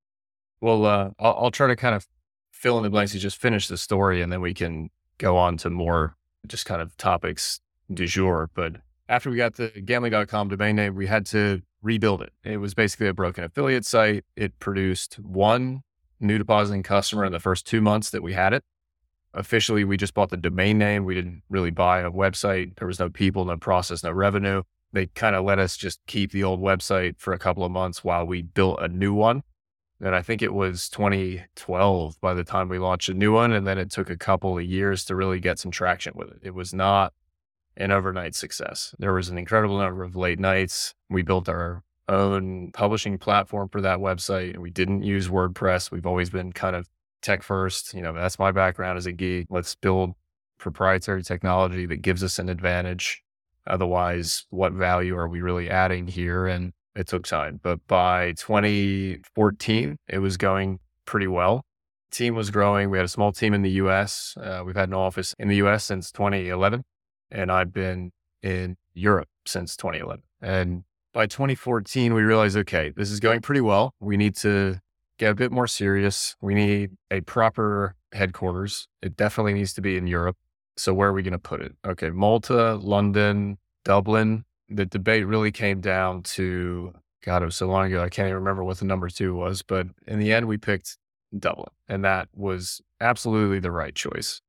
Well, 0.60 0.84
uh, 0.84 1.10
I'll, 1.18 1.36
I'll 1.44 1.50
try 1.50 1.66
to 1.68 1.76
kind 1.76 1.94
of 1.94 2.06
fill 2.50 2.76
in 2.76 2.82
the 2.82 2.90
blanks. 2.90 3.14
You 3.14 3.20
just 3.20 3.38
finish 3.38 3.68
the 3.68 3.78
story, 3.78 4.20
and 4.20 4.32
then 4.32 4.40
we 4.40 4.52
can 4.52 4.90
go 5.18 5.36
on 5.36 5.56
to 5.58 5.70
more 5.70 6.16
just 6.46 6.66
kind 6.66 6.82
of 6.82 6.96
topics 6.96 7.60
du 7.92 8.06
jour. 8.06 8.50
But 8.54 8.76
after 9.08 9.30
we 9.30 9.36
got 9.36 9.54
the 9.54 9.68
gambling.com 9.68 10.48
domain 10.48 10.76
name, 10.76 10.94
we 10.94 11.06
had 11.06 11.24
to 11.26 11.62
rebuild 11.82 12.20
it. 12.20 12.32
It 12.44 12.58
was 12.58 12.74
basically 12.74 13.08
a 13.08 13.14
broken 13.14 13.44
affiliate 13.44 13.86
site. 13.86 14.24
It 14.36 14.58
produced 14.58 15.14
one 15.14 15.82
new 16.20 16.36
depositing 16.36 16.82
customer 16.82 17.24
in 17.24 17.32
the 17.32 17.40
first 17.40 17.66
two 17.66 17.80
months 17.80 18.10
that 18.10 18.22
we 18.22 18.34
had 18.34 18.52
it. 18.52 18.62
Officially, 19.32 19.84
we 19.84 19.96
just 19.96 20.12
bought 20.12 20.28
the 20.28 20.36
domain 20.36 20.76
name. 20.76 21.04
We 21.04 21.14
didn't 21.14 21.42
really 21.48 21.70
buy 21.70 22.00
a 22.00 22.10
website. 22.10 22.76
There 22.76 22.86
was 22.86 22.98
no 22.98 23.08
people, 23.08 23.44
no 23.46 23.56
process, 23.56 24.02
no 24.02 24.10
revenue 24.10 24.64
they 24.92 25.06
kind 25.06 25.36
of 25.36 25.44
let 25.44 25.58
us 25.58 25.76
just 25.76 26.00
keep 26.06 26.32
the 26.32 26.44
old 26.44 26.60
website 26.60 27.18
for 27.18 27.32
a 27.32 27.38
couple 27.38 27.64
of 27.64 27.70
months 27.70 28.02
while 28.02 28.26
we 28.26 28.42
built 28.42 28.80
a 28.80 28.88
new 28.88 29.14
one. 29.14 29.42
And 30.00 30.14
I 30.14 30.22
think 30.22 30.40
it 30.42 30.54
was 30.54 30.88
2012 30.88 32.20
by 32.20 32.34
the 32.34 32.44
time 32.44 32.68
we 32.68 32.78
launched 32.78 33.08
a 33.08 33.14
new 33.14 33.32
one. 33.32 33.52
And 33.52 33.66
then 33.66 33.78
it 33.78 33.90
took 33.90 34.08
a 34.08 34.16
couple 34.16 34.56
of 34.56 34.64
years 34.64 35.04
to 35.04 35.16
really 35.16 35.40
get 35.40 35.58
some 35.58 35.70
traction 35.70 36.14
with 36.16 36.30
it. 36.30 36.38
It 36.42 36.54
was 36.54 36.72
not 36.72 37.12
an 37.76 37.92
overnight 37.92 38.34
success. 38.34 38.94
There 38.98 39.12
was 39.12 39.28
an 39.28 39.38
incredible 39.38 39.78
number 39.78 40.02
of 40.02 40.16
late 40.16 40.38
nights. 40.38 40.94
We 41.08 41.22
built 41.22 41.48
our 41.48 41.82
own 42.08 42.72
publishing 42.72 43.18
platform 43.18 43.68
for 43.68 43.80
that 43.82 43.98
website. 43.98 44.56
We 44.56 44.70
didn't 44.70 45.02
use 45.02 45.28
WordPress. 45.28 45.90
We've 45.90 46.06
always 46.06 46.30
been 46.30 46.52
kind 46.52 46.74
of 46.74 46.88
tech 47.22 47.42
first. 47.42 47.94
You 47.94 48.02
know, 48.02 48.12
that's 48.12 48.38
my 48.38 48.52
background 48.52 48.98
as 48.98 49.06
a 49.06 49.12
geek. 49.12 49.46
Let's 49.50 49.74
build 49.74 50.14
proprietary 50.58 51.22
technology 51.22 51.86
that 51.86 52.02
gives 52.02 52.24
us 52.24 52.38
an 52.38 52.48
advantage 52.48 53.22
Otherwise, 53.66 54.46
what 54.50 54.72
value 54.72 55.16
are 55.16 55.28
we 55.28 55.40
really 55.40 55.70
adding 55.70 56.06
here? 56.06 56.46
And 56.46 56.72
it 56.94 57.06
took 57.06 57.26
time. 57.26 57.60
But 57.62 57.86
by 57.86 58.32
2014, 58.32 59.96
it 60.08 60.18
was 60.18 60.36
going 60.36 60.80
pretty 61.04 61.26
well. 61.26 61.64
Team 62.10 62.34
was 62.34 62.50
growing. 62.50 62.90
We 62.90 62.98
had 62.98 63.04
a 63.04 63.08
small 63.08 63.32
team 63.32 63.54
in 63.54 63.62
the 63.62 63.70
US. 63.72 64.34
Uh, 64.40 64.62
we've 64.64 64.76
had 64.76 64.88
an 64.88 64.94
office 64.94 65.34
in 65.38 65.48
the 65.48 65.56
US 65.56 65.84
since 65.84 66.10
2011. 66.10 66.82
And 67.30 67.52
I've 67.52 67.72
been 67.72 68.10
in 68.42 68.76
Europe 68.94 69.28
since 69.46 69.76
2011. 69.76 70.24
And 70.42 70.84
by 71.12 71.26
2014, 71.26 72.14
we 72.14 72.22
realized 72.22 72.56
okay, 72.56 72.92
this 72.96 73.10
is 73.10 73.20
going 73.20 73.40
pretty 73.40 73.60
well. 73.60 73.94
We 74.00 74.16
need 74.16 74.36
to 74.36 74.80
get 75.18 75.30
a 75.30 75.34
bit 75.34 75.52
more 75.52 75.66
serious. 75.66 76.36
We 76.40 76.54
need 76.54 76.92
a 77.10 77.20
proper 77.20 77.94
headquarters. 78.12 78.88
It 79.02 79.16
definitely 79.16 79.54
needs 79.54 79.74
to 79.74 79.80
be 79.80 79.96
in 79.96 80.06
Europe. 80.06 80.36
So 80.76 80.94
where 80.94 81.08
are 81.08 81.12
we 81.12 81.22
going 81.22 81.32
to 81.32 81.38
put 81.38 81.60
it? 81.60 81.74
Okay, 81.86 82.10
Malta, 82.10 82.74
London, 82.74 83.58
Dublin. 83.84 84.44
The 84.68 84.86
debate 84.86 85.26
really 85.26 85.52
came 85.52 85.80
down 85.80 86.22
to 86.22 86.94
God, 87.22 87.42
it 87.42 87.46
was 87.46 87.56
so 87.56 87.68
long 87.68 87.86
ago. 87.86 88.02
I 88.02 88.08
can't 88.08 88.26
even 88.26 88.36
remember 88.36 88.64
what 88.64 88.78
the 88.78 88.86
number 88.86 89.08
two 89.08 89.34
was, 89.34 89.62
but 89.62 89.86
in 90.06 90.18
the 90.18 90.32
end, 90.32 90.48
we 90.48 90.56
picked 90.56 90.96
Dublin, 91.38 91.70
and 91.88 92.04
that 92.04 92.28
was 92.34 92.80
absolutely 93.00 93.60
the 93.60 93.70
right 93.70 93.94
choice. 93.94 94.40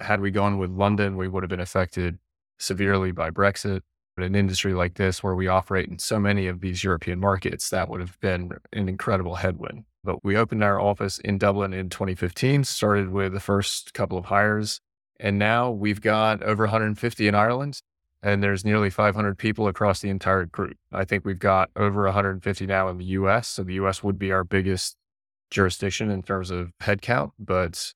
Had 0.00 0.20
we 0.20 0.30
gone 0.30 0.58
with 0.58 0.70
London, 0.70 1.16
we 1.16 1.28
would 1.28 1.42
have 1.42 1.50
been 1.50 1.60
affected 1.60 2.18
severely 2.58 3.10
by 3.10 3.30
Brexit. 3.30 3.80
But 4.16 4.24
an 4.24 4.34
industry 4.34 4.74
like 4.74 4.94
this, 4.94 5.22
where 5.22 5.34
we 5.36 5.46
operate 5.46 5.88
in 5.88 5.98
so 5.98 6.18
many 6.18 6.46
of 6.46 6.60
these 6.60 6.82
European 6.82 7.20
markets, 7.20 7.70
that 7.70 7.88
would 7.88 8.00
have 8.00 8.18
been 8.20 8.50
an 8.72 8.88
incredible 8.88 9.36
headwind. 9.36 9.84
But 10.02 10.24
we 10.24 10.36
opened 10.36 10.64
our 10.64 10.80
office 10.80 11.18
in 11.20 11.38
Dublin 11.38 11.72
in 11.72 11.90
2015, 11.90 12.64
started 12.64 13.10
with 13.10 13.32
the 13.32 13.40
first 13.40 13.94
couple 13.94 14.18
of 14.18 14.26
hires, 14.26 14.80
and 15.20 15.38
now 15.38 15.70
we've 15.70 16.00
got 16.00 16.42
over 16.42 16.64
150 16.64 17.28
in 17.28 17.34
Ireland, 17.34 17.80
and 18.22 18.42
there's 18.42 18.64
nearly 18.64 18.90
500 18.90 19.38
people 19.38 19.68
across 19.68 20.00
the 20.00 20.10
entire 20.10 20.46
group. 20.46 20.76
I 20.92 21.04
think 21.04 21.24
we've 21.24 21.38
got 21.38 21.70
over 21.76 22.04
150 22.04 22.66
now 22.66 22.88
in 22.88 22.98
the 22.98 23.04
US. 23.04 23.48
So 23.48 23.62
the 23.62 23.74
US 23.74 24.02
would 24.02 24.18
be 24.18 24.32
our 24.32 24.44
biggest 24.44 24.96
jurisdiction 25.50 26.10
in 26.10 26.22
terms 26.22 26.50
of 26.50 26.72
headcount, 26.82 27.32
but 27.38 27.92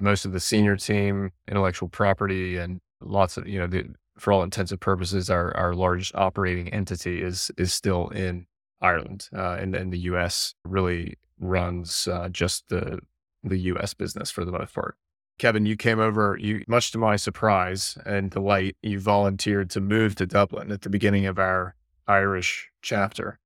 most 0.00 0.24
of 0.24 0.32
the 0.32 0.40
senior 0.40 0.76
team, 0.76 1.30
intellectual 1.48 1.88
property, 1.88 2.56
and 2.56 2.80
lots 3.00 3.36
of, 3.36 3.46
you 3.46 3.58
know, 3.58 3.66
the, 3.66 3.84
for 4.18 4.32
all 4.32 4.42
intents 4.42 4.70
and 4.70 4.80
purposes, 4.80 5.30
our, 5.30 5.56
our 5.56 5.74
largest 5.74 6.14
operating 6.14 6.68
entity 6.72 7.22
is 7.22 7.50
is 7.58 7.72
still 7.72 8.08
in 8.08 8.46
Ireland, 8.80 9.28
uh, 9.34 9.56
and, 9.60 9.74
and 9.74 9.92
the 9.92 9.98
US 10.00 10.54
really 10.64 11.14
runs 11.40 12.06
uh, 12.06 12.28
just 12.28 12.68
the 12.68 13.00
the 13.42 13.58
US 13.58 13.94
business 13.94 14.30
for 14.30 14.44
the 14.44 14.52
most 14.52 14.74
part. 14.74 14.96
Kevin, 15.38 15.66
you 15.66 15.76
came 15.76 15.98
over, 15.98 16.36
you 16.40 16.64
much 16.68 16.92
to 16.92 16.98
my 16.98 17.16
surprise 17.16 17.98
and 18.06 18.30
delight, 18.30 18.76
you 18.82 19.00
volunteered 19.00 19.68
to 19.70 19.80
move 19.80 20.14
to 20.16 20.26
Dublin 20.26 20.70
at 20.70 20.82
the 20.82 20.90
beginning 20.90 21.26
of 21.26 21.38
our 21.38 21.74
Irish 22.06 22.70
chapter. 22.82 23.38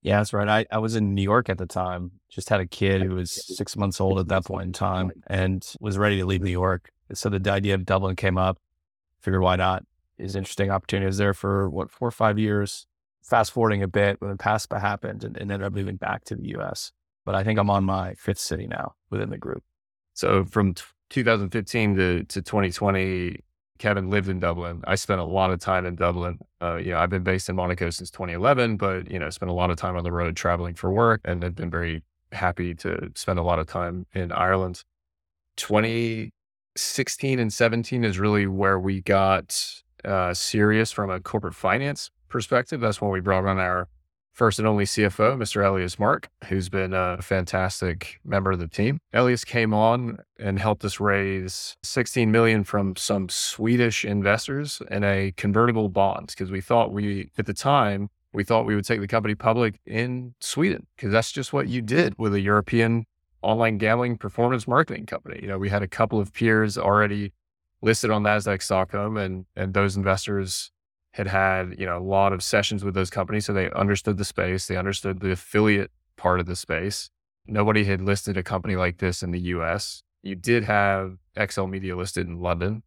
Yeah, 0.00 0.18
that's 0.18 0.32
right. 0.32 0.48
I, 0.48 0.66
I 0.70 0.78
was 0.78 0.94
in 0.94 1.14
New 1.14 1.22
York 1.22 1.48
at 1.48 1.58
the 1.58 1.66
time, 1.66 2.12
just 2.30 2.48
had 2.48 2.60
a 2.60 2.66
kid 2.66 3.02
who 3.02 3.16
was 3.16 3.56
six 3.56 3.76
months 3.76 4.00
old 4.00 4.18
at 4.18 4.28
that 4.28 4.44
point 4.44 4.66
in 4.66 4.72
time 4.72 5.10
and 5.26 5.66
was 5.80 5.98
ready 5.98 6.18
to 6.18 6.24
leave 6.24 6.40
New 6.40 6.50
York. 6.50 6.90
So 7.12 7.28
the 7.28 7.50
idea 7.50 7.74
of 7.74 7.84
Dublin 7.84 8.16
came 8.16 8.38
up. 8.38 8.58
Figured 9.20 9.42
why 9.42 9.56
not? 9.56 9.84
Is 10.16 10.36
interesting 10.36 10.70
opportunity. 10.70 11.06
I 11.06 11.08
was 11.08 11.18
there 11.18 11.34
for 11.34 11.68
what, 11.68 11.90
four 11.90 12.08
or 12.08 12.12
five 12.12 12.38
years. 12.38 12.86
Fast 13.22 13.52
forwarding 13.52 13.82
a 13.82 13.88
bit 13.88 14.20
when 14.20 14.36
PASPA 14.38 14.80
happened 14.80 15.24
and, 15.24 15.36
and 15.36 15.50
ended 15.50 15.66
up 15.66 15.74
moving 15.74 15.96
back 15.96 16.24
to 16.24 16.36
the 16.36 16.56
US. 16.56 16.92
But 17.24 17.34
I 17.34 17.44
think 17.44 17.58
I'm 17.58 17.68
on 17.68 17.84
my 17.84 18.14
fifth 18.14 18.38
city 18.38 18.66
now 18.66 18.94
within 19.10 19.30
the 19.30 19.36
group. 19.36 19.62
So 20.14 20.44
from 20.44 20.74
2015 21.10 21.96
to, 21.96 22.24
to 22.24 22.42
2020, 22.42 23.40
Kevin 23.78 24.10
lived 24.10 24.28
in 24.28 24.40
Dublin. 24.40 24.82
I 24.86 24.96
spent 24.96 25.20
a 25.20 25.24
lot 25.24 25.50
of 25.50 25.60
time 25.60 25.86
in 25.86 25.94
Dublin. 25.94 26.38
Uh, 26.60 26.76
you 26.76 26.90
know, 26.90 26.98
I've 26.98 27.10
been 27.10 27.22
based 27.22 27.48
in 27.48 27.56
Monaco 27.56 27.90
since 27.90 28.10
2011, 28.10 28.76
but 28.76 29.10
you 29.10 29.18
know, 29.18 29.30
spent 29.30 29.50
a 29.50 29.54
lot 29.54 29.70
of 29.70 29.76
time 29.76 29.96
on 29.96 30.04
the 30.04 30.12
road 30.12 30.36
traveling 30.36 30.74
for 30.74 30.90
work, 30.90 31.20
and 31.24 31.42
have 31.42 31.54
been 31.54 31.70
very 31.70 32.02
happy 32.32 32.74
to 32.74 33.10
spend 33.14 33.38
a 33.38 33.42
lot 33.42 33.58
of 33.58 33.66
time 33.66 34.06
in 34.14 34.32
Ireland. 34.32 34.82
2016 35.56 37.38
and 37.38 37.52
17 37.52 38.04
is 38.04 38.18
really 38.18 38.46
where 38.46 38.78
we 38.78 39.00
got 39.00 39.82
uh, 40.04 40.34
serious 40.34 40.92
from 40.92 41.10
a 41.10 41.20
corporate 41.20 41.54
finance 41.54 42.10
perspective. 42.28 42.80
That's 42.80 43.00
when 43.00 43.10
we 43.10 43.20
brought 43.20 43.46
on 43.46 43.58
our 43.58 43.88
first 44.38 44.60
and 44.60 44.68
only 44.68 44.84
CFO, 44.84 45.36
Mr. 45.36 45.66
Elias 45.66 45.98
Mark, 45.98 46.28
who's 46.44 46.68
been 46.68 46.94
a 46.94 47.20
fantastic 47.20 48.20
member 48.24 48.52
of 48.52 48.60
the 48.60 48.68
team. 48.68 49.00
Elias 49.12 49.44
came 49.44 49.74
on 49.74 50.18
and 50.38 50.60
helped 50.60 50.84
us 50.84 51.00
raise 51.00 51.76
16 51.82 52.30
million 52.30 52.62
from 52.62 52.94
some 52.94 53.28
Swedish 53.28 54.04
investors 54.04 54.80
in 54.92 55.02
a 55.02 55.32
convertible 55.36 55.88
bond 55.88 56.28
because 56.28 56.52
we 56.52 56.60
thought 56.60 56.92
we, 56.92 57.32
at 57.36 57.46
the 57.46 57.52
time, 57.52 58.10
we 58.32 58.44
thought 58.44 58.64
we 58.64 58.76
would 58.76 58.84
take 58.84 59.00
the 59.00 59.08
company 59.08 59.34
public 59.34 59.80
in 59.84 60.34
Sweden 60.40 60.86
because 60.94 61.10
that's 61.10 61.32
just 61.32 61.52
what 61.52 61.66
you 61.66 61.82
did 61.82 62.14
with 62.16 62.32
a 62.32 62.40
European 62.40 63.06
online 63.42 63.76
gambling 63.76 64.16
performance 64.16 64.68
marketing 64.68 65.06
company. 65.06 65.40
You 65.42 65.48
know, 65.48 65.58
we 65.58 65.68
had 65.68 65.82
a 65.82 65.88
couple 65.88 66.20
of 66.20 66.32
peers 66.32 66.78
already 66.78 67.32
listed 67.82 68.10
on 68.10 68.22
Nasdaq 68.22 68.62
Stockholm, 68.62 69.16
and 69.16 69.46
and 69.56 69.74
those 69.74 69.96
investors 69.96 70.70
had 71.18 71.26
had, 71.26 71.74
you 71.78 71.84
know, 71.84 71.98
a 71.98 72.00
lot 72.00 72.32
of 72.32 72.42
sessions 72.42 72.84
with 72.84 72.94
those 72.94 73.10
companies. 73.10 73.44
So 73.44 73.52
they 73.52 73.70
understood 73.72 74.16
the 74.16 74.24
space, 74.24 74.66
they 74.66 74.76
understood 74.76 75.20
the 75.20 75.32
affiliate 75.32 75.90
part 76.16 76.40
of 76.40 76.46
the 76.46 76.56
space. 76.56 77.10
Nobody 77.46 77.84
had 77.84 78.00
listed 78.00 78.36
a 78.36 78.42
company 78.42 78.76
like 78.76 78.98
this 78.98 79.22
in 79.22 79.32
the 79.32 79.40
US. 79.40 80.02
You 80.22 80.36
did 80.36 80.64
have 80.64 81.18
XL 81.38 81.66
Media 81.66 81.96
listed 81.96 82.26
in 82.26 82.40
London, 82.40 82.82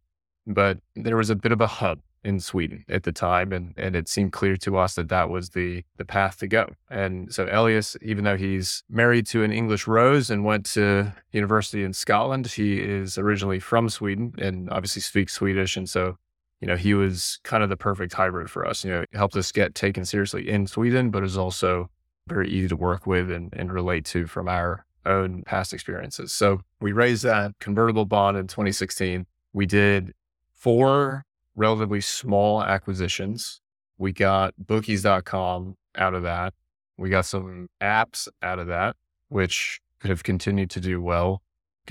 but 0.46 0.78
there 0.96 1.16
was 1.16 1.30
a 1.30 1.36
bit 1.36 1.52
of 1.52 1.60
a 1.60 1.66
hub 1.66 2.00
in 2.24 2.38
Sweden 2.40 2.84
at 2.88 3.02
the 3.02 3.12
time, 3.12 3.52
and 3.52 3.74
and 3.76 3.96
it 3.96 4.08
seemed 4.08 4.32
clear 4.32 4.56
to 4.58 4.76
us 4.76 4.94
that 4.94 5.08
that 5.08 5.28
was 5.28 5.50
the 5.50 5.82
the 5.96 6.04
path 6.04 6.38
to 6.38 6.46
go. 6.46 6.68
And 6.88 7.32
so 7.34 7.48
Elias, 7.50 7.96
even 8.00 8.24
though 8.24 8.36
he's 8.36 8.84
married 8.88 9.26
to 9.28 9.42
an 9.42 9.52
English 9.52 9.86
rose 9.86 10.30
and 10.30 10.44
went 10.44 10.64
to 10.66 11.12
university 11.32 11.82
in 11.82 11.92
Scotland, 11.92 12.46
he 12.46 12.80
is 12.80 13.18
originally 13.18 13.58
from 13.58 13.88
Sweden 13.88 14.34
and 14.38 14.70
obviously 14.70 15.02
speaks 15.02 15.34
Swedish, 15.34 15.76
and 15.76 15.88
so 15.88 16.16
you 16.62 16.68
know 16.68 16.76
he 16.76 16.94
was 16.94 17.40
kind 17.42 17.62
of 17.62 17.68
the 17.68 17.76
perfect 17.76 18.14
hybrid 18.14 18.48
for 18.48 18.66
us. 18.66 18.84
You 18.84 18.90
know, 18.92 19.04
helped 19.12 19.36
us 19.36 19.50
get 19.52 19.74
taken 19.74 20.04
seriously 20.04 20.48
in 20.48 20.66
Sweden, 20.66 21.10
but 21.10 21.24
is 21.24 21.36
also 21.36 21.90
very 22.28 22.48
easy 22.48 22.68
to 22.68 22.76
work 22.76 23.04
with 23.04 23.30
and, 23.30 23.52
and 23.52 23.72
relate 23.72 24.04
to 24.06 24.26
from 24.28 24.48
our 24.48 24.86
own 25.04 25.42
past 25.42 25.74
experiences. 25.74 26.32
So 26.32 26.60
we 26.80 26.92
raised 26.92 27.24
that 27.24 27.52
convertible 27.58 28.04
bond 28.04 28.36
in 28.36 28.46
2016. 28.46 29.26
We 29.52 29.66
did 29.66 30.14
four 30.54 31.26
relatively 31.56 32.00
small 32.00 32.62
acquisitions. 32.62 33.60
We 33.98 34.12
got 34.12 34.54
bookies.com 34.56 35.76
out 35.96 36.14
of 36.14 36.22
that. 36.22 36.54
We 36.96 37.10
got 37.10 37.26
some 37.26 37.68
apps 37.80 38.28
out 38.40 38.60
of 38.60 38.68
that, 38.68 38.94
which 39.28 39.80
have 40.02 40.22
continued 40.22 40.70
to 40.70 40.80
do 40.80 41.02
well. 41.02 41.42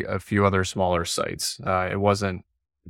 A 0.07 0.19
few 0.19 0.45
other 0.45 0.63
smaller 0.63 1.03
sites. 1.03 1.59
Uh, 1.65 1.89
it 1.91 1.99
wasn't, 1.99 2.45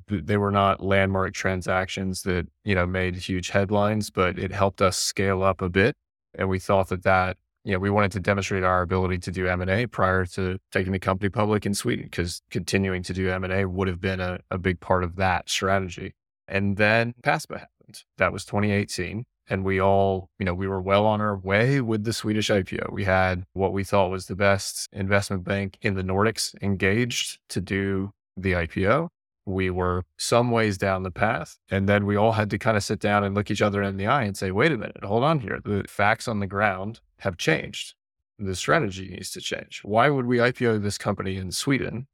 they 0.08 0.38
were 0.38 0.51
not 0.51 0.84
landmark 0.84 1.34
transactions 1.34 2.23
that, 2.23 2.47
you 2.63 2.75
know, 2.75 2.86
made 2.86 3.15
huge 3.15 3.49
headlines, 3.49 4.10
but 4.10 4.39
it 4.39 4.51
helped 4.51 4.82
us 4.82 4.97
scale 4.97 5.43
up 5.43 5.62
a 5.62 5.69
bit. 5.69 5.95
And 6.38 6.49
we 6.49 6.60
thought 6.60 6.89
that 6.89 7.04
that, 7.04 7.38
you 7.63 7.73
know, 7.73 7.80
we 7.80 7.89
wanted 7.89 8.12
to 8.13 8.19
demonstrate 8.19 8.63
our 8.63 8.82
ability 8.82 9.19
to 9.19 9.32
do 9.32 9.47
M&A 9.47 9.86
prior 9.86 10.25
to 10.27 10.58
taking 10.71 10.93
the 10.93 10.99
company 10.99 11.30
public 11.30 11.65
in 11.65 11.73
Sweden, 11.73 12.06
because 12.06 12.41
continuing 12.49 13.04
to 13.04 13.13
do 13.13 13.30
M&A 13.30 13.65
would 13.65 13.88
have 13.88 13.99
been 13.99 14.19
a, 14.19 14.39
a 14.49 14.58
big 14.58 14.80
part 14.80 15.04
of 15.04 15.17
that 15.17 15.49
strategy. 15.49 16.13
And 16.47 16.77
then 16.77 17.13
PASPA 17.23 17.60
happened. 17.60 18.04
That 18.17 18.34
was 18.34 18.45
2018. 18.45 19.25
And 19.49 19.65
we 19.65 19.82
all, 19.82 20.30
you 20.39 20.45
know, 20.45 20.54
we 20.54 20.67
were 20.67 20.82
well 20.82 21.06
on 21.06 21.19
our 21.19 21.38
way 21.38 21.82
with 21.82 22.06
the 22.06 22.13
Swedish 22.13 22.49
IPO. 22.49 22.91
We 22.93 23.04
had 23.04 23.43
what 23.54 23.73
we 23.73 23.84
thought 23.84 24.10
was 24.10 24.27
the 24.27 24.36
best 24.36 24.88
investment 24.93 25.43
bank 25.43 25.77
in 25.82 25.95
the 25.95 26.04
Nordics 26.04 26.56
engaged 26.62 27.39
to 27.49 27.60
do 27.60 28.12
the 28.38 28.54
IPO. 28.54 29.10
We 29.45 29.69
were 29.69 30.04
some 30.17 30.51
ways 30.51 30.77
down 30.77 31.04
the 31.04 31.12
path. 31.12 31.58
And 31.69 31.89
then 31.89 32.06
we 32.06 32.15
all 32.15 32.34
had 32.34 32.49
to 32.51 32.58
kind 32.58 32.77
of 32.77 32.84
sit 32.84 32.99
down 32.99 33.23
and 33.23 33.34
look 33.34 33.49
each 33.49 33.62
other 33.62 33.82
in 33.82 33.97
the 33.97 34.08
eye 34.08 34.23
and 34.23 34.38
say, 34.38 34.51
wait 34.51 34.71
a 34.71 34.77
minute, 34.77 35.04
hold 35.04 35.23
on 35.23 35.39
here. 35.39 35.60
The 35.63 35.86
facts 35.88 36.27
on 36.27 36.39
the 36.39 36.47
ground 36.47 36.99
have 37.19 37.38
changed. 37.38 37.95
The 38.38 38.56
strategy 38.56 39.10
needs 39.10 39.32
to 39.32 39.41
change. 39.41 39.82
Why 39.84 40.10
would 40.10 40.25
we 40.25 40.38
IPO 40.38 40.82
this 40.82 40.97
company 40.97 41.38
in 41.38 41.51
Sweden 41.51 42.08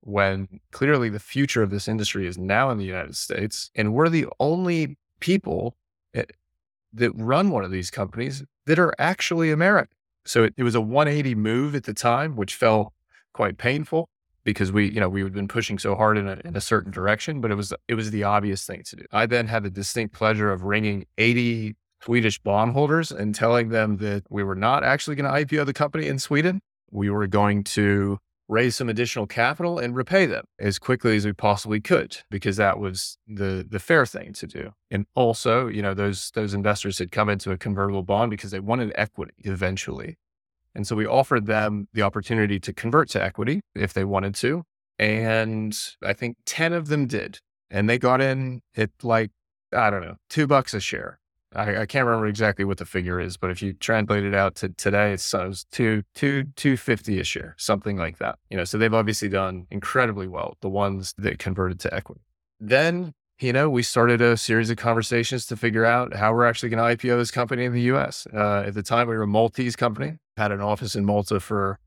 when 0.00 0.60
clearly 0.70 1.08
the 1.08 1.20
future 1.20 1.62
of 1.62 1.70
this 1.70 1.88
industry 1.88 2.26
is 2.26 2.38
now 2.38 2.70
in 2.70 2.78
the 2.78 2.84
United 2.84 3.16
States. 3.16 3.70
And 3.74 3.92
we're 3.92 4.08
the 4.08 4.26
only 4.38 4.96
people 5.20 5.76
eh, 6.14 6.24
that 6.92 7.12
run 7.14 7.50
one 7.50 7.64
of 7.64 7.70
these 7.70 7.90
companies 7.90 8.44
that 8.66 8.78
are 8.78 8.94
actually 8.98 9.50
American. 9.50 9.94
So 10.24 10.44
it, 10.44 10.54
it, 10.56 10.62
was 10.62 10.74
a 10.74 10.80
180 10.80 11.34
move 11.34 11.74
at 11.74 11.84
the 11.84 11.94
time, 11.94 12.36
which 12.36 12.54
felt 12.54 12.92
quite 13.32 13.58
painful 13.58 14.08
because 14.48 14.72
we, 14.72 14.90
you 14.90 14.98
know, 14.98 15.10
we 15.10 15.22
had 15.22 15.34
been 15.34 15.46
pushing 15.46 15.78
so 15.78 15.94
hard 15.94 16.16
in 16.16 16.26
a, 16.26 16.40
in 16.42 16.56
a 16.56 16.60
certain 16.60 16.90
direction, 16.90 17.42
but 17.42 17.50
it 17.50 17.54
was, 17.54 17.74
it 17.86 17.92
was 17.92 18.10
the 18.10 18.24
obvious 18.24 18.64
thing 18.64 18.82
to 18.82 18.96
do. 18.96 19.04
I 19.12 19.26
then 19.26 19.46
had 19.46 19.62
the 19.62 19.68
distinct 19.68 20.14
pleasure 20.14 20.50
of 20.50 20.62
ringing 20.62 21.04
80 21.18 21.76
Swedish 22.02 22.38
bondholders 22.38 23.12
and 23.12 23.34
telling 23.34 23.68
them 23.68 23.98
that 23.98 24.22
we 24.30 24.42
were 24.42 24.54
not 24.54 24.84
actually 24.84 25.16
going 25.16 25.30
to 25.30 25.44
IPO 25.44 25.66
the 25.66 25.74
company 25.74 26.06
in 26.06 26.18
Sweden. 26.18 26.62
We 26.90 27.10
were 27.10 27.26
going 27.26 27.62
to 27.64 28.16
raise 28.48 28.74
some 28.74 28.88
additional 28.88 29.26
capital 29.26 29.78
and 29.78 29.94
repay 29.94 30.24
them 30.24 30.46
as 30.58 30.78
quickly 30.78 31.14
as 31.14 31.26
we 31.26 31.34
possibly 31.34 31.82
could 31.82 32.16
because 32.30 32.56
that 32.56 32.78
was 32.78 33.18
the 33.26 33.66
the 33.68 33.78
fair 33.78 34.06
thing 34.06 34.32
to 34.32 34.46
do 34.46 34.72
and 34.90 35.04
also 35.14 35.66
you 35.66 35.82
know 35.82 35.92
those 35.92 36.30
those 36.30 36.54
investors 36.54 36.98
had 36.98 37.12
come 37.12 37.28
into 37.28 37.50
a 37.50 37.58
convertible 37.58 38.02
bond 38.02 38.30
because 38.30 38.50
they 38.50 38.58
wanted 38.58 38.90
equity 38.94 39.34
eventually 39.40 40.16
and 40.78 40.86
so 40.86 40.94
we 40.94 41.04
offered 41.04 41.46
them 41.46 41.88
the 41.92 42.02
opportunity 42.02 42.60
to 42.60 42.72
convert 42.72 43.10
to 43.10 43.22
equity 43.22 43.60
if 43.74 43.92
they 43.92 44.04
wanted 44.04 44.34
to 44.34 44.62
and 44.98 45.76
i 46.02 46.12
think 46.12 46.36
10 46.46 46.72
of 46.72 46.86
them 46.86 47.06
did 47.06 47.40
and 47.70 47.90
they 47.90 47.98
got 47.98 48.20
in 48.20 48.62
at 48.76 48.90
like 49.02 49.30
i 49.76 49.90
don't 49.90 50.02
know 50.02 50.16
2 50.30 50.46
bucks 50.46 50.72
a 50.72 50.80
share 50.80 51.18
I, 51.54 51.78
I, 51.78 51.86
can't 51.86 52.04
remember 52.04 52.26
exactly 52.26 52.66
what 52.66 52.76
the 52.76 52.84
figure 52.84 53.18
is, 53.18 53.38
but 53.38 53.50
if 53.50 53.62
you 53.62 53.72
translate 53.72 54.22
it 54.22 54.34
out 54.34 54.54
to 54.56 54.68
today, 54.68 55.14
it's, 55.14 55.32
uh, 55.32 55.48
it's 55.48 55.64
two, 55.64 56.02
two, 56.14 56.44
250 56.56 57.20
a 57.20 57.24
share, 57.24 57.54
something 57.56 57.96
like 57.96 58.18
that. 58.18 58.38
You 58.50 58.58
know, 58.58 58.64
so 58.64 58.76
they've 58.76 58.92
obviously 58.92 59.30
done 59.30 59.66
incredibly 59.70 60.28
well, 60.28 60.58
the 60.60 60.68
ones 60.68 61.14
that 61.16 61.38
converted 61.38 61.80
to 61.80 61.94
equity. 61.94 62.20
Then, 62.60 63.14
you 63.40 63.52
know, 63.52 63.70
we 63.70 63.82
started 63.82 64.20
a 64.20 64.36
series 64.36 64.70
of 64.70 64.76
conversations 64.76 65.46
to 65.46 65.56
figure 65.56 65.84
out 65.84 66.14
how 66.14 66.32
we're 66.32 66.46
actually 66.46 66.70
going 66.70 66.96
to 66.96 67.06
IPO 67.06 67.18
this 67.18 67.30
company 67.30 67.64
in 67.64 67.72
the 67.72 67.82
US. 67.82 68.26
Uh, 68.32 68.64
at 68.66 68.74
the 68.74 68.82
time, 68.82 69.08
we 69.08 69.16
were 69.16 69.22
a 69.22 69.26
Maltese 69.28 69.76
company, 69.76 70.18
had 70.36 70.52
an 70.52 70.60
office 70.60 70.94
in 70.96 71.04
Malta 71.04 71.38
for 71.40 71.78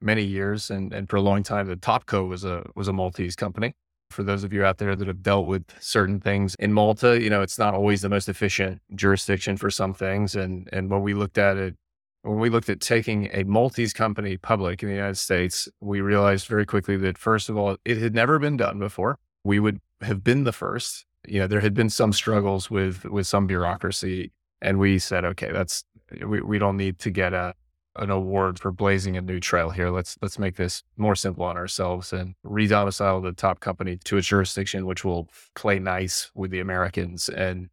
many 0.00 0.22
years. 0.22 0.70
And, 0.70 0.92
and 0.92 1.08
for 1.08 1.16
a 1.16 1.20
long 1.20 1.42
time, 1.42 1.66
the 1.66 1.76
Topco 1.76 2.28
was 2.28 2.44
a, 2.44 2.64
was 2.74 2.88
a 2.88 2.92
Maltese 2.92 3.36
company 3.36 3.74
for 4.10 4.24
those 4.24 4.44
of 4.44 4.52
you 4.52 4.64
out 4.64 4.78
there 4.78 4.94
that 4.96 5.06
have 5.06 5.22
dealt 5.22 5.46
with 5.46 5.64
certain 5.80 6.20
things 6.20 6.54
in 6.58 6.72
Malta, 6.72 7.20
you 7.20 7.30
know, 7.30 7.42
it's 7.42 7.58
not 7.58 7.74
always 7.74 8.02
the 8.02 8.08
most 8.08 8.28
efficient 8.28 8.82
jurisdiction 8.94 9.56
for 9.56 9.70
some 9.70 9.94
things. 9.94 10.34
And 10.34 10.68
and 10.72 10.90
when 10.90 11.02
we 11.02 11.14
looked 11.14 11.38
at 11.38 11.56
it, 11.56 11.76
when 12.22 12.38
we 12.38 12.50
looked 12.50 12.68
at 12.68 12.80
taking 12.80 13.30
a 13.32 13.44
Maltese 13.44 13.92
company 13.92 14.36
public 14.36 14.82
in 14.82 14.88
the 14.88 14.94
United 14.94 15.16
States, 15.18 15.68
we 15.80 16.00
realized 16.00 16.46
very 16.46 16.66
quickly 16.66 16.96
that 16.98 17.16
first 17.16 17.48
of 17.48 17.56
all, 17.56 17.76
it 17.84 17.98
had 17.98 18.14
never 18.14 18.38
been 18.38 18.56
done 18.56 18.78
before. 18.78 19.18
We 19.44 19.60
would 19.60 19.80
have 20.02 20.24
been 20.24 20.44
the 20.44 20.52
first. 20.52 21.06
You 21.26 21.40
know, 21.40 21.46
there 21.46 21.60
had 21.60 21.74
been 21.74 21.90
some 21.90 22.12
struggles 22.12 22.70
with 22.70 23.04
with 23.04 23.26
some 23.26 23.46
bureaucracy. 23.46 24.32
And 24.62 24.78
we 24.78 24.98
said, 24.98 25.24
okay, 25.24 25.52
that's 25.52 25.84
we, 26.26 26.40
we 26.40 26.58
don't 26.58 26.76
need 26.76 26.98
to 27.00 27.10
get 27.10 27.32
a 27.32 27.54
an 27.96 28.10
award 28.10 28.58
for 28.58 28.70
blazing 28.70 29.16
a 29.16 29.20
new 29.20 29.40
trail 29.40 29.70
here. 29.70 29.90
Let's 29.90 30.16
let's 30.22 30.38
make 30.38 30.56
this 30.56 30.82
more 30.96 31.16
simple 31.16 31.44
on 31.44 31.56
ourselves 31.56 32.12
and 32.12 32.34
redomicile 32.44 33.22
the 33.22 33.32
top 33.32 33.60
company 33.60 33.98
to 34.04 34.16
a 34.16 34.22
jurisdiction 34.22 34.86
which 34.86 35.04
will 35.04 35.28
play 35.54 35.78
nice 35.78 36.30
with 36.34 36.50
the 36.50 36.60
Americans 36.60 37.28
and 37.28 37.68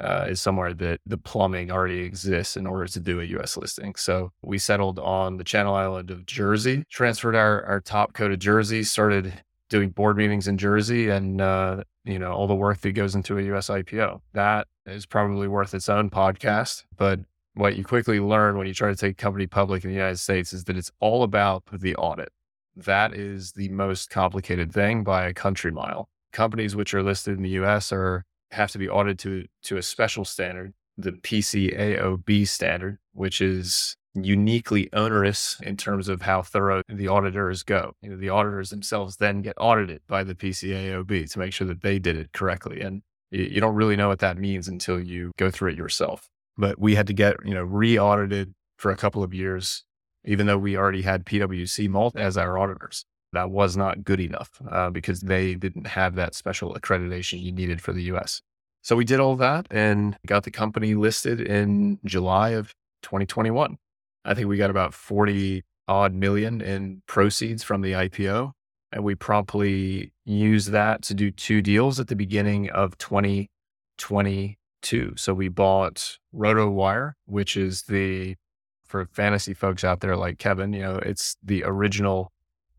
uh, 0.00 0.26
is 0.28 0.40
somewhere 0.40 0.74
that 0.74 1.00
the 1.06 1.16
plumbing 1.16 1.70
already 1.70 2.00
exists 2.00 2.56
in 2.56 2.66
order 2.66 2.86
to 2.86 3.00
do 3.00 3.20
a 3.20 3.24
U.S. 3.24 3.56
listing. 3.56 3.94
So 3.94 4.32
we 4.42 4.58
settled 4.58 4.98
on 4.98 5.36
the 5.36 5.44
Channel 5.44 5.74
Island 5.74 6.10
of 6.10 6.26
Jersey, 6.26 6.84
transferred 6.90 7.36
our 7.36 7.64
our 7.64 7.80
top 7.80 8.12
co 8.12 8.28
to 8.28 8.36
Jersey, 8.36 8.82
started 8.82 9.32
doing 9.72 9.88
board 9.88 10.18
meetings 10.18 10.46
in 10.46 10.58
Jersey, 10.58 11.08
and 11.08 11.40
uh, 11.40 11.82
you 12.04 12.18
know 12.18 12.30
all 12.30 12.46
the 12.46 12.54
work 12.54 12.80
that 12.82 12.92
goes 12.92 13.16
into 13.16 13.38
a 13.38 13.42
U.S. 13.44 13.68
IPO. 13.68 14.20
That 14.34 14.68
is 14.86 15.06
probably 15.06 15.48
worth 15.48 15.74
its 15.74 15.88
own 15.88 16.10
podcast, 16.10 16.84
but 16.96 17.20
what 17.54 17.76
you 17.76 17.84
quickly 17.84 18.20
learn 18.20 18.56
when 18.56 18.66
you 18.66 18.74
try 18.74 18.90
to 18.90 18.96
take 18.96 19.12
a 19.12 19.22
company 19.22 19.46
public 19.46 19.82
in 19.82 19.90
the 19.90 19.96
United 19.96 20.18
States 20.18 20.52
is 20.52 20.64
that 20.64 20.76
it's 20.76 20.92
all 21.00 21.22
about 21.22 21.64
the 21.72 21.96
audit. 21.96 22.30
That 22.76 23.14
is 23.14 23.52
the 23.52 23.68
most 23.70 24.10
complicated 24.10 24.72
thing 24.72 25.04
by 25.04 25.26
a 25.26 25.34
country 25.34 25.72
mile. 25.72 26.08
Companies 26.32 26.76
which 26.76 26.94
are 26.94 27.02
listed 27.02 27.36
in 27.36 27.42
the 27.42 27.50
US 27.50 27.92
are 27.92 28.24
have 28.52 28.70
to 28.70 28.78
be 28.78 28.88
audited 28.88 29.18
to, 29.20 29.46
to 29.64 29.76
a 29.76 29.82
special 29.82 30.24
standard, 30.24 30.74
the 30.96 31.12
PCAOB 31.12 32.46
standard, 32.46 32.98
which 33.12 33.40
is 33.40 33.96
uniquely 34.14 34.92
onerous 34.92 35.58
in 35.62 35.76
terms 35.76 36.08
of 36.08 36.22
how 36.22 36.42
thorough 36.42 36.82
the 36.88 37.08
auditors 37.08 37.62
go. 37.62 37.94
You 38.02 38.10
know, 38.10 38.16
the 38.16 38.28
auditors 38.28 38.70
themselves 38.70 39.16
then 39.16 39.42
get 39.42 39.56
audited 39.58 40.02
by 40.06 40.24
the 40.24 40.34
PCAOB 40.34 41.30
to 41.32 41.38
make 41.38 41.52
sure 41.52 41.66
that 41.66 41.82
they 41.82 41.98
did 41.98 42.16
it 42.16 42.32
correctly. 42.32 42.80
And 42.80 43.02
you, 43.30 43.60
don't 43.60 43.74
really 43.74 43.96
know 43.96 44.08
what 44.08 44.18
that 44.18 44.36
means 44.36 44.68
until 44.68 45.00
you 45.00 45.32
go 45.38 45.50
through 45.50 45.70
it 45.70 45.78
yourself 45.78 46.28
but 46.56 46.78
we 46.78 46.94
had 46.94 47.06
to 47.06 47.12
get, 47.12 47.36
you 47.44 47.54
know, 47.54 47.62
re-audited 47.62 48.54
for 48.76 48.90
a 48.90 48.96
couple 48.96 49.22
of 49.22 49.32
years, 49.32 49.84
even 50.24 50.46
though 50.46 50.58
we 50.58 50.76
already 50.76 51.02
had 51.02 51.24
PwC 51.24 51.88
Malta 51.88 52.18
as 52.18 52.36
our 52.36 52.58
auditors. 52.58 53.04
That 53.32 53.50
was 53.50 53.76
not 53.76 54.04
good 54.04 54.20
enough 54.20 54.50
uh, 54.70 54.90
because 54.90 55.20
they 55.20 55.54
didn't 55.54 55.86
have 55.86 56.16
that 56.16 56.34
special 56.34 56.74
accreditation 56.74 57.40
you 57.40 57.52
needed 57.52 57.80
for 57.80 57.92
the 57.92 58.02
US. 58.14 58.42
So 58.82 58.96
we 58.96 59.04
did 59.04 59.20
all 59.20 59.36
that 59.36 59.66
and 59.70 60.16
got 60.26 60.44
the 60.44 60.50
company 60.50 60.94
listed 60.94 61.40
in 61.40 61.98
July 62.04 62.50
of 62.50 62.74
2021. 63.02 63.78
I 64.24 64.34
think 64.34 64.48
we 64.48 64.56
got 64.56 64.70
about 64.70 64.94
40 64.94 65.62
odd 65.88 66.14
million 66.14 66.60
in 66.60 67.02
proceeds 67.06 67.62
from 67.62 67.82
the 67.82 67.92
IPO. 67.92 68.52
And 68.92 69.04
we 69.04 69.14
promptly 69.14 70.12
used 70.24 70.70
that 70.70 71.02
to 71.02 71.14
do 71.14 71.30
two 71.30 71.62
deals 71.62 71.98
at 71.98 72.08
the 72.08 72.16
beginning 72.16 72.68
of 72.70 72.98
2022. 72.98 75.14
So 75.16 75.34
we 75.34 75.48
bought 75.48 76.18
RotoWire, 76.34 77.12
which 77.24 77.56
is 77.56 77.84
the, 77.84 78.36
for 78.84 79.06
fantasy 79.06 79.54
folks 79.54 79.82
out 79.82 80.00
there 80.00 80.14
like 80.16 80.38
Kevin, 80.38 80.74
you 80.74 80.82
know, 80.82 80.96
it's 80.96 81.36
the 81.42 81.64
original 81.64 82.32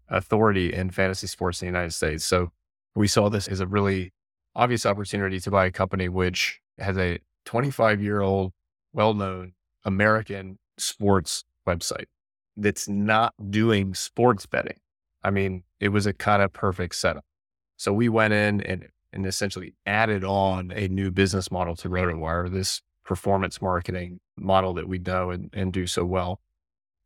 authority 0.07 0.71
in 0.71 0.91
fantasy 0.91 1.25
sports 1.27 1.61
in 1.61 1.65
the 1.65 1.71
United 1.71 1.93
States. 1.93 2.23
So 2.23 2.51
we 2.95 3.07
saw 3.07 3.29
this 3.29 3.47
as 3.47 3.59
a 3.59 3.65
really 3.65 4.13
obvious 4.55 4.85
opportunity 4.85 5.39
to 5.39 5.49
buy 5.49 5.65
a 5.65 5.71
company 5.71 6.09
which 6.09 6.59
has 6.77 6.95
a 6.97 7.17
25 7.45 8.03
year 8.03 8.21
old, 8.21 8.51
well 8.93 9.15
known 9.15 9.53
American 9.83 10.59
sports 10.77 11.43
website 11.67 12.05
that's 12.57 12.87
not 12.87 13.33
doing 13.49 13.93
sports 13.93 14.45
betting. 14.45 14.79
I 15.23 15.31
mean, 15.31 15.63
it 15.79 15.89
was 15.89 16.05
a 16.05 16.13
kind 16.13 16.41
of 16.41 16.53
perfect 16.53 16.95
setup. 16.95 17.25
So 17.77 17.93
we 17.93 18.09
went 18.09 18.33
in 18.33 18.61
and 18.61 18.87
and 19.11 19.27
essentially 19.27 19.75
added 19.85 20.23
on 20.23 20.71
a 20.75 20.87
new 20.87 21.11
business 21.11 21.51
model 21.51 21.75
to 21.75 21.89
RotoWire, 21.89 22.51
this 22.51 22.81
performance 23.05 23.61
marketing 23.61 24.19
model 24.37 24.73
that 24.73 24.87
we 24.87 24.97
know 24.97 25.29
and, 25.29 25.49
and 25.53 25.71
do 25.71 25.85
so 25.85 26.03
well. 26.03 26.39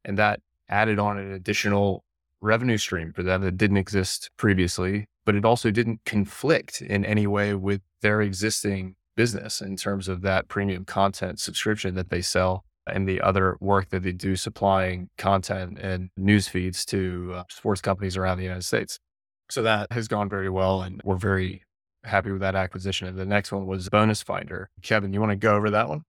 And 0.06 0.18
that 0.18 0.40
added 0.70 1.00
on 1.00 1.18
an 1.18 1.34
additional 1.34 2.06
revenue 2.40 2.78
stream 2.78 3.12
for 3.12 3.24
them 3.24 3.42
that 3.42 3.58
didn't 3.58 3.78
exist 3.78 4.30
previously, 4.38 5.08
but 5.26 5.36
it 5.36 5.44
also 5.44 5.70
didn't 5.70 6.00
conflict 6.06 6.82
in 6.82 7.04
any 7.04 7.28
way 7.28 7.54
with 7.54 7.82
their 8.02 8.22
existing 8.22 8.96
business 9.16 9.60
in 9.60 9.76
terms 9.76 10.08
of 10.08 10.22
that 10.22 10.48
premium 10.48 10.86
content 10.86 11.40
subscription 11.40 11.96
that 11.96 12.10
they 12.10 12.22
sell 12.22 12.64
and 12.94 13.08
the 13.08 13.22
other 13.22 13.58
work 13.60 13.90
that 13.90 14.04
they 14.04 14.12
do 14.12 14.36
supplying 14.36 15.10
content 15.18 15.80
and 15.80 16.10
news 16.18 16.48
feeds 16.48 16.86
to 16.86 17.34
uh, 17.36 17.44
sports 17.50 17.82
companies 17.82 18.18
around 18.18 18.38
the 18.38 18.44
United 18.44 18.64
States. 18.64 19.00
So 19.50 19.62
that 19.64 19.92
has 19.92 20.08
gone 20.08 20.30
very 20.30 20.50
well 20.50 20.82
and 20.82 21.02
we're 21.04 21.18
very 21.18 21.64
happy 22.04 22.32
with 22.32 22.42
that 22.42 22.56
acquisition. 22.56 23.08
And 23.08 23.18
the 23.18 23.26
next 23.26 23.52
one 23.52 23.66
was 23.66 23.90
Bonus 23.90 24.22
Finder. 24.22 24.70
Kevin, 24.82 25.14
you 25.14 25.20
want 25.20 25.32
to 25.32 25.36
go 25.36 25.56
over 25.56 25.70
that 25.70 25.90
one? 25.90 26.04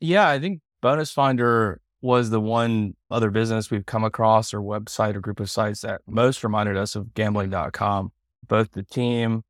Yeah, 0.00 0.28
I 0.28 0.38
think 0.38 0.60
Bonus 0.80 1.10
Finder 1.10 1.80
was 2.00 2.30
the 2.30 2.40
one 2.40 2.94
other 3.10 3.30
business 3.30 3.70
we've 3.70 3.86
come 3.86 4.04
across 4.04 4.54
or 4.54 4.60
website 4.60 5.16
or 5.16 5.20
group 5.20 5.40
of 5.40 5.50
sites 5.50 5.80
that 5.80 6.00
most 6.06 6.44
reminded 6.44 6.76
us 6.76 6.94
of 6.94 7.14
gambling.com. 7.14 8.12
Both 8.46 8.72
the 8.72 8.84
team, 8.84 9.42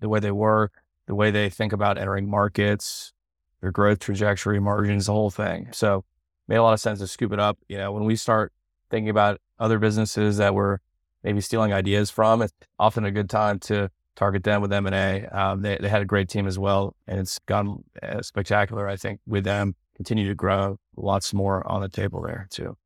the 0.00 0.08
way 0.08 0.20
they 0.20 0.30
work, 0.30 0.74
the 1.06 1.14
way 1.14 1.30
they 1.30 1.48
think 1.48 1.72
about 1.72 1.96
entering 1.96 2.28
markets, 2.28 3.12
their 3.60 3.70
growth 3.70 3.98
trajectory, 3.98 4.60
margins, 4.60 5.06
the 5.06 5.12
whole 5.12 5.30
thing. 5.30 5.68
So 5.72 6.04
made 6.48 6.56
a 6.56 6.62
lot 6.62 6.72
of 6.72 6.80
sense 6.80 6.98
to 7.00 7.06
scoop 7.06 7.32
it 7.32 7.40
up. 7.40 7.58
You 7.68 7.78
know, 7.78 7.92
when 7.92 8.04
we 8.04 8.16
start 8.16 8.52
thinking 8.90 9.08
about 9.08 9.40
other 9.58 9.78
businesses 9.78 10.36
that 10.36 10.54
we're 10.54 10.78
maybe 11.22 11.40
stealing 11.40 11.72
ideas 11.72 12.10
from, 12.10 12.42
it's 12.42 12.52
often 12.78 13.04
a 13.04 13.10
good 13.10 13.30
time 13.30 13.58
to 13.60 13.90
target 14.14 14.44
them 14.44 14.62
with 14.62 14.72
M&A. 14.72 15.26
Um, 15.26 15.62
they, 15.62 15.76
they 15.80 15.88
had 15.88 16.02
a 16.02 16.06
great 16.06 16.28
team 16.28 16.46
as 16.46 16.58
well, 16.58 16.94
and 17.06 17.18
it's 17.18 17.38
gone 17.40 17.84
uh, 18.02 18.22
spectacular, 18.22 18.88
I 18.88 18.96
think, 18.96 19.20
with 19.26 19.44
them. 19.44 19.74
Continue 19.96 20.28
to 20.28 20.34
grow, 20.34 20.78
lots 20.96 21.32
more 21.34 21.66
on 21.66 21.80
the 21.80 21.88
table 21.88 22.22
there 22.22 22.46
too 22.50 22.76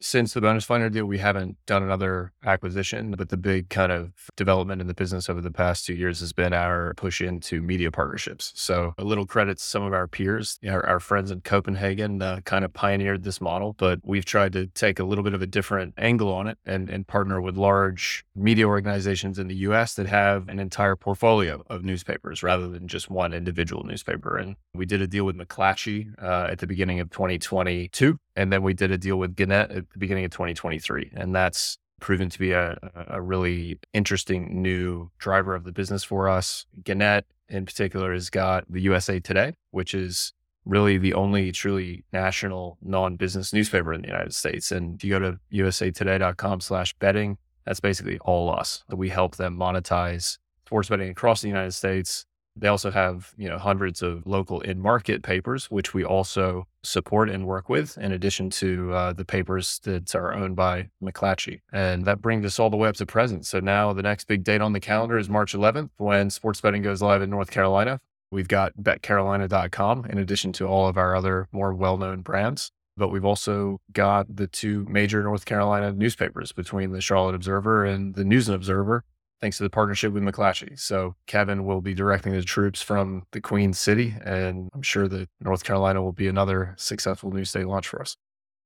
since 0.00 0.34
the 0.34 0.40
bonus 0.40 0.64
finder 0.64 0.90
deal, 0.90 1.06
we 1.06 1.18
haven't 1.18 1.56
done 1.66 1.82
another 1.82 2.32
acquisition, 2.44 3.14
but 3.16 3.28
the 3.28 3.36
big 3.36 3.68
kind 3.68 3.90
of 3.90 4.12
development 4.36 4.80
in 4.80 4.86
the 4.86 4.94
business 4.94 5.30
over 5.30 5.40
the 5.40 5.50
past 5.50 5.86
two 5.86 5.94
years 5.94 6.20
has 6.20 6.32
been 6.32 6.52
our 6.52 6.94
push 6.94 7.20
into 7.20 7.62
media 7.62 7.90
partnerships. 7.90 8.52
So 8.54 8.94
a 8.98 9.04
little 9.04 9.26
credit 9.26 9.58
to 9.58 9.64
some 9.64 9.82
of 9.82 9.92
our 9.92 10.06
peers, 10.06 10.58
our, 10.68 10.84
our 10.86 11.00
friends 11.00 11.30
in 11.30 11.40
Copenhagen 11.40 12.20
uh, 12.20 12.40
kind 12.44 12.64
of 12.64 12.72
pioneered 12.72 13.24
this 13.24 13.40
model, 13.40 13.74
but 13.78 14.00
we've 14.02 14.24
tried 14.24 14.52
to 14.52 14.66
take 14.68 14.98
a 14.98 15.04
little 15.04 15.24
bit 15.24 15.34
of 15.34 15.42
a 15.42 15.46
different 15.46 15.94
angle 15.96 16.32
on 16.32 16.46
it 16.46 16.58
and, 16.66 16.90
and 16.90 17.06
partner 17.06 17.40
with 17.40 17.56
large 17.56 18.24
media 18.34 18.66
organizations 18.66 19.38
in 19.38 19.48
the 19.48 19.56
US 19.56 19.94
that 19.94 20.06
have 20.06 20.48
an 20.48 20.58
entire 20.58 20.96
portfolio 20.96 21.64
of 21.68 21.84
newspapers 21.84 22.42
rather 22.42 22.68
than 22.68 22.86
just 22.86 23.10
one 23.10 23.32
individual 23.32 23.84
newspaper. 23.84 24.36
And 24.36 24.56
we 24.74 24.86
did 24.86 25.00
a 25.00 25.06
deal 25.06 25.24
with 25.24 25.36
McClatchy 25.36 26.22
uh, 26.22 26.48
at 26.50 26.58
the 26.58 26.66
beginning 26.66 27.00
of 27.00 27.10
2022 27.10 28.18
and 28.36 28.52
then 28.52 28.62
we 28.62 28.74
did 28.74 28.90
a 28.90 28.98
deal 28.98 29.16
with 29.16 29.34
Gannett 29.34 29.70
at 29.70 29.84
the 29.96 30.00
beginning 30.00 30.26
of 30.26 30.30
2023. 30.30 31.12
And 31.16 31.34
that's 31.34 31.78
proven 32.00 32.28
to 32.28 32.38
be 32.38 32.52
a, 32.52 32.78
a 33.08 33.20
really 33.20 33.78
interesting 33.94 34.62
new 34.62 35.10
driver 35.18 35.54
of 35.54 35.64
the 35.64 35.72
business 35.72 36.04
for 36.04 36.28
us. 36.28 36.66
Gannett, 36.84 37.24
in 37.48 37.64
particular, 37.64 38.12
has 38.12 38.28
got 38.28 38.64
the 38.70 38.82
USA 38.82 39.18
Today, 39.18 39.54
which 39.70 39.94
is 39.94 40.34
really 40.66 40.98
the 40.98 41.14
only 41.14 41.52
truly 41.52 42.04
national 42.12 42.76
non-business 42.82 43.52
newspaper 43.52 43.94
in 43.94 44.02
the 44.02 44.08
United 44.08 44.34
States. 44.34 44.70
And 44.70 44.96
if 44.96 45.04
you 45.04 45.10
go 45.10 45.18
to 45.20 45.38
usatoday.com 45.52 46.60
slash 46.60 46.92
betting, 46.98 47.38
that's 47.64 47.80
basically 47.80 48.18
all 48.18 48.54
us. 48.54 48.84
We 48.92 49.08
help 49.08 49.36
them 49.36 49.56
monetize 49.56 50.38
sports 50.66 50.88
betting 50.88 51.08
across 51.08 51.40
the 51.40 51.48
United 51.48 51.72
States 51.72 52.26
they 52.56 52.68
also 52.68 52.90
have, 52.90 53.34
you 53.36 53.48
know, 53.48 53.58
hundreds 53.58 54.02
of 54.02 54.26
local 54.26 54.60
in-market 54.60 55.22
papers, 55.22 55.66
which 55.70 55.92
we 55.92 56.04
also 56.04 56.66
support 56.82 57.28
and 57.28 57.46
work 57.46 57.68
with, 57.68 57.98
in 57.98 58.12
addition 58.12 58.48
to 58.50 58.92
uh, 58.92 59.12
the 59.12 59.24
papers 59.24 59.80
that 59.84 60.14
are 60.14 60.32
owned 60.32 60.56
by 60.56 60.88
McClatchy. 61.02 61.60
And 61.72 62.04
that 62.06 62.22
brings 62.22 62.46
us 62.46 62.58
all 62.58 62.70
the 62.70 62.76
way 62.76 62.88
up 62.88 62.96
to 62.96 63.06
present. 63.06 63.44
So 63.44 63.60
now 63.60 63.92
the 63.92 64.02
next 64.02 64.26
big 64.26 64.42
date 64.42 64.60
on 64.60 64.72
the 64.72 64.80
calendar 64.80 65.18
is 65.18 65.28
March 65.28 65.52
11th 65.52 65.90
when 65.98 66.30
sports 66.30 66.60
betting 66.60 66.82
goes 66.82 67.02
live 67.02 67.22
in 67.22 67.30
North 67.30 67.50
Carolina. 67.50 68.00
We've 68.30 68.48
got 68.48 68.76
betcarolina.com 68.76 70.06
in 70.06 70.18
addition 70.18 70.52
to 70.54 70.66
all 70.66 70.88
of 70.88 70.96
our 70.96 71.14
other 71.14 71.48
more 71.52 71.74
well-known 71.74 72.22
brands. 72.22 72.72
But 72.96 73.08
we've 73.08 73.26
also 73.26 73.78
got 73.92 74.34
the 74.34 74.46
two 74.46 74.86
major 74.88 75.22
North 75.22 75.44
Carolina 75.44 75.92
newspapers 75.92 76.52
between 76.52 76.92
the 76.92 77.02
Charlotte 77.02 77.34
Observer 77.34 77.84
and 77.84 78.14
the 78.14 78.24
News 78.24 78.48
and 78.48 78.54
Observer 78.54 79.04
thanks 79.40 79.58
to 79.58 79.62
the 79.62 79.70
partnership 79.70 80.12
with 80.12 80.22
McClatchy. 80.22 80.78
So 80.78 81.14
Kevin 81.26 81.64
will 81.64 81.80
be 81.80 81.94
directing 81.94 82.32
the 82.32 82.42
troops 82.42 82.82
from 82.82 83.24
the 83.32 83.40
Queen 83.40 83.72
City, 83.72 84.14
and 84.24 84.68
I'm 84.74 84.82
sure 84.82 85.08
that 85.08 85.28
North 85.40 85.64
Carolina 85.64 86.02
will 86.02 86.12
be 86.12 86.28
another 86.28 86.74
successful 86.78 87.30
new 87.30 87.44
state 87.44 87.66
launch 87.66 87.88
for 87.88 88.00
us. 88.00 88.16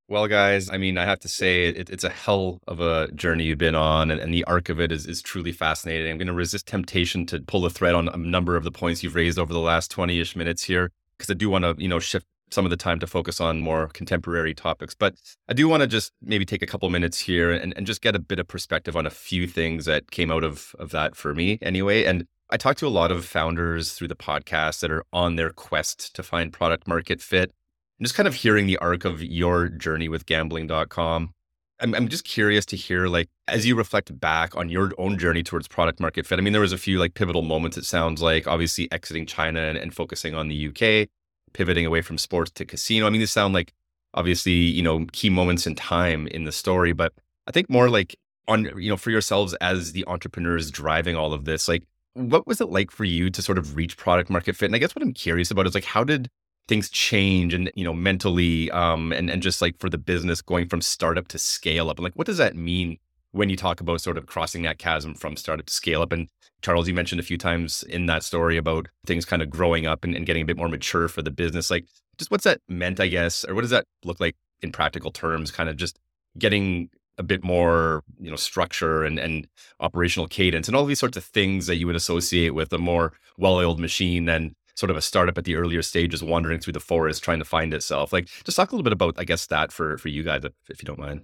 Well, 0.07 0.27
guys, 0.27 0.69
I 0.69 0.77
mean, 0.77 0.97
I 0.97 1.05
have 1.05 1.19
to 1.21 1.29
say 1.29 1.67
it, 1.67 1.89
it's 1.89 2.03
a 2.03 2.09
hell 2.09 2.59
of 2.67 2.81
a 2.81 3.09
journey 3.13 3.45
you've 3.45 3.57
been 3.57 3.75
on, 3.75 4.11
and, 4.11 4.19
and 4.19 4.33
the 4.33 4.43
arc 4.43 4.67
of 4.67 4.79
it 4.81 4.91
is, 4.91 5.05
is 5.05 5.21
truly 5.21 5.53
fascinating. 5.53 6.11
I'm 6.11 6.17
going 6.17 6.27
to 6.27 6.33
resist 6.33 6.67
temptation 6.67 7.25
to 7.27 7.39
pull 7.39 7.61
the 7.61 7.69
thread 7.69 7.95
on 7.95 8.09
a 8.09 8.17
number 8.17 8.57
of 8.57 8.65
the 8.65 8.71
points 8.71 9.03
you've 9.03 9.15
raised 9.15 9.39
over 9.39 9.53
the 9.53 9.59
last 9.59 9.89
20 9.89 10.19
ish 10.19 10.35
minutes 10.35 10.63
here, 10.63 10.91
because 11.17 11.31
I 11.31 11.35
do 11.35 11.49
want 11.49 11.63
to, 11.63 11.75
you 11.81 11.87
know, 11.87 11.99
shift 11.99 12.25
some 12.51 12.65
of 12.65 12.69
the 12.69 12.77
time 12.77 12.99
to 12.99 13.07
focus 13.07 13.39
on 13.39 13.61
more 13.61 13.87
contemporary 13.87 14.53
topics. 14.53 14.93
But 14.93 15.15
I 15.47 15.53
do 15.53 15.67
want 15.67 15.81
to 15.81 15.87
just 15.87 16.11
maybe 16.21 16.45
take 16.45 16.61
a 16.61 16.67
couple 16.67 16.89
minutes 16.89 17.19
here 17.19 17.51
and, 17.51 17.73
and 17.75 17.87
just 17.87 18.01
get 18.01 18.15
a 18.15 18.19
bit 18.19 18.39
of 18.39 18.47
perspective 18.47 18.95
on 18.95 19.05
a 19.05 19.09
few 19.09 19.47
things 19.47 19.85
that 19.85 20.11
came 20.11 20.31
out 20.31 20.43
of, 20.43 20.75
of 20.77 20.91
that 20.91 21.15
for 21.15 21.33
me 21.33 21.57
anyway. 21.61 22.03
And 22.03 22.27
I 22.49 22.57
talk 22.57 22.75
to 22.77 22.87
a 22.87 22.89
lot 22.89 23.11
of 23.11 23.25
founders 23.25 23.93
through 23.93 24.09
the 24.09 24.15
podcast 24.15 24.81
that 24.81 24.91
are 24.91 25.05
on 25.13 25.37
their 25.37 25.51
quest 25.51 26.13
to 26.15 26.23
find 26.23 26.51
product 26.51 26.87
market 26.87 27.21
fit. 27.21 27.53
I'm 27.99 28.03
just 28.03 28.15
kind 28.15 28.27
of 28.27 28.35
hearing 28.35 28.67
the 28.67 28.77
arc 28.77 29.05
of 29.05 29.23
your 29.23 29.69
journey 29.69 30.09
with 30.09 30.25
gambling.com. 30.25 31.33
I'm, 31.79 31.95
I'm 31.95 32.07
just 32.09 32.25
curious 32.25 32.65
to 32.67 32.75
hear, 32.75 33.07
like, 33.07 33.29
as 33.47 33.65
you 33.65 33.75
reflect 33.75 34.19
back 34.19 34.55
on 34.55 34.69
your 34.69 34.91
own 34.97 35.17
journey 35.17 35.43
towards 35.43 35.67
product 35.67 35.99
market 35.99 36.27
fit. 36.27 36.37
I 36.37 36.41
mean, 36.41 36.53
there 36.53 36.61
was 36.61 36.73
a 36.73 36.77
few 36.77 36.99
like 36.99 37.13
pivotal 37.13 37.41
moments, 37.41 37.77
it 37.77 37.85
sounds 37.85 38.21
like, 38.21 38.47
obviously 38.47 38.91
exiting 38.91 39.25
China 39.25 39.61
and, 39.61 39.77
and 39.77 39.93
focusing 39.95 40.35
on 40.35 40.47
the 40.47 40.67
UK 40.67 41.09
pivoting 41.53 41.85
away 41.85 42.01
from 42.01 42.17
sports 42.17 42.51
to 42.51 42.65
casino. 42.65 43.07
I 43.07 43.09
mean, 43.09 43.19
these 43.19 43.31
sound 43.31 43.53
like 43.53 43.73
obviously, 44.13 44.53
you 44.53 44.81
know, 44.81 45.05
key 45.11 45.29
moments 45.29 45.65
in 45.65 45.75
time 45.75 46.27
in 46.27 46.43
the 46.43 46.51
story, 46.51 46.93
but 46.93 47.13
I 47.47 47.51
think 47.51 47.69
more 47.69 47.89
like 47.89 48.15
on, 48.47 48.69
you 48.77 48.89
know, 48.89 48.97
for 48.97 49.11
yourselves 49.11 49.53
as 49.55 49.93
the 49.93 50.05
entrepreneurs 50.07 50.71
driving 50.71 51.15
all 51.15 51.33
of 51.33 51.45
this, 51.45 51.67
like 51.67 51.83
what 52.13 52.45
was 52.45 52.59
it 52.59 52.69
like 52.69 52.91
for 52.91 53.05
you 53.05 53.29
to 53.29 53.41
sort 53.41 53.57
of 53.57 53.75
reach 53.75 53.97
product 53.97 54.29
market 54.29 54.55
fit? 54.55 54.65
And 54.65 54.75
I 54.75 54.79
guess 54.79 54.95
what 54.95 55.03
I'm 55.03 55.13
curious 55.13 55.51
about 55.51 55.67
is 55.67 55.75
like, 55.75 55.85
how 55.85 56.03
did 56.03 56.29
things 56.67 56.89
change 56.89 57.53
and, 57.53 57.71
you 57.75 57.83
know, 57.83 57.93
mentally, 57.93 58.69
um, 58.71 59.13
and, 59.13 59.29
and 59.29 59.41
just 59.41 59.61
like 59.61 59.77
for 59.79 59.89
the 59.89 59.97
business 59.97 60.41
going 60.41 60.67
from 60.67 60.81
startup 60.81 61.27
to 61.29 61.37
scale 61.37 61.89
up? 61.89 61.97
And 61.97 62.03
like, 62.03 62.15
what 62.15 62.27
does 62.27 62.37
that 62.37 62.55
mean 62.55 62.97
when 63.31 63.49
you 63.49 63.55
talk 63.55 63.81
about 63.81 64.01
sort 64.01 64.17
of 64.17 64.25
crossing 64.25 64.61
that 64.63 64.77
chasm 64.77 65.13
from 65.13 65.35
startup 65.35 65.65
to 65.65 65.73
scale 65.73 66.01
up. 66.01 66.11
And 66.11 66.27
Charles, 66.61 66.87
you 66.87 66.93
mentioned 66.93 67.19
a 67.19 67.23
few 67.23 67.37
times 67.37 67.83
in 67.83 68.05
that 68.05 68.23
story 68.23 68.57
about 68.57 68.87
things 69.05 69.25
kind 69.25 69.41
of 69.41 69.49
growing 69.49 69.85
up 69.85 70.03
and, 70.03 70.15
and, 70.15 70.25
getting 70.25 70.43
a 70.43 70.45
bit 70.45 70.57
more 70.57 70.69
mature 70.69 71.07
for 71.07 71.21
the 71.21 71.31
business. 71.31 71.69
Like, 71.71 71.85
just 72.17 72.31
what's 72.31 72.43
that 72.43 72.59
meant, 72.67 72.99
I 72.99 73.07
guess, 73.07 73.43
or 73.45 73.55
what 73.55 73.61
does 73.61 73.71
that 73.71 73.85
look 74.03 74.19
like 74.19 74.35
in 74.61 74.71
practical 74.71 75.11
terms? 75.11 75.51
Kind 75.51 75.69
of 75.69 75.77
just 75.77 75.97
getting 76.37 76.89
a 77.17 77.23
bit 77.23 77.43
more, 77.43 78.03
you 78.19 78.29
know, 78.29 78.35
structure 78.35 79.03
and, 79.03 79.19
and 79.19 79.47
operational 79.79 80.27
cadence 80.27 80.67
and 80.67 80.75
all 80.75 80.85
these 80.85 80.99
sorts 80.99 81.17
of 81.17 81.23
things 81.23 81.67
that 81.67 81.75
you 81.75 81.87
would 81.87 81.95
associate 81.95 82.51
with 82.51 82.71
a 82.73 82.77
more 82.77 83.13
well-oiled 83.37 83.79
machine 83.79 84.25
than 84.25 84.55
sort 84.75 84.89
of 84.89 84.95
a 84.95 85.01
startup 85.01 85.37
at 85.37 85.43
the 85.43 85.55
earlier 85.55 85.81
stages 85.81 86.23
wandering 86.23 86.59
through 86.59 86.73
the 86.73 86.79
forest 86.79 87.23
trying 87.23 87.39
to 87.39 87.45
find 87.45 87.73
itself. 87.73 88.13
Like, 88.13 88.27
just 88.43 88.55
talk 88.55 88.71
a 88.71 88.75
little 88.75 88.83
bit 88.83 88.93
about, 88.93 89.15
I 89.17 89.23
guess, 89.23 89.47
that 89.47 89.71
for 89.71 89.97
for 89.97 90.09
you 90.09 90.23
guys, 90.23 90.45
if, 90.45 90.53
if 90.69 90.81
you 90.81 90.85
don't 90.85 90.99
mind 90.99 91.23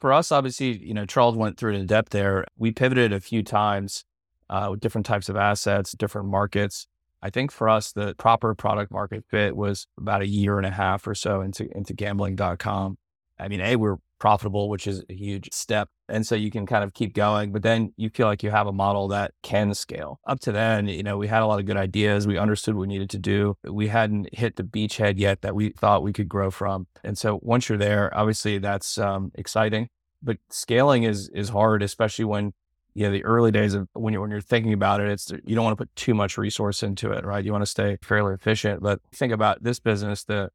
for 0.00 0.12
us, 0.12 0.32
obviously, 0.32 0.78
you 0.78 0.94
know, 0.94 1.04
Charles 1.04 1.36
went 1.36 1.58
through 1.58 1.74
it 1.74 1.78
in 1.78 1.86
depth 1.86 2.10
there. 2.10 2.46
We 2.56 2.72
pivoted 2.72 3.12
a 3.12 3.20
few 3.20 3.42
times 3.42 4.04
uh, 4.50 4.68
with 4.70 4.80
different 4.80 5.06
types 5.06 5.30
of 5.30 5.36
assets, 5.36 5.92
different 5.92 6.28
markets. 6.28 6.86
I 7.22 7.30
think 7.30 7.52
for 7.52 7.68
us, 7.68 7.92
the 7.92 8.14
proper 8.16 8.54
product 8.54 8.90
market 8.90 9.24
fit 9.28 9.56
was 9.56 9.86
about 9.98 10.22
a 10.22 10.26
year 10.26 10.58
and 10.58 10.66
a 10.66 10.70
half 10.70 11.06
or 11.06 11.14
so 11.14 11.40
into 11.40 11.68
into 11.76 11.94
gambling.com. 11.94 12.98
I 13.38 13.48
mean, 13.48 13.60
A, 13.60 13.76
we're 13.76 13.96
profitable, 14.18 14.68
which 14.68 14.86
is 14.86 15.02
a 15.08 15.14
huge 15.14 15.48
step. 15.50 15.88
And 16.08 16.26
so 16.26 16.34
you 16.34 16.50
can 16.50 16.66
kind 16.66 16.84
of 16.84 16.92
keep 16.92 17.14
going, 17.14 17.52
but 17.52 17.62
then 17.62 17.94
you 17.96 18.10
feel 18.10 18.26
like 18.26 18.42
you 18.42 18.50
have 18.50 18.66
a 18.66 18.72
model 18.72 19.08
that 19.08 19.32
can 19.42 19.72
scale. 19.74 20.20
Up 20.26 20.40
to 20.40 20.52
then, 20.52 20.88
you 20.88 21.02
know, 21.02 21.16
we 21.16 21.26
had 21.26 21.42
a 21.42 21.46
lot 21.46 21.58
of 21.58 21.66
good 21.66 21.76
ideas. 21.76 22.26
We 22.26 22.36
understood 22.36 22.74
what 22.74 22.82
we 22.82 22.88
needed 22.88 23.10
to 23.10 23.18
do. 23.18 23.56
We 23.64 23.88
hadn't 23.88 24.28
hit 24.34 24.56
the 24.56 24.62
beachhead 24.62 25.14
yet 25.18 25.40
that 25.40 25.54
we 25.54 25.70
thought 25.70 26.02
we 26.02 26.12
could 26.12 26.28
grow 26.28 26.50
from. 26.50 26.86
And 27.02 27.16
so 27.16 27.40
once 27.42 27.68
you're 27.68 27.78
there, 27.78 28.14
obviously 28.16 28.58
that's 28.58 28.98
um, 28.98 29.32
exciting, 29.34 29.88
but 30.22 30.36
scaling 30.50 31.04
is 31.04 31.30
is 31.30 31.48
hard, 31.48 31.82
especially 31.82 32.26
when 32.26 32.52
you 33.00 33.06
know 33.06 33.12
the 33.12 33.24
early 33.24 33.50
days 33.50 33.74
of 33.74 33.88
when 33.94 34.12
you're 34.12 34.20
when 34.20 34.30
you're 34.30 34.40
thinking 34.40 34.72
about 34.72 35.00
it 35.00 35.08
it's 35.08 35.32
you 35.44 35.54
don't 35.54 35.64
want 35.64 35.72
to 35.76 35.84
put 35.84 35.94
too 35.96 36.14
much 36.14 36.36
resource 36.36 36.82
into 36.82 37.10
it 37.10 37.24
right 37.24 37.44
you 37.44 37.52
want 37.52 37.62
to 37.62 37.66
stay 37.66 37.96
fairly 38.02 38.34
efficient 38.34 38.82
but 38.82 39.00
think 39.12 39.32
about 39.32 39.62
this 39.62 39.80
business 39.80 40.24
the 40.24 40.50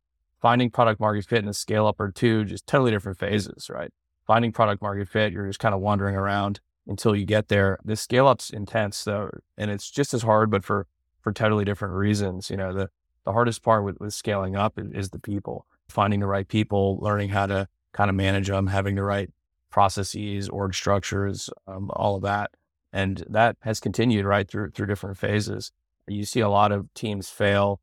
finding 0.46 0.70
product 0.70 1.00
market 1.00 1.26
fit 1.26 1.44
and 1.44 1.56
scale 1.56 1.88
up 1.88 2.00
are 2.00 2.12
two 2.12 2.46
just 2.46 2.68
totally 2.68 2.92
different 2.92 3.18
phases, 3.18 3.68
right? 3.68 3.92
Finding 4.28 4.52
product 4.52 4.80
market 4.80 5.08
fit, 5.08 5.34
you're 5.34 5.48
just 5.48 5.58
kind 5.58 5.74
of 5.74 5.82
wandering 5.82 6.16
around 6.16 6.60
until 6.86 7.16
you 7.16 7.26
get 7.26 7.48
there. 7.48 7.80
The 7.84 7.96
scale 7.96 8.28
up's 8.28 8.52
intense 8.52 9.04
though, 9.04 9.32
and 9.58 9.72
it's 9.72 9.90
just 9.90 10.14
as 10.14 10.22
hard, 10.22 10.52
but 10.52 10.64
for 10.64 10.86
for 11.22 11.34
totally 11.34 11.66
different 11.66 11.96
reasons. 11.96 12.52
You 12.52 12.58
know, 12.58 12.74
the 12.74 12.92
the 13.26 13.34
hardest 13.34 13.64
part 13.64 13.84
with, 13.84 14.00
with 14.00 14.14
scaling 14.14 14.56
up 14.56 14.74
is 14.78 15.10
the 15.10 15.18
people, 15.18 15.66
finding 15.90 16.20
the 16.20 16.28
right 16.28 16.48
people, 16.48 17.00
learning 17.02 17.30
how 17.30 17.48
to 17.48 17.68
kind 17.92 18.12
of 18.12 18.16
manage 18.16 18.48
them, 18.48 18.68
having 18.68 18.94
the 18.94 19.04
right 19.04 19.32
processes, 19.76 20.48
org 20.48 20.74
structures, 20.74 21.50
um, 21.68 21.92
all 21.98 22.16
of 22.16 22.22
that, 22.22 22.50
and 22.94 23.26
that 23.30 23.58
has 23.60 23.82
continued 23.82 24.24
right 24.24 24.50
through 24.50 24.72
through 24.72 24.86
different 24.86 25.18
phases. 25.18 25.74
You 26.08 26.24
see 26.24 26.40
a 26.40 26.48
lot 26.48 26.72
of 26.72 26.88
teams 26.94 27.30
fail, 27.30 27.82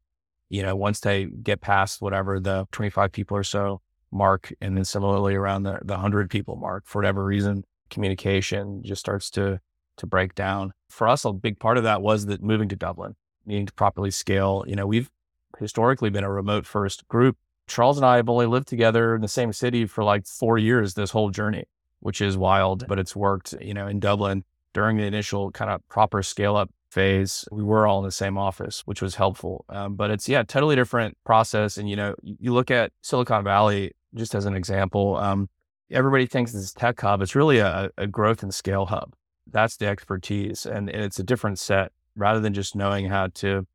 you 0.48 0.62
know, 0.62 0.74
once 0.74 1.00
they 1.00 1.26
get 1.26 1.61
past 1.61 2.00
whatever 2.00 2.40
the 2.40 2.66
25 2.72 3.12
people 3.12 3.37
or 3.37 3.42
so 3.44 3.83
mark, 4.11 4.55
and 4.62 4.74
then 4.74 4.87
similarly 4.87 5.35
around 5.35 5.64
the 5.64 5.81
the 5.85 5.92
100 5.92 6.31
people 6.31 6.57
mark 6.57 6.85
for 6.87 7.00
whatever 7.00 7.22
reason, 7.22 7.62
communication 7.90 8.83
just 8.83 9.00
starts 9.00 9.28
to 9.33 9.61
to 9.98 10.07
break 10.07 10.35
down. 10.35 10.72
For 10.88 11.07
us, 11.07 11.26
a 11.26 11.33
big 11.35 11.59
part 11.59 11.76
of 11.76 11.85
that 11.85 12.00
was 12.00 12.24
that 12.24 12.42
moving 12.42 12.70
to 12.70 12.76
Dublin, 12.76 13.16
needing 13.44 13.66
to 13.66 13.72
properly 13.74 14.11
scale. 14.11 14.64
You 14.66 14.76
know, 14.76 14.87
we've 14.87 15.11
historically 15.59 16.09
been 16.09 16.24
a 16.24 16.33
remote 16.33 16.64
first 16.64 17.07
group. 17.09 17.37
Charles 17.68 17.98
and 17.98 18.07
I 18.07 18.16
have 18.16 18.31
only 18.31 18.46
lived 18.46 18.68
together 18.68 19.14
in 19.14 19.20
the 19.20 19.28
same 19.28 19.52
city 19.52 19.85
for 19.85 20.02
like 20.02 20.26
four 20.26 20.57
years 20.57 20.94
this 20.94 21.11
whole 21.11 21.28
journey, 21.28 21.66
which 22.02 22.20
is 22.20 22.36
wild, 22.36 22.86
but 22.88 22.98
it's 22.98 23.14
worked, 23.14 23.54
you 23.60 23.72
know, 23.72 23.86
in 23.86 24.00
Dublin 24.00 24.44
during 24.74 24.96
the 24.96 25.04
initial 25.04 25.50
kind 25.52 25.70
of 25.70 25.86
proper 25.88 26.22
scale 26.22 26.56
up 26.56 26.70
phase. 26.90 27.44
We 27.52 27.62
were 27.62 27.86
all 27.86 28.00
in 28.00 28.04
the 28.04 28.12
same 28.12 28.36
office, 28.36 28.82
which 28.86 29.00
was 29.00 29.14
helpful. 29.14 29.64
Um, 29.68 29.94
but 29.94 30.10
it's, 30.10 30.28
yeah, 30.28 30.42
totally 30.42 30.74
different 30.74 31.16
process. 31.24 31.78
And, 31.78 31.88
you 31.88 31.96
know, 31.96 32.14
you, 32.22 32.52
look 32.52 32.70
at 32.70 32.92
Silicon 33.02 33.44
Valley 33.44 33.92
just 34.14 34.34
as 34.34 34.46
an 34.46 34.54
example. 34.54 35.16
Um, 35.16 35.48
everybody 35.90 36.26
thinks 36.26 36.52
this 36.52 36.72
tech 36.72 37.00
hub. 37.00 37.22
It's 37.22 37.36
really 37.36 37.58
a, 37.58 37.90
a 37.96 38.06
growth 38.06 38.42
and 38.42 38.52
scale 38.52 38.86
hub. 38.86 39.14
That's 39.46 39.76
the 39.76 39.86
expertise. 39.86 40.66
And, 40.66 40.90
and 40.90 41.02
it's 41.02 41.20
a 41.20 41.24
different 41.24 41.58
set 41.58 41.92
rather 42.16 42.40
than 42.40 42.52
just 42.52 42.74
knowing 42.74 43.06
how 43.06 43.28
to 43.34 43.66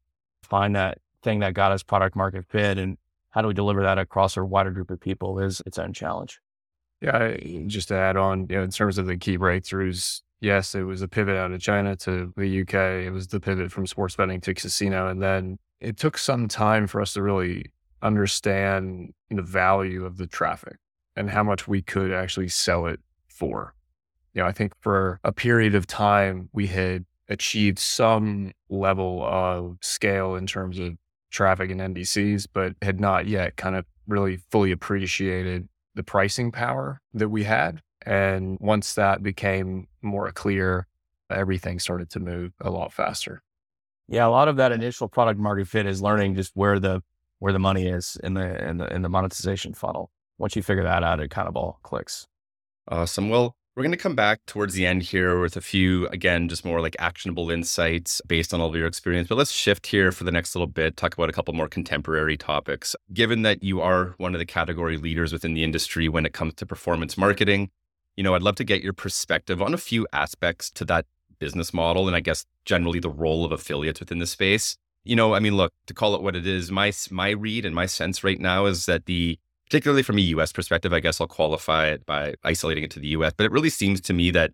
find 0.43 0.75
that 0.75 0.97
thing 1.23 1.39
that 1.39 1.53
got 1.53 1.71
us 1.71 1.81
product 1.81 2.15
market 2.15 2.45
fit 2.45 2.77
and 2.77 2.97
how 3.29 3.41
do 3.41 3.47
we 3.47 3.53
deliver 3.53 3.83
that 3.83 3.97
across 3.97 4.35
a 4.35 4.43
wider 4.43 4.71
group 4.71 4.91
of 4.91 4.99
people 4.99 5.39
is 5.39 5.61
its 5.65 5.79
own 5.79 5.93
challenge. 5.93 6.41
Yeah, 7.01 7.37
just 7.67 7.89
to 7.89 7.95
add 7.95 8.17
on, 8.17 8.47
you 8.49 8.57
know, 8.57 8.63
in 8.63 8.71
terms 8.71 8.97
of 8.97 9.05
the 9.05 9.17
key 9.17 9.37
breakthroughs, 9.37 10.21
yes, 10.39 10.73
it 10.73 10.81
was 10.81 11.01
a 11.01 11.07
pivot 11.07 11.35
out 11.35 11.51
of 11.51 11.61
China 11.61 11.95
to 11.97 12.33
the 12.35 12.61
UK. 12.61 13.05
It 13.05 13.11
was 13.11 13.27
the 13.27 13.39
pivot 13.39 13.71
from 13.71 13.85
sports 13.85 14.15
betting 14.15 14.41
to 14.41 14.53
casino. 14.53 15.07
And 15.07 15.21
then 15.21 15.59
it 15.79 15.97
took 15.97 16.17
some 16.17 16.47
time 16.47 16.87
for 16.87 17.01
us 17.01 17.13
to 17.13 17.21
really 17.21 17.71
understand 18.01 19.13
the 19.29 19.41
value 19.41 20.05
of 20.05 20.17
the 20.17 20.27
traffic 20.27 20.77
and 21.15 21.29
how 21.29 21.43
much 21.43 21.67
we 21.67 21.81
could 21.81 22.11
actually 22.11 22.47
sell 22.47 22.87
it 22.87 22.99
for. 23.27 23.75
You 24.33 24.41
know, 24.41 24.47
I 24.47 24.51
think 24.51 24.73
for 24.79 25.19
a 25.23 25.31
period 25.31 25.75
of 25.75 25.87
time, 25.87 26.49
we 26.53 26.67
had 26.67 27.05
achieved 27.29 27.79
some 27.79 28.53
level 28.69 29.23
of 29.23 29.77
scale 29.81 30.35
in 30.35 30.47
terms 30.47 30.79
of 30.79 30.95
traffic 31.29 31.69
and 31.71 31.81
NDCs, 31.81 32.47
but 32.53 32.73
had 32.81 32.99
not 32.99 33.27
yet 33.27 33.57
kind 33.57 33.75
of 33.75 33.85
really 34.07 34.37
fully 34.49 34.71
appreciated 34.71 35.67
the 35.97 36.03
pricing 36.03 36.51
power 36.51 37.01
that 37.13 37.29
we 37.29 37.43
had. 37.43 37.81
And 38.05 38.57
once 38.61 38.93
that 38.93 39.21
became 39.21 39.87
more 40.01 40.31
clear, 40.31 40.87
everything 41.29 41.79
started 41.79 42.09
to 42.11 42.21
move 42.21 42.53
a 42.61 42.69
lot 42.69 42.93
faster. 42.93 43.43
Yeah, 44.07 44.25
a 44.25 44.29
lot 44.29 44.47
of 44.47 44.55
that 44.55 44.71
initial 44.71 45.09
product 45.09 45.37
market 45.39 45.67
fit 45.67 45.85
is 45.85 46.01
learning 46.01 46.35
just 46.35 46.53
where 46.55 46.79
the 46.79 47.03
where 47.39 47.51
the 47.51 47.59
money 47.59 47.87
is 47.87 48.17
in 48.23 48.35
the 48.35 48.65
in 48.65 48.77
the 48.77 48.93
in 48.93 49.01
the 49.01 49.09
monetization 49.09 49.73
funnel 49.73 50.09
once 50.37 50.55
you 50.55 50.61
figure 50.61 50.83
that 50.83 51.03
out, 51.03 51.19
it 51.19 51.29
kind 51.29 51.47
of 51.47 51.55
all 51.55 51.79
clicks. 51.83 52.27
Awesome. 52.87 53.29
Well, 53.29 53.55
we're 53.77 53.83
going 53.83 53.91
to 53.91 53.97
come 53.97 54.15
back 54.15 54.43
towards 54.47 54.73
the 54.73 54.87
end 54.87 55.03
here 55.03 55.39
with 55.39 55.55
a 55.55 55.61
few, 55.61 56.07
again, 56.07 56.49
just 56.49 56.65
more 56.65 56.81
like 56.81 56.95
actionable 56.97 57.51
insights 57.51 58.23
based 58.25 58.51
on 58.51 58.59
all 58.59 58.69
of 58.69 58.75
your 58.75 58.87
experience. 58.87 59.27
But 59.27 59.37
let's 59.37 59.51
shift 59.51 59.85
here 59.85 60.11
for 60.11 60.23
the 60.23 60.31
next 60.31 60.55
little 60.55 60.65
bit, 60.65 60.97
talk 60.97 61.13
about 61.13 61.29
a 61.29 61.31
couple 61.31 61.53
more 61.53 61.67
contemporary 61.67 62.37
topics. 62.37 62.95
Given 63.13 63.43
that 63.43 63.61
you 63.61 63.79
are 63.79 64.15
one 64.17 64.33
of 64.33 64.39
the 64.39 64.47
category 64.47 64.97
leaders 64.97 65.31
within 65.31 65.53
the 65.53 65.63
industry 65.63 66.09
when 66.09 66.25
it 66.25 66.33
comes 66.33 66.55
to 66.55 66.65
performance 66.65 67.19
marketing, 67.19 67.69
you 68.15 68.23
know, 68.23 68.33
I'd 68.33 68.41
love 68.41 68.55
to 68.55 68.63
get 68.63 68.81
your 68.81 68.93
perspective 68.93 69.61
on 69.61 69.75
a 69.75 69.77
few 69.77 70.07
aspects 70.11 70.71
to 70.71 70.85
that 70.85 71.05
business 71.37 71.71
model 71.71 72.07
and 72.07 72.15
I 72.15 72.19
guess 72.19 72.47
generally 72.65 72.99
the 72.99 73.11
role 73.11 73.45
of 73.45 73.51
affiliates 73.51 73.99
within 73.99 74.17
the 74.17 74.25
space. 74.25 74.75
You 75.03 75.15
know, 75.15 75.35
I 75.35 75.39
mean, 75.39 75.55
look, 75.55 75.71
to 75.85 75.93
call 75.93 76.15
it 76.15 76.23
what 76.23 76.35
it 76.35 76.47
is, 76.47 76.71
my 76.71 76.91
my 77.11 77.29
read 77.29 77.63
and 77.63 77.75
my 77.75 77.85
sense 77.85 78.23
right 78.23 78.39
now 78.39 78.65
is 78.65 78.87
that 78.87 79.05
the 79.05 79.37
particularly 79.69 80.03
from 80.03 80.17
a 80.17 80.21
US 80.21 80.51
perspective, 80.51 80.93
I 80.93 80.99
guess 80.99 81.19
I'll 81.19 81.27
qualify 81.27 81.87
it 81.87 82.05
by 82.05 82.35
isolating 82.43 82.83
it 82.83 82.91
to 82.91 82.99
the 82.99 83.09
US. 83.09 83.33
But 83.35 83.45
it 83.45 83.51
really 83.51 83.69
seems 83.69 83.99
to 84.01 84.13
me 84.13 84.31
that 84.31 84.51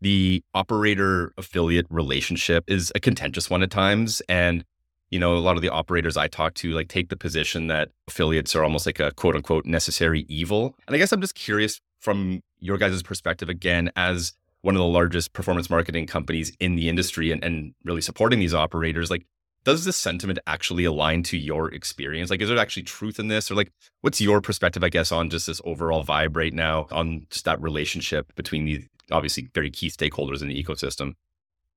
the 0.00 0.42
operator 0.54 1.32
affiliate 1.36 1.86
relationship 1.90 2.64
is 2.66 2.92
a 2.94 3.00
contentious 3.00 3.48
one 3.48 3.62
at 3.62 3.70
times. 3.70 4.20
And, 4.28 4.64
you 5.10 5.18
know, 5.18 5.36
a 5.36 5.38
lot 5.38 5.56
of 5.56 5.62
the 5.62 5.68
operators 5.68 6.16
I 6.16 6.28
talk 6.28 6.54
to 6.54 6.72
like 6.72 6.88
take 6.88 7.08
the 7.08 7.16
position 7.16 7.68
that 7.68 7.90
affiliates 8.08 8.54
are 8.54 8.64
almost 8.64 8.86
like 8.86 9.00
a 9.00 9.12
quote 9.12 9.36
unquote 9.36 9.64
necessary 9.64 10.24
evil. 10.28 10.76
And 10.86 10.94
I 10.94 10.98
guess 10.98 11.12
I'm 11.12 11.20
just 11.20 11.34
curious 11.34 11.80
from 12.00 12.40
your 12.58 12.78
guys' 12.78 13.02
perspective 13.02 13.48
again, 13.48 13.90
as 13.96 14.32
one 14.62 14.76
of 14.76 14.80
the 14.80 14.86
largest 14.86 15.32
performance 15.32 15.68
marketing 15.68 16.06
companies 16.06 16.52
in 16.60 16.76
the 16.76 16.88
industry 16.88 17.32
and, 17.32 17.42
and 17.42 17.74
really 17.84 18.00
supporting 18.00 18.38
these 18.38 18.54
operators, 18.54 19.10
like 19.10 19.26
does 19.64 19.84
this 19.84 19.96
sentiment 19.96 20.38
actually 20.46 20.84
align 20.84 21.22
to 21.24 21.38
your 21.38 21.72
experience? 21.72 22.30
Like, 22.30 22.40
is 22.40 22.48
there 22.48 22.58
actually 22.58 22.82
truth 22.82 23.18
in 23.18 23.28
this? 23.28 23.50
Or 23.50 23.54
like, 23.54 23.72
what's 24.00 24.20
your 24.20 24.40
perspective, 24.40 24.82
I 24.82 24.88
guess, 24.88 25.12
on 25.12 25.30
just 25.30 25.46
this 25.46 25.60
overall 25.64 26.04
vibe 26.04 26.36
right 26.36 26.52
now 26.52 26.86
on 26.90 27.26
just 27.30 27.44
that 27.44 27.60
relationship 27.60 28.34
between 28.34 28.64
these 28.64 28.88
obviously 29.10 29.48
very 29.54 29.70
key 29.70 29.88
stakeholders 29.88 30.42
in 30.42 30.48
the 30.48 30.62
ecosystem? 30.62 31.14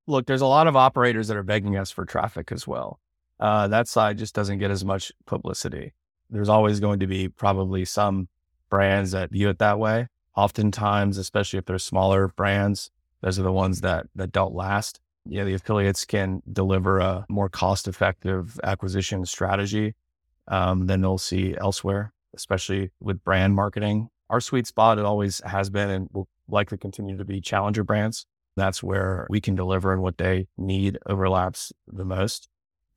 Look, 0.08 0.26
there's 0.26 0.42
a 0.42 0.48
lot 0.48 0.68
of 0.68 0.76
operators 0.76 1.28
that 1.28 1.38
are 1.38 1.44
begging 1.44 1.78
us 1.78 1.92
for 1.92 2.06
traffic 2.06 2.52
as 2.52 2.68
well. 2.68 3.00
Uh, 3.40 3.68
that 3.68 3.88
side 3.88 4.18
just 4.18 4.34
doesn't 4.34 4.60
get 4.60 4.72
as 4.72 4.86
much 4.86 5.12
publicity. 5.26 5.94
There's 6.30 6.50
always 6.50 6.80
going 6.80 7.00
to 7.00 7.08
be 7.08 7.28
probably 7.28 7.86
some 7.86 8.30
brands 8.70 9.12
that 9.12 9.32
view 9.32 9.50
it 9.50 9.60
that 9.60 9.80
way. 9.80 10.08
Oftentimes, 10.36 11.18
especially 11.18 11.60
if 11.60 11.66
they're 11.66 11.80
smaller 11.80 12.30
brands, 12.30 12.92
those 13.22 13.40
are 13.40 13.44
the 13.44 13.52
ones 13.52 13.82
that 13.82 14.08
that 14.16 14.32
don't 14.32 14.54
last 14.54 15.00
you 15.26 15.40
know, 15.40 15.46
the 15.46 15.54
affiliates 15.54 16.06
can 16.06 16.42
deliver 16.52 17.00
a 17.00 17.26
more 17.30 17.50
cost 17.50 17.88
effective 17.88 18.60
acquisition 18.64 19.26
strategy 19.26 19.96
um, 20.48 20.88
than 20.88 21.02
they'll 21.02 21.18
see 21.18 21.56
elsewhere, 21.58 22.14
especially 22.36 22.92
with 23.00 23.24
brand 23.24 23.56
marketing. 23.56 24.10
Our 24.30 24.40
sweet 24.40 24.68
spot, 24.68 25.00
it 25.00 25.06
always 25.06 25.42
has 25.46 25.70
been 25.70 25.90
and 25.90 26.10
will 26.12 26.28
likely 26.48 26.78
continue 26.78 27.18
to 27.18 27.26
be 27.26 27.42
challenger 27.42 27.84
brands. 27.84 28.26
That's 28.56 28.82
where 28.82 29.28
we 29.30 29.42
can 29.42 29.56
deliver 29.56 29.92
and 29.92 30.02
what 30.02 30.18
they 30.18 30.48
need 30.58 30.98
overlaps 31.06 31.74
the 31.88 32.06
most. 32.06 32.48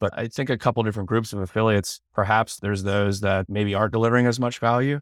But 0.01 0.17
I 0.17 0.29
think 0.29 0.49
a 0.49 0.59
couple 0.59 0.83
different 0.85 1.09
groups 1.09 1.33
of 1.33 1.41
affiliates, 1.41 2.01
perhaps 2.15 2.61
there's 2.61 2.85
those 2.85 3.21
that 3.21 3.49
maybe 3.49 3.75
aren't 3.75 3.93
delivering 3.93 4.27
as 4.27 4.39
much 4.39 4.59
value. 4.59 5.01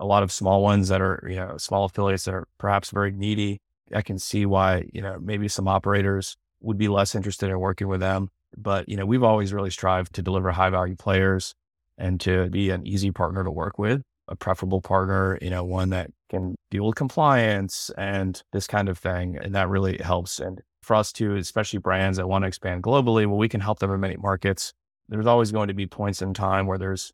A 0.00 0.06
lot 0.06 0.24
of 0.24 0.32
small 0.32 0.62
ones 0.62 0.88
that 0.88 1.00
are, 1.00 1.24
you 1.28 1.36
know, 1.36 1.56
small 1.58 1.84
affiliates 1.84 2.24
that 2.24 2.34
are 2.34 2.48
perhaps 2.58 2.90
very 2.90 3.12
needy. 3.12 3.60
I 3.94 4.02
can 4.02 4.18
see 4.18 4.46
why, 4.46 4.88
you 4.92 5.00
know, 5.00 5.18
maybe 5.20 5.46
some 5.46 5.68
operators 5.68 6.36
would 6.62 6.78
be 6.78 6.88
less 6.88 7.14
interested 7.14 7.50
in 7.50 7.58
working 7.58 7.88
with 7.88 8.00
them. 8.00 8.30
But, 8.56 8.88
you 8.88 8.96
know, 8.96 9.06
we've 9.06 9.22
always 9.22 9.52
really 9.52 9.70
strived 9.70 10.14
to 10.14 10.22
deliver 10.22 10.50
high 10.50 10.70
value 10.70 10.96
players 10.96 11.54
and 11.98 12.20
to 12.20 12.48
be 12.50 12.70
an 12.70 12.86
easy 12.86 13.10
partner 13.10 13.44
to 13.44 13.50
work 13.50 13.78
with, 13.78 14.02
a 14.28 14.36
preferable 14.36 14.80
partner, 14.80 15.38
you 15.40 15.50
know, 15.50 15.64
one 15.64 15.90
that 15.90 16.10
can 16.28 16.54
deal 16.70 16.86
with 16.86 16.96
compliance 16.96 17.90
and 17.96 18.42
this 18.52 18.66
kind 18.66 18.88
of 18.88 18.98
thing. 18.98 19.38
And 19.40 19.54
that 19.54 19.68
really 19.68 19.98
helps. 19.98 20.38
And 20.38 20.60
for 20.82 20.96
us 20.96 21.12
too, 21.12 21.36
especially 21.36 21.78
brands 21.78 22.18
that 22.18 22.28
want 22.28 22.42
to 22.42 22.48
expand 22.48 22.82
globally, 22.82 23.26
well, 23.26 23.38
we 23.38 23.48
can 23.48 23.60
help 23.60 23.78
them 23.78 23.92
in 23.92 24.00
many 24.00 24.16
markets. 24.16 24.72
There's 25.08 25.26
always 25.26 25.52
going 25.52 25.68
to 25.68 25.74
be 25.74 25.86
points 25.86 26.22
in 26.22 26.34
time 26.34 26.66
where 26.66 26.78
there's 26.78 27.12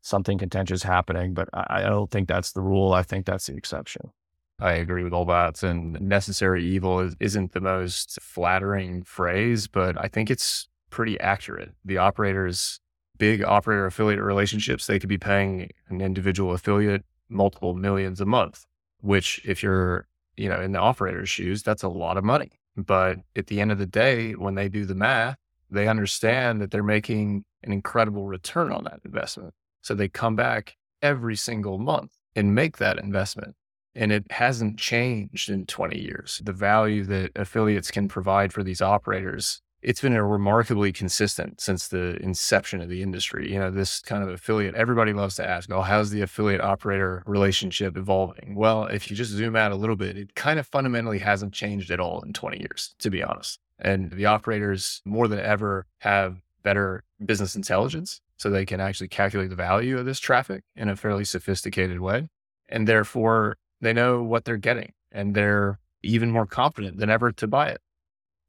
something 0.00 0.38
contentious 0.38 0.82
happening, 0.82 1.34
but 1.34 1.48
I, 1.52 1.66
I 1.68 1.82
don't 1.82 2.10
think 2.10 2.28
that's 2.28 2.52
the 2.52 2.62
rule. 2.62 2.92
I 2.92 3.02
think 3.02 3.26
that's 3.26 3.46
the 3.46 3.56
exception. 3.56 4.10
I 4.60 4.72
agree 4.72 5.04
with 5.04 5.12
all 5.12 5.24
that. 5.26 5.62
And 5.62 6.00
necessary 6.00 6.64
evil 6.64 7.00
is, 7.00 7.16
isn't 7.20 7.52
the 7.52 7.60
most 7.60 8.18
flattering 8.20 9.02
phrase, 9.02 9.68
but 9.68 9.96
I 10.02 10.08
think 10.08 10.30
it's 10.30 10.68
pretty 10.90 11.18
accurate. 11.20 11.72
The 11.84 11.98
operators, 11.98 12.80
big 13.18 13.44
operator 13.44 13.86
affiliate 13.86 14.20
relationships, 14.20 14.86
they 14.86 14.98
could 14.98 15.08
be 15.08 15.18
paying 15.18 15.70
an 15.88 16.00
individual 16.00 16.52
affiliate 16.52 17.04
multiple 17.28 17.74
millions 17.74 18.20
a 18.20 18.26
month, 18.26 18.64
which 19.00 19.40
if 19.44 19.62
you're, 19.62 20.06
you 20.36 20.48
know, 20.48 20.60
in 20.60 20.72
the 20.72 20.80
operator's 20.80 21.28
shoes, 21.28 21.62
that's 21.62 21.82
a 21.82 21.88
lot 21.88 22.16
of 22.16 22.24
money. 22.24 22.52
But 22.76 23.18
at 23.36 23.48
the 23.48 23.60
end 23.60 23.72
of 23.72 23.78
the 23.78 23.86
day, 23.86 24.32
when 24.32 24.54
they 24.54 24.68
do 24.68 24.84
the 24.84 24.94
math, 24.94 25.36
they 25.70 25.88
understand 25.88 26.60
that 26.60 26.70
they're 26.70 26.82
making 26.82 27.44
an 27.62 27.72
incredible 27.72 28.24
return 28.24 28.72
on 28.72 28.84
that 28.84 29.00
investment. 29.04 29.52
So 29.82 29.94
they 29.94 30.08
come 30.08 30.36
back 30.36 30.76
every 31.02 31.36
single 31.36 31.78
month 31.78 32.12
and 32.34 32.54
make 32.54 32.78
that 32.78 32.98
investment 32.98 33.54
and 33.94 34.12
it 34.12 34.30
hasn't 34.30 34.78
changed 34.78 35.50
in 35.50 35.66
20 35.66 35.98
years. 35.98 36.40
The 36.44 36.52
value 36.52 37.04
that 37.04 37.32
affiliates 37.36 37.90
can 37.90 38.08
provide 38.08 38.52
for 38.52 38.62
these 38.62 38.82
operators 38.82 39.60
it's 39.82 40.00
been 40.00 40.20
remarkably 40.20 40.92
consistent 40.92 41.60
since 41.60 41.88
the 41.88 42.16
inception 42.22 42.80
of 42.80 42.88
the 42.88 43.02
industry. 43.02 43.52
You 43.52 43.60
know, 43.60 43.70
this 43.70 44.00
kind 44.00 44.22
of 44.22 44.28
affiliate, 44.28 44.74
everybody 44.74 45.12
loves 45.12 45.36
to 45.36 45.48
ask, 45.48 45.70
oh, 45.70 45.82
how's 45.82 46.10
the 46.10 46.20
affiliate 46.20 46.60
operator 46.60 47.22
relationship 47.26 47.96
evolving? 47.96 48.54
Well, 48.56 48.86
if 48.86 49.10
you 49.10 49.16
just 49.16 49.30
zoom 49.30 49.54
out 49.54 49.72
a 49.72 49.76
little 49.76 49.96
bit, 49.96 50.16
it 50.16 50.34
kind 50.34 50.58
of 50.58 50.66
fundamentally 50.66 51.18
hasn't 51.18 51.52
changed 51.52 51.90
at 51.90 52.00
all 52.00 52.22
in 52.22 52.32
20 52.32 52.58
years, 52.58 52.94
to 52.98 53.10
be 53.10 53.22
honest. 53.22 53.60
And 53.78 54.10
the 54.10 54.26
operators 54.26 55.00
more 55.04 55.28
than 55.28 55.38
ever 55.38 55.86
have 55.98 56.38
better 56.64 57.04
business 57.24 57.54
intelligence 57.54 58.20
so 58.36 58.50
they 58.50 58.66
can 58.66 58.80
actually 58.80 59.08
calculate 59.08 59.50
the 59.50 59.56
value 59.56 59.98
of 59.98 60.06
this 60.06 60.18
traffic 60.18 60.64
in 60.74 60.88
a 60.88 60.96
fairly 60.96 61.24
sophisticated 61.24 62.00
way. 62.00 62.28
And 62.68 62.88
therefore, 62.88 63.56
they 63.80 63.92
know 63.92 64.22
what 64.22 64.44
they're 64.44 64.56
getting 64.56 64.92
and 65.12 65.34
they're 65.34 65.78
even 66.02 66.30
more 66.30 66.46
confident 66.46 66.98
than 66.98 67.10
ever 67.10 67.32
to 67.32 67.46
buy 67.46 67.68
it. 67.68 67.80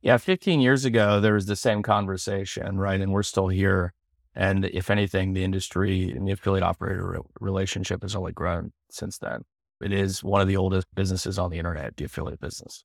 Yeah, 0.02 0.18
15 0.18 0.62
years 0.62 0.86
ago, 0.86 1.20
there 1.20 1.34
was 1.34 1.46
the 1.46 1.56
same 1.56 1.82
conversation, 1.84 2.78
right? 2.78 3.02
And 3.02 3.12
we're 3.12 3.24
still 3.24 3.50
here. 3.50 3.94
And 4.34 4.66
if 4.66 4.90
anything, 4.90 5.34
the 5.34 5.44
industry 5.44 6.12
and 6.12 6.28
the 6.28 6.32
affiliate 6.32 6.64
operator 6.64 7.20
relationship 7.40 8.04
has 8.04 8.16
only 8.16 8.32
grown 8.32 8.72
since 8.90 9.18
then. 9.18 9.44
It 9.82 9.92
is 9.92 10.24
one 10.24 10.42
of 10.42 10.48
the 10.48 10.58
oldest 10.58 10.88
businesses 10.94 11.38
on 11.38 11.50
the 11.50 11.58
internet, 11.58 11.98
the 11.98 12.06
affiliate 12.06 12.40
business. 12.40 12.84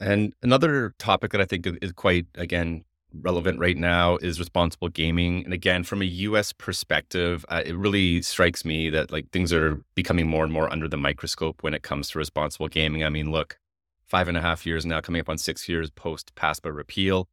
And 0.00 0.32
another 0.42 0.94
topic 0.98 1.32
that 1.32 1.40
I 1.40 1.44
think 1.44 1.68
is 1.82 1.92
quite, 1.92 2.26
again, 2.34 2.84
relevant 3.14 3.58
right 3.58 3.76
now 3.76 4.16
is 4.18 4.38
responsible 4.38 4.88
gaming. 4.88 5.44
And 5.44 5.52
again, 5.52 5.84
from 5.84 6.02
a 6.02 6.06
US 6.06 6.52
perspective, 6.52 7.44
uh, 7.48 7.62
it 7.64 7.76
really 7.76 8.22
strikes 8.22 8.64
me 8.64 8.90
that 8.90 9.10
like 9.10 9.30
things 9.30 9.52
are 9.52 9.82
becoming 9.94 10.28
more 10.28 10.44
and 10.44 10.52
more 10.52 10.72
under 10.72 10.88
the 10.88 10.96
microscope 10.96 11.62
when 11.62 11.74
it 11.74 11.82
comes 11.82 12.10
to 12.10 12.18
responsible 12.18 12.68
gaming. 12.68 13.04
I 13.04 13.08
mean, 13.08 13.30
look, 13.30 13.58
five 14.06 14.28
and 14.28 14.36
a 14.36 14.40
half 14.40 14.66
years 14.66 14.84
now, 14.84 15.00
coming 15.00 15.20
up 15.20 15.28
on 15.28 15.38
six 15.38 15.68
years 15.68 15.90
post 15.90 16.34
PASPA 16.34 16.74
repeal. 16.74 17.28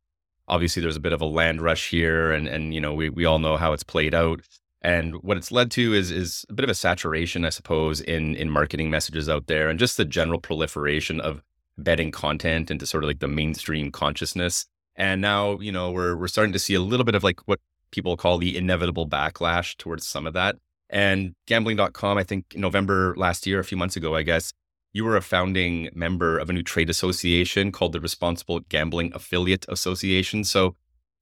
Obviously, 0.48 0.82
there's 0.82 0.96
a 0.96 1.02
bit 1.02 1.14
of 1.14 1.22
a 1.22 1.26
land 1.26 1.62
rush 1.62 1.90
here, 1.90 2.32
and 2.32 2.48
and 2.48 2.74
you 2.74 2.80
know 2.80 2.94
we 2.94 3.10
we 3.10 3.26
all 3.26 3.40
know 3.40 3.58
how 3.58 3.74
it's 3.74 3.84
played 3.84 4.14
out. 4.14 4.42
And 4.82 5.16
what 5.24 5.38
it's 5.38 5.52
led 5.52 5.72
to 5.72 5.94
is 5.94 6.12
is 6.12 6.46
a 6.50 6.54
bit 6.54 6.64
of 6.64 6.70
a 6.70 6.76
saturation, 6.76 7.44
I 7.44 7.50
suppose, 7.50 8.00
in 8.00 8.36
in 8.36 8.50
marketing 8.50 8.90
messages 8.90 9.28
out 9.28 9.48
there, 9.48 9.70
and 9.70 9.80
just 9.80 9.98
the 9.98 10.06
general 10.06 10.40
proliferation 10.40 11.20
of 11.20 11.42
betting 11.78 12.12
content 12.12 12.72
into 12.72 12.86
sort 12.86 13.04
of 13.04 13.08
like 13.08 13.20
the 13.20 13.28
mainstream 13.28 13.92
consciousness. 13.92 14.66
And 14.98 15.22
now, 15.22 15.60
you 15.60 15.72
know, 15.72 15.92
we're 15.92 16.16
we're 16.16 16.28
starting 16.28 16.54
to 16.54 16.60
see 16.60 16.74
a 16.74 16.82
little 16.82 17.06
bit 17.06 17.16
of 17.16 17.24
like 17.24 17.40
what 17.48 17.60
people 17.92 18.18
call 18.18 18.38
the 18.38 18.58
inevitable 18.58 19.08
backlash 19.08 19.78
towards 19.78 20.06
some 20.06 20.28
of 20.28 20.34
that. 20.34 20.58
And 20.90 21.34
gambling.com, 21.46 22.18
I 22.18 22.24
think 22.24 22.46
November 22.56 23.14
last 23.18 23.46
year, 23.46 23.60
a 23.60 23.64
few 23.64 23.78
months 23.78 23.96
ago, 23.96 24.16
I 24.16 24.24
guess, 24.24 24.54
you 24.94 25.04
were 25.04 25.18
a 25.18 25.22
founding 25.22 25.90
member 25.94 26.38
of 26.38 26.50
a 26.50 26.54
new 26.54 26.64
trade 26.64 26.90
association 26.90 27.72
called 27.72 27.94
the 27.94 28.00
Responsible 28.00 28.62
Gambling 28.62 29.12
Affiliate 29.14 29.66
Association. 29.70 30.44
So, 30.44 30.76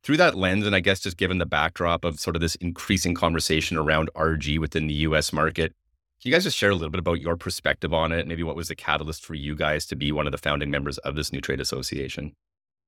through 0.04 0.18
that 0.18 0.36
lens, 0.36 0.68
and 0.68 0.76
I 0.76 0.82
guess 0.82 1.00
just 1.00 1.18
given 1.18 1.40
the 1.40 1.48
backdrop 1.48 2.06
of 2.06 2.20
sort 2.20 2.36
of 2.36 2.42
this 2.42 2.56
increasing 2.56 3.16
conversation 3.16 3.76
around 3.76 4.12
RG 4.16 4.60
within 4.60 4.86
the 4.88 4.94
US 4.94 5.34
market, 5.34 5.74
can 6.22 6.30
you 6.30 6.32
guys 6.32 6.44
just 6.44 6.58
share 6.58 6.70
a 6.70 6.76
little 6.76 6.92
bit 6.92 7.00
about 7.00 7.20
your 7.22 7.36
perspective 7.36 7.94
on 7.94 8.12
it? 8.12 8.28
Maybe 8.28 8.44
what 8.44 8.56
was 8.56 8.68
the 8.68 8.76
catalyst 8.76 9.26
for 9.26 9.34
you 9.34 9.56
guys 9.56 9.86
to 9.88 9.96
be 9.96 10.12
one 10.12 10.28
of 10.28 10.32
the 10.32 10.38
founding 10.38 10.70
members 10.70 11.00
of 11.00 11.16
this 11.16 11.34
new 11.34 11.42
trade 11.42 11.60
association? 11.60 12.34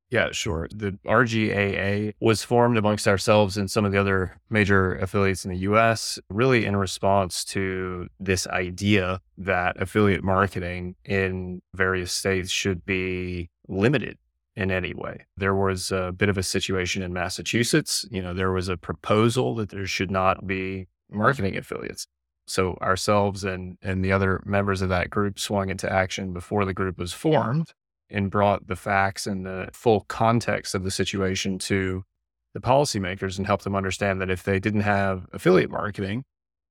Yeah, 0.10 0.32
sure. 0.32 0.70
The 0.74 0.98
RGAA 1.06 2.14
was 2.22 2.42
formed 2.42 2.78
amongst 2.78 3.08
ourselves 3.08 3.58
and 3.58 3.70
some 3.70 3.84
of 3.84 3.92
the 3.92 4.00
other 4.00 4.40
major 4.50 4.96
affiliates 4.96 5.44
in 5.44 5.52
the 5.52 5.58
US, 5.60 6.18
really 6.30 6.66
in 6.66 6.78
response 6.78 7.44
to 7.46 8.08
this 8.20 8.48
idea 8.48 9.20
that 9.38 9.82
affiliate 9.82 10.24
marketing 10.24 10.96
in 11.04 11.62
various 11.74 12.14
states 12.14 12.52
should 12.52 12.86
be 12.86 13.50
limited 13.68 14.18
in 14.56 14.72
any 14.72 14.94
way. 14.94 15.26
There 15.36 15.56
was 15.56 15.92
a 15.92 16.14
bit 16.14 16.30
of 16.30 16.38
a 16.38 16.44
situation 16.44 17.04
in 17.04 17.12
Massachusetts. 17.12 18.06
You 18.10 18.22
know, 18.22 18.34
there 18.34 18.54
was 18.54 18.70
a 18.70 18.78
proposal 18.78 19.56
that 19.56 19.70
there 19.70 19.86
should 19.86 20.10
not 20.10 20.48
be 20.48 20.88
marketing 21.12 21.58
affiliates. 21.58 22.08
So 22.48 22.78
ourselves 22.82 23.44
and 23.44 23.78
and 23.82 24.06
the 24.06 24.14
other 24.14 24.42
members 24.46 24.82
of 24.82 24.88
that 24.88 25.10
group 25.10 25.38
swung 25.38 25.70
into 25.70 25.92
action 25.92 26.32
before 26.32 26.64
the 26.64 26.74
group 26.74 26.98
was 26.98 27.12
formed 27.12 27.74
and 28.10 28.32
brought 28.32 28.68
the 28.68 28.76
facts 28.76 29.28
and 29.28 29.46
the 29.46 29.70
full 29.74 30.02
context 30.08 30.74
of 30.74 30.84
the 30.84 30.92
situation 30.92 31.60
to 31.60 32.04
the 32.54 32.60
policymakers 32.60 33.38
and 33.38 33.46
helped 33.46 33.64
them 33.64 33.76
understand 33.76 34.22
that 34.22 34.30
if 34.30 34.44
they 34.44 34.60
didn't 34.60 34.82
have 34.82 35.28
affiliate 35.34 35.70
marketing, 35.70 36.24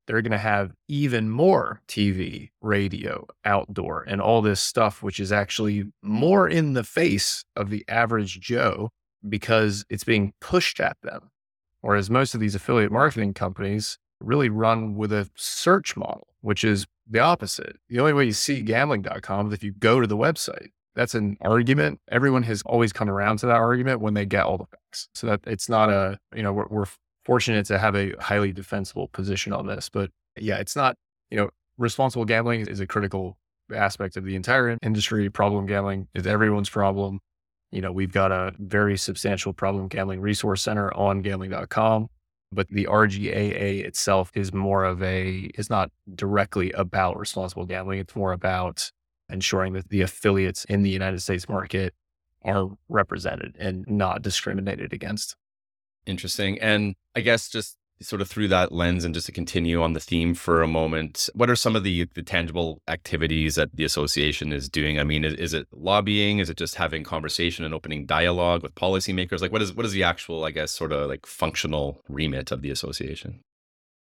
they're 0.07 0.23
going 0.23 0.33
to 0.33 0.39
have 0.39 0.73
even 0.89 1.29
more 1.29 1.81
TV, 1.89 2.51
radio, 2.61 3.27
outdoor, 3.45 4.05
and 4.07 4.21
all 4.21 4.41
this 4.41 4.61
stuff, 4.61 5.03
which 5.03 5.19
is 5.19 5.33
actually 5.33 5.85
more 6.03 6.49
in 6.49 6.75
the 6.75 6.85
face 6.85 7.45
of 7.57 7.71
the 7.71 7.85
average 7.89 8.41
Joe 8.41 8.91
because 9.29 9.85
it's 9.91 10.05
being 10.05 10.33
pushed 10.41 10.81
at 10.81 10.97
them. 11.03 11.31
Whereas 11.81 12.09
most 12.09 12.35
of 12.35 12.41
these 12.41 12.55
affiliate 12.55 12.93
marketing 12.93 13.35
companies 13.35 13.99
really 14.21 14.49
run 14.49 14.95
with 14.95 15.13
a 15.13 15.29
search 15.37 15.97
model, 15.97 16.29
which 16.41 16.65
is 16.65 16.87
the 17.09 17.19
opposite. 17.19 17.77
The 17.89 18.01
only 18.01 18.13
way 18.13 18.25
you 18.25 18.33
see 18.33 18.63
gambling.com 18.63 19.49
is 19.49 19.53
if 19.53 19.63
you 19.63 19.73
go 19.73 20.01
to 20.01 20.07
the 20.07 20.17
website 20.17 20.71
that's 20.97 21.15
an 21.15 21.37
argument. 21.43 22.01
Everyone 22.11 22.43
has 22.45 22.63
always 22.65 22.93
come 22.93 23.11
around 23.11 23.37
to 23.39 23.47
that 23.47 23.57
argument 23.57 24.01
when 24.01 24.15
they 24.15 24.25
get 24.25 24.45
all 24.45 24.57
the 24.57 24.65
facts. 24.65 25.09
So 25.15 25.27
that 25.27 25.41
it's 25.47 25.69
not 25.69 25.91
a, 25.91 26.19
you 26.35 26.43
know, 26.43 26.53
we're, 26.53 26.67
we're 26.69 26.87
fortunate 27.25 27.67
to 27.67 27.79
have 27.79 27.95
a 27.95 28.15
highly 28.19 28.53
defensible 28.53 29.09
position 29.09 29.53
on 29.53 29.67
this. 29.67 29.91
But 29.91 30.11
yeah, 30.37 30.57
it's 30.57 30.75
not, 30.75 30.97
you 31.31 31.37
know, 31.37 31.51
responsible 31.77 32.25
gambling 32.25 32.67
is 32.67 32.81
a 32.81 32.87
critical 32.87 33.37
aspect 33.75 34.17
of 34.17 34.25
the 34.25 34.35
entire 34.37 34.79
industry. 34.83 35.29
Problem 35.29 35.67
gambling 35.67 36.09
is 36.15 36.27
everyone's 36.27 36.71
problem. 36.71 37.21
You 37.73 37.83
know, 37.83 37.93
we've 37.93 38.13
got 38.13 38.33
a 38.33 38.53
very 38.59 38.97
substantial 38.97 39.53
problem 39.53 39.89
gambling 39.89 40.21
resource 40.23 40.63
center 40.63 40.95
on 40.95 41.21
gambling.com, 41.21 42.09
but 42.53 42.69
the 42.69 42.87
RGAA 42.87 43.85
itself 43.85 44.31
is 44.35 44.55
more 44.55 44.85
of 44.85 45.03
a, 45.03 45.51
is 45.59 45.69
not 45.69 45.91
directly 46.15 46.73
about 46.73 47.19
responsible 47.19 47.67
gambling. 47.67 47.99
It's 47.99 48.17
more 48.17 48.33
about 48.33 48.91
ensuring 49.29 49.73
that 49.75 49.89
the 49.89 50.03
affiliates 50.03 50.65
in 50.67 50.83
the 50.83 50.91
United 50.91 51.21
States 51.21 51.49
market 51.49 51.95
are 52.45 52.69
represented 52.89 53.57
and 53.59 53.85
not 53.89 54.23
discriminated 54.23 54.93
against. 54.93 55.37
Interesting. 56.07 56.59
And 56.61 56.95
I 57.15 57.21
guess 57.21 57.49
just 57.49 57.77
sort 58.01 58.21
of 58.21 58.29
through 58.29 58.49
that 58.49 58.73
lens 58.73 59.05
and 59.05 59.15
just 59.15 59.27
to 59.27 59.33
continue 59.33 59.83
on 59.83 59.95
the 59.95 60.01
theme 60.01 60.35
for 60.35 60.63
a 60.63 60.69
moment, 60.69 61.29
what 61.35 61.49
are 61.49 61.57
some 61.57 61.75
of 61.75 61.83
the, 61.83 62.07
the 62.15 62.23
tangible 62.23 62.83
activities 62.89 63.55
that 63.55 63.75
the 63.75 63.85
association 63.85 64.53
is 64.53 64.69
doing? 64.69 64.99
I 64.99 65.05
mean, 65.05 65.25
is, 65.25 65.35
is, 65.35 65.55
it 65.55 65.67
lobbying? 65.73 66.39
Is 66.39 66.51
it 66.51 66.57
just 66.57 66.75
having 66.75 67.05
conversation 67.05 67.65
and 67.65 67.73
opening 67.73 68.07
dialogue 68.07 68.63
with 68.63 68.75
policymakers? 68.75 69.41
Like 69.41 69.53
what 69.53 69.63
is 69.63 69.73
what 69.73 69.87
is 69.87 69.93
the 69.93 70.03
actual, 70.03 70.45
I 70.45 70.51
guess, 70.51 70.71
sort 70.71 70.93
of 70.93 71.09
like 71.09 71.27
functional 71.27 72.03
remit 72.09 72.53
of 72.53 72.63
the 72.63 72.71
association? 72.71 73.41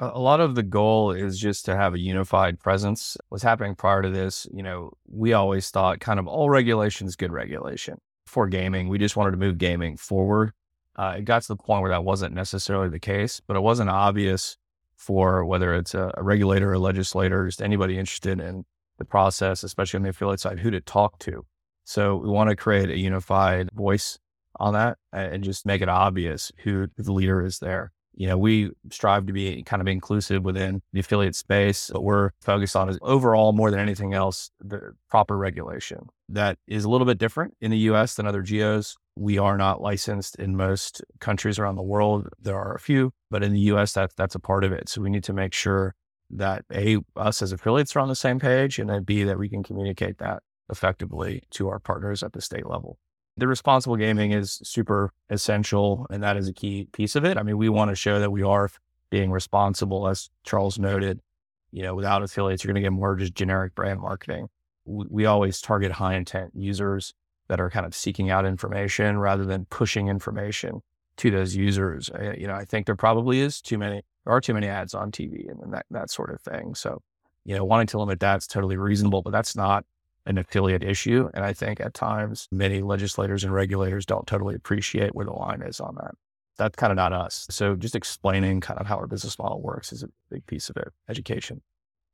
A 0.01 0.19
lot 0.19 0.41
of 0.41 0.55
the 0.55 0.63
goal 0.63 1.13
is 1.13 1.39
just 1.39 1.67
to 1.67 1.77
have 1.77 1.95
a 1.95 2.01
unified 2.01 2.59
presence. 2.59 3.19
What's 3.29 3.45
happening 3.45 3.75
prior 3.75 4.01
to 4.01 4.09
this, 4.09 4.47
you 4.53 4.63
know, 4.63 4.95
we 5.07 5.35
always 5.35 5.71
thought 5.71 6.01
kind 6.01 6.19
of 6.19 6.27
all 6.27 6.49
regulation 6.49 7.07
is 7.07 7.17
good 7.17 7.33
regulation 7.33 8.01
for 8.27 8.47
gaming. 8.47 8.89
We 8.89 8.99
just 8.99 9.17
wanted 9.17 9.33
to 9.33 9.37
move 9.37 9.59
gaming 9.59 9.99
forward. 9.99 10.53
Uh, 10.97 11.17
it 11.19 11.25
got 11.27 11.43
to 11.43 11.49
the 11.49 11.57
point 11.57 11.83
where 11.83 11.91
that 11.91 12.05
wasn't 12.05 12.35
necessarily 12.35 12.89
the 12.89 12.99
case, 12.99 13.41
but 13.47 13.57
it 13.57 13.61
wasn't 13.61 13.91
obvious 13.91 14.57
for 14.97 15.45
whether 15.45 15.75
it's 15.75 15.95
a, 15.95 16.13
a 16.17 16.23
regulator 16.23 16.73
or 16.73 16.79
legislator, 16.79 17.47
just 17.47 17.63
anybody 17.63 17.99
interested 17.99 18.41
in 18.41 18.65
the 18.99 19.05
process, 19.05 19.63
especially 19.63 19.99
on 19.99 20.03
the 20.03 20.11
affiliate 20.11 20.41
side, 20.41 20.61
who 20.61 20.71
to 20.71 20.81
talk 20.81 21.19
to. 21.19 21.45
So 21.85 22.17
we 22.17 22.29
want 22.29 22.51
to 22.51 22.57
create 22.57 22.91
a 22.91 22.99
unified 22.99 23.71
voice 23.73 24.19
on 24.59 24.75
that 24.75 24.99
and 25.13 25.45
just 25.45 25.67
make 25.67 25.83
it 25.83 25.89
obvious 25.89 26.53
who 26.65 26.89
the 26.97 27.13
leader 27.13 27.45
is 27.45 27.59
there 27.59 27.93
you 28.21 28.27
know, 28.27 28.37
we 28.37 28.71
strive 28.93 29.25
to 29.25 29.33
be 29.33 29.62
kind 29.62 29.81
of 29.81 29.89
inclusive 29.89 30.45
within 30.45 30.83
the 30.93 31.01
affiliate 31.01 31.35
space. 31.35 31.89
What 31.89 32.03
we're 32.03 32.31
focused 32.43 32.77
on 32.77 32.91
is 32.91 32.99
overall, 33.01 33.55
more 33.55 33.71
than 33.71 33.81
anything 33.81 34.12
else, 34.12 34.51
the 34.61 34.93
proper 35.09 35.39
regulation. 35.39 36.01
That 36.29 36.59
is 36.66 36.85
a 36.85 36.91
little 36.91 37.07
bit 37.07 37.16
different 37.16 37.55
in 37.62 37.71
the 37.71 37.79
US 37.79 38.16
than 38.16 38.27
other 38.27 38.43
geos. 38.43 38.95
We 39.16 39.39
are 39.39 39.57
not 39.57 39.81
licensed 39.81 40.37
in 40.37 40.55
most 40.55 41.03
countries 41.21 41.59
around 41.59 41.77
the 41.77 41.83
world. 41.83 42.29
There 42.39 42.59
are 42.59 42.75
a 42.75 42.79
few, 42.79 43.12
but 43.31 43.43
in 43.43 43.55
the 43.55 43.73
US, 43.73 43.95
that, 43.95 44.14
that's 44.18 44.35
a 44.35 44.39
part 44.39 44.64
of 44.64 44.73
it. 44.73 44.91
So 44.91 45.01
we 45.01 45.09
need 45.09 45.25
to 45.25 45.33
make 45.33 45.55
sure 45.55 45.95
that 46.29 46.66
A, 46.75 46.99
us 47.16 47.41
as 47.41 47.53
affiliates 47.53 47.97
are 47.97 48.01
on 48.01 48.09
the 48.09 48.14
same 48.14 48.39
page, 48.39 48.79
and 48.79 48.91
then 48.91 49.03
B, 49.03 49.23
that 49.23 49.39
we 49.39 49.49
can 49.49 49.62
communicate 49.62 50.18
that 50.18 50.43
effectively 50.68 51.43
to 51.53 51.71
our 51.71 51.79
partners 51.79 52.23
at 52.23 52.35
the 52.35 52.43
state 52.43 52.66
level 52.66 52.99
the 53.37 53.49
responsible 53.49 53.97
gaming 53.97 54.33
is 54.33 54.61
super 54.62 55.12
essential 55.31 56.07
and 56.11 56.22
that 56.22 56.37
is 56.37 56.49
a 56.49 56.53
key 56.53 56.89
piece 56.93 57.16
of 57.16 57.24
it. 57.24 57.37
I 57.37 57.43
mean, 57.43 57.57
we 57.57 57.68
want 57.68 57.91
to 57.91 57.95
show 57.95 58.18
that 58.18 58.31
we 58.31 58.43
are 58.43 58.70
being 59.11 59.31
responsible, 59.31 60.07
as 60.09 60.31
Charles 60.45 60.78
noted. 60.78 61.20
You 61.72 61.83
know, 61.83 61.95
without 61.95 62.22
affiliates, 62.22 62.64
you're 62.64 62.72
going 62.72 62.83
to 62.83 62.87
get 62.87 62.93
more 62.93 63.16
just 63.16 63.35
generic 63.35 63.74
brand 63.74 64.01
marketing. 64.01 64.49
We, 64.85 65.07
we 65.09 65.26
always 65.26 65.61
target 65.61 65.93
high 65.93 66.14
intent 66.14 66.53
users 66.55 67.14
that 67.49 67.61
are 67.61 67.70
kind 67.70 67.87
of 67.87 67.95
seeking 67.95 68.31
out 68.31 68.47
information 68.47 69.18
rather 69.18 69.45
than 69.45 69.66
pushing 69.66 70.09
information 70.09 70.83
to 71.16 71.31
those 71.31 71.55
users. 71.55 72.11
Uh, 72.11 72.33
you 72.37 72.47
know, 72.47 72.55
I 72.55 72.64
think 72.64 72.87
there 72.87 72.97
probably 72.97 73.41
is 73.41 73.61
too 73.61 73.78
many, 73.78 74.03
there 74.24 74.33
are 74.33 74.41
too 74.41 74.55
many 74.55 74.66
ads 74.66 74.95
on 74.95 75.11
TV 75.11 75.51
and 75.51 75.72
that, 75.72 75.87
that 75.91 76.11
sort 76.11 76.31
of 76.31 76.41
thing. 76.41 76.74
So, 76.74 77.03
you 77.45 77.55
know, 77.55 77.64
wanting 77.64 77.89
to 77.89 77.99
limit 77.99 78.20
that's 78.20 78.47
totally 78.47 78.76
reasonable, 78.76 79.22
but 79.22 79.31
that's 79.31 79.55
not 79.55 79.85
an 80.31 80.39
affiliate 80.39 80.83
issue. 80.83 81.28
And 81.35 81.45
I 81.45 81.53
think 81.53 81.81
at 81.81 81.93
times 81.93 82.49
many 82.51 82.81
legislators 82.81 83.45
and 83.45 83.53
regulators 83.53 84.07
don't 84.07 84.26
totally 84.26 84.55
appreciate 84.55 85.14
where 85.14 85.26
the 85.26 85.33
line 85.33 85.61
is 85.61 85.81
on 85.81 85.97
that. 85.97 86.12
That's 86.57 86.76
kind 86.76 86.93
of 86.93 86.97
not 86.97 87.12
us. 87.12 87.47
So 87.51 87.74
just 87.74 87.97
explaining 87.97 88.61
kind 88.61 88.78
of 88.78 88.87
how 88.87 88.97
our 88.97 89.07
business 89.07 89.39
model 89.39 89.61
works 89.61 89.93
is 89.93 90.03
a 90.03 90.09
big 90.31 90.47
piece 90.47 90.70
of 90.70 90.76
it, 90.76 90.89
education. 91.09 91.62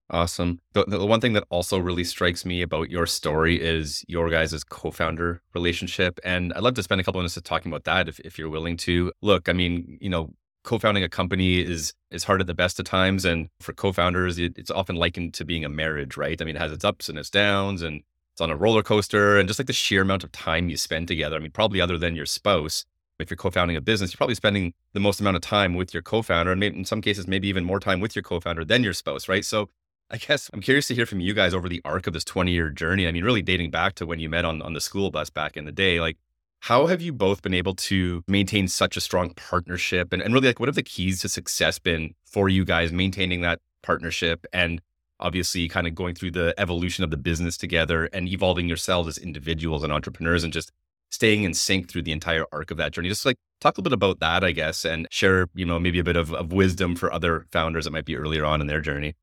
Awesome. 0.08 0.60
The, 0.72 0.84
the 0.84 1.04
one 1.04 1.20
thing 1.20 1.32
that 1.32 1.44
also 1.50 1.78
really 1.78 2.04
strikes 2.04 2.44
me 2.44 2.62
about 2.62 2.90
your 2.90 3.06
story 3.06 3.60
is 3.60 4.04
your 4.06 4.30
guys' 4.30 4.62
co-founder 4.62 5.42
relationship. 5.52 6.20
And 6.24 6.52
I'd 6.52 6.62
love 6.62 6.74
to 6.74 6.82
spend 6.82 7.00
a 7.00 7.04
couple 7.04 7.20
minutes 7.20 7.38
talking 7.42 7.72
about 7.72 7.84
that 7.84 8.08
if, 8.08 8.20
if 8.20 8.38
you're 8.38 8.48
willing 8.48 8.76
to. 8.78 9.12
Look, 9.20 9.48
I 9.48 9.52
mean, 9.52 9.98
you 10.00 10.08
know, 10.08 10.32
co-founding 10.66 11.04
a 11.04 11.08
company 11.08 11.60
is 11.60 11.94
is 12.10 12.24
hard 12.24 12.40
at 12.40 12.46
the 12.46 12.54
best 12.54 12.78
of 12.78 12.84
times. 12.84 13.24
And 13.24 13.48
for 13.60 13.72
co-founders, 13.72 14.38
it, 14.38 14.58
it's 14.58 14.70
often 14.70 14.96
likened 14.96 15.32
to 15.34 15.44
being 15.44 15.64
a 15.64 15.68
marriage, 15.68 16.16
right? 16.16 16.40
I 16.40 16.44
mean, 16.44 16.56
it 16.56 16.58
has 16.58 16.72
its 16.72 16.84
ups 16.84 17.08
and 17.08 17.18
its 17.18 17.30
downs 17.30 17.82
and 17.82 18.02
it's 18.32 18.40
on 18.40 18.50
a 18.50 18.56
roller 18.56 18.82
coaster. 18.82 19.38
And 19.38 19.48
just 19.48 19.58
like 19.58 19.68
the 19.68 19.72
sheer 19.72 20.02
amount 20.02 20.24
of 20.24 20.32
time 20.32 20.68
you 20.68 20.76
spend 20.76 21.08
together. 21.08 21.36
I 21.36 21.38
mean, 21.38 21.52
probably 21.52 21.80
other 21.80 21.96
than 21.96 22.16
your 22.16 22.26
spouse, 22.26 22.84
if 23.18 23.30
you're 23.30 23.36
co-founding 23.36 23.76
a 23.76 23.80
business, 23.80 24.12
you're 24.12 24.18
probably 24.18 24.34
spending 24.34 24.74
the 24.92 25.00
most 25.00 25.20
amount 25.20 25.36
of 25.36 25.42
time 25.42 25.74
with 25.74 25.94
your 25.94 26.02
co-founder, 26.02 26.52
and 26.52 26.60
maybe 26.60 26.76
in 26.76 26.84
some 26.84 27.00
cases, 27.00 27.26
maybe 27.26 27.48
even 27.48 27.64
more 27.64 27.80
time 27.80 28.00
with 28.00 28.14
your 28.14 28.22
co-founder 28.22 28.64
than 28.64 28.84
your 28.84 28.92
spouse, 28.92 29.26
right? 29.28 29.44
So 29.44 29.70
I 30.10 30.18
guess 30.18 30.50
I'm 30.52 30.60
curious 30.60 30.86
to 30.88 30.94
hear 30.94 31.06
from 31.06 31.20
you 31.20 31.32
guys 31.32 31.54
over 31.54 31.68
the 31.68 31.80
arc 31.84 32.06
of 32.06 32.12
this 32.12 32.24
20 32.24 32.52
year 32.52 32.68
journey. 32.70 33.08
I 33.08 33.12
mean, 33.12 33.24
really 33.24 33.42
dating 33.42 33.70
back 33.70 33.94
to 33.96 34.06
when 34.06 34.20
you 34.20 34.28
met 34.28 34.44
on, 34.44 34.60
on 34.62 34.74
the 34.74 34.80
school 34.80 35.10
bus 35.10 35.30
back 35.30 35.56
in 35.56 35.64
the 35.64 35.72
day. 35.72 36.00
Like, 36.00 36.18
how 36.60 36.86
have 36.86 37.00
you 37.00 37.12
both 37.12 37.42
been 37.42 37.54
able 37.54 37.74
to 37.74 38.22
maintain 38.26 38.68
such 38.68 38.96
a 38.96 39.00
strong 39.00 39.30
partnership? 39.34 40.12
And, 40.12 40.22
and 40.22 40.34
really, 40.34 40.48
like, 40.48 40.60
what 40.60 40.68
have 40.68 40.74
the 40.74 40.82
keys 40.82 41.20
to 41.20 41.28
success 41.28 41.78
been 41.78 42.14
for 42.24 42.48
you 42.48 42.64
guys 42.64 42.92
maintaining 42.92 43.40
that 43.42 43.60
partnership 43.82 44.46
and 44.52 44.80
obviously 45.20 45.68
kind 45.68 45.86
of 45.86 45.94
going 45.94 46.14
through 46.14 46.32
the 46.32 46.54
evolution 46.58 47.04
of 47.04 47.10
the 47.10 47.16
business 47.16 47.56
together 47.56 48.06
and 48.12 48.28
evolving 48.28 48.68
yourselves 48.68 49.08
as 49.08 49.18
individuals 49.18 49.82
and 49.82 49.92
entrepreneurs 49.92 50.44
and 50.44 50.52
just 50.52 50.72
staying 51.10 51.44
in 51.44 51.54
sync 51.54 51.88
through 51.88 52.02
the 52.02 52.12
entire 52.12 52.44
arc 52.52 52.70
of 52.70 52.76
that 52.76 52.92
journey? 52.92 53.08
Just 53.08 53.24
like 53.24 53.36
talk 53.60 53.78
a 53.78 53.80
little 53.80 53.90
bit 53.90 53.94
about 53.94 54.20
that, 54.20 54.44
I 54.44 54.52
guess, 54.52 54.84
and 54.84 55.06
share, 55.10 55.46
you 55.54 55.64
know, 55.64 55.78
maybe 55.78 55.98
a 55.98 56.04
bit 56.04 56.16
of, 56.16 56.34
of 56.34 56.52
wisdom 56.52 56.96
for 56.96 57.12
other 57.12 57.46
founders 57.52 57.84
that 57.84 57.92
might 57.92 58.04
be 58.04 58.16
earlier 58.16 58.44
on 58.44 58.60
in 58.60 58.66
their 58.66 58.80
journey 58.80 59.14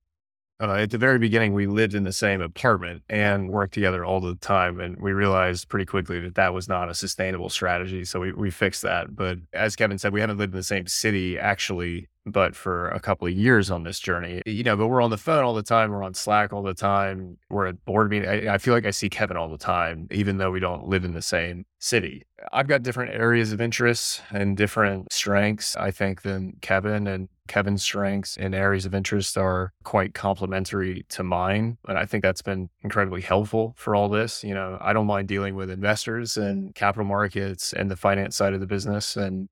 uh, 0.59 0.73
at 0.73 0.91
the 0.91 0.97
very 0.97 1.19
beginning, 1.19 1.53
we 1.53 1.67
lived 1.67 1.95
in 1.95 2.03
the 2.03 2.13
same 2.13 2.41
apartment 2.41 3.03
and 3.09 3.49
worked 3.49 3.73
together 3.73 4.05
all 4.05 4.21
the 4.21 4.35
time. 4.35 4.79
And 4.79 4.97
we 5.01 5.11
realized 5.11 5.67
pretty 5.67 5.85
quickly 5.85 6.19
that 6.21 6.35
that 6.35 6.53
was 6.53 6.67
not 6.69 6.89
a 6.89 6.93
sustainable 6.93 7.49
strategy. 7.49 8.05
So 8.05 8.19
we, 8.19 8.31
we 8.33 8.51
fixed 8.51 8.83
that. 8.83 9.15
But 9.15 9.39
as 9.53 9.75
Kevin 9.75 9.97
said, 9.97 10.13
we 10.13 10.21
haven't 10.21 10.37
lived 10.37 10.53
in 10.53 10.57
the 10.57 10.63
same 10.63 10.87
city 10.87 11.37
actually 11.39 12.07
but 12.26 12.55
for 12.55 12.89
a 12.89 12.99
couple 12.99 13.28
of 13.28 13.34
years 13.34 13.69
on 13.69 13.84
this 13.84 13.99
journey, 13.99 14.41
you 14.45 14.63
know, 14.63 14.78
but 14.78 14.88
we're 14.88 15.01
on 15.01 15.09
the 15.09 15.17
phone 15.17 15.43
all 15.43 15.53
the 15.53 15.63
time. 15.63 15.91
We're 15.91 16.03
on 16.03 16.13
Slack 16.13 16.53
all 16.53 16.63
the 16.63 16.74
time. 16.74 17.38
We're 17.49 17.67
at 17.67 17.84
board 17.86 18.09
meeting. 18.09 18.30
I, 18.30 18.53
I, 18.53 18.57
feel 18.57 18.74
like 18.74 18.86
I 18.86 18.91
see 18.91 19.09
Kevin 19.09 19.38
all 19.38 19.49
the 19.49 19.57
time, 19.57 20.07
even 20.11 20.38
though 20.38 20.51
we 20.51 20.59
don't 20.59 20.88
live 20.88 21.03
in 21.03 21.13
the 21.13 21.21
same 21.21 21.65
city. 21.80 22.24
I've 22.51 22.67
got 22.67 22.84
different 22.84 23.13
areas 23.13 23.51
of 23.51 23.59
interest 23.59 24.21
and 24.32 24.55
different 24.55 25.11
strengths, 25.11 25.76
I 25.76 25.91
think, 25.91 26.21
than 26.21 26.53
Kevin. 26.61 27.07
And 27.07 27.28
Kevin's 27.47 27.84
strengths 27.84 28.38
and 28.38 28.55
areas 28.55 28.86
of 28.86 28.95
interest 28.95 29.38
are 29.38 29.74
quite 29.84 30.13
complementary 30.13 31.05
to 31.09 31.24
mine. 31.24 31.78
And 31.88 31.97
I 31.97 32.05
think 32.05 32.24
that's 32.24 32.41
been 32.41 32.69
incredibly 32.84 33.21
helpful 33.21 33.76
for 33.78 33.95
all 33.95 34.07
this. 34.07 34.43
You 34.43 34.53
know, 34.53 34.78
I 34.80 34.93
don't 34.93 35.07
mind 35.07 35.28
dealing 35.28 35.55
with 35.55 35.69
investors 35.69 36.38
and 36.38 36.74
capital 36.74 37.05
markets 37.05 37.74
and 37.74 37.91
the 37.91 37.97
finance 37.97 38.36
side 38.38 38.53
of 38.53 38.61
the 38.61 38.67
business. 38.67 39.17
And 39.17 39.49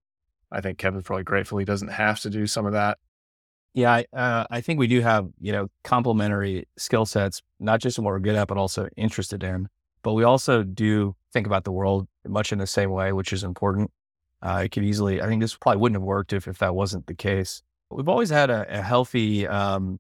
I 0.51 0.61
think 0.61 0.77
Kevin 0.77 1.01
probably 1.01 1.23
gratefully 1.23 1.65
doesn't 1.65 1.89
have 1.89 2.19
to 2.21 2.29
do 2.29 2.47
some 2.47 2.65
of 2.65 2.73
that. 2.73 2.97
Yeah, 3.73 3.93
I, 3.93 4.05
uh, 4.11 4.45
I 4.51 4.61
think 4.61 4.79
we 4.79 4.87
do 4.87 5.01
have 5.01 5.29
you 5.39 5.51
know 5.51 5.69
complementary 5.83 6.67
skill 6.77 7.05
sets, 7.05 7.41
not 7.59 7.79
just 7.79 7.97
in 7.97 8.03
what 8.03 8.11
we're 8.11 8.19
good 8.19 8.35
at, 8.35 8.47
but 8.47 8.57
also 8.57 8.87
interested 8.97 9.43
in. 9.43 9.69
But 10.03 10.13
we 10.13 10.23
also 10.23 10.63
do 10.63 11.15
think 11.31 11.47
about 11.47 11.63
the 11.63 11.71
world 11.71 12.07
much 12.27 12.51
in 12.51 12.57
the 12.59 12.67
same 12.67 12.91
way, 12.91 13.13
which 13.13 13.31
is 13.31 13.43
important. 13.43 13.91
Uh, 14.41 14.63
it 14.65 14.69
could 14.69 14.83
easily, 14.83 15.21
I 15.21 15.27
think 15.27 15.41
this 15.41 15.55
probably 15.55 15.79
wouldn't 15.79 15.97
have 15.97 16.05
worked 16.05 16.33
if 16.33 16.47
if 16.47 16.57
that 16.57 16.75
wasn't 16.75 17.07
the 17.07 17.13
case. 17.13 17.61
We've 17.89 18.09
always 18.09 18.29
had 18.29 18.49
a, 18.49 18.65
a 18.79 18.81
healthy 18.81 19.47
um, 19.47 19.99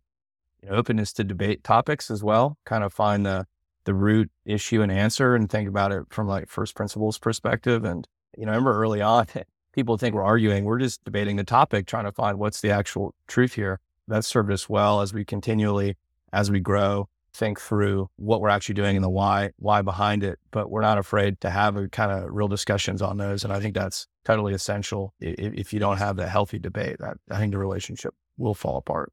you 0.61 0.69
know, 0.69 0.75
openness 0.75 1.13
to 1.13 1.23
debate 1.23 1.63
topics 1.63 2.09
as 2.09 2.23
well. 2.23 2.57
Kind 2.65 2.83
of 2.83 2.93
find 2.93 3.25
the 3.25 3.45
the 3.83 3.93
root 3.93 4.29
issue 4.45 4.81
and 4.81 4.91
answer, 4.91 5.35
and 5.35 5.49
think 5.49 5.67
about 5.67 5.91
it 5.91 6.03
from 6.09 6.27
like 6.27 6.49
first 6.49 6.75
principles 6.75 7.17
perspective. 7.17 7.83
And 7.83 8.07
you 8.37 8.45
know, 8.45 8.51
I 8.51 8.55
remember 8.55 8.79
early 8.79 9.01
on, 9.01 9.27
people 9.73 9.97
think 9.97 10.15
we're 10.15 10.23
arguing. 10.23 10.65
We're 10.65 10.79
just 10.79 11.03
debating 11.03 11.35
the 11.35 11.43
topic, 11.43 11.87
trying 11.87 12.05
to 12.05 12.11
find 12.11 12.39
what's 12.39 12.61
the 12.61 12.71
actual 12.71 13.13
truth 13.27 13.53
here. 13.53 13.79
That's 14.07 14.27
served 14.27 14.51
us 14.51 14.67
well 14.67 15.01
as 15.01 15.13
we 15.13 15.23
continually, 15.23 15.97
as 16.33 16.51
we 16.51 16.59
grow, 16.59 17.07
think 17.33 17.59
through 17.59 18.09
what 18.17 18.41
we're 18.41 18.49
actually 18.49 18.75
doing 18.75 18.95
and 18.97 19.03
the 19.03 19.09
why, 19.09 19.51
why 19.57 19.81
behind 19.81 20.23
it. 20.23 20.39
But 20.51 20.69
we're 20.69 20.81
not 20.81 20.97
afraid 20.97 21.39
to 21.41 21.49
have 21.49 21.77
a 21.77 21.87
kind 21.87 22.11
of 22.11 22.29
real 22.29 22.47
discussions 22.47 23.01
on 23.01 23.17
those. 23.17 23.43
And 23.43 23.53
I 23.53 23.59
think 23.59 23.73
that's 23.73 24.07
totally 24.25 24.53
essential. 24.53 25.13
If, 25.19 25.53
if 25.53 25.73
you 25.73 25.79
don't 25.79 25.97
have 25.97 26.17
that 26.17 26.29
healthy 26.29 26.59
debate, 26.59 26.97
that 26.99 27.17
I 27.29 27.37
think 27.37 27.53
the 27.53 27.57
relationship 27.57 28.13
will 28.37 28.53
fall 28.53 28.77
apart. 28.77 29.11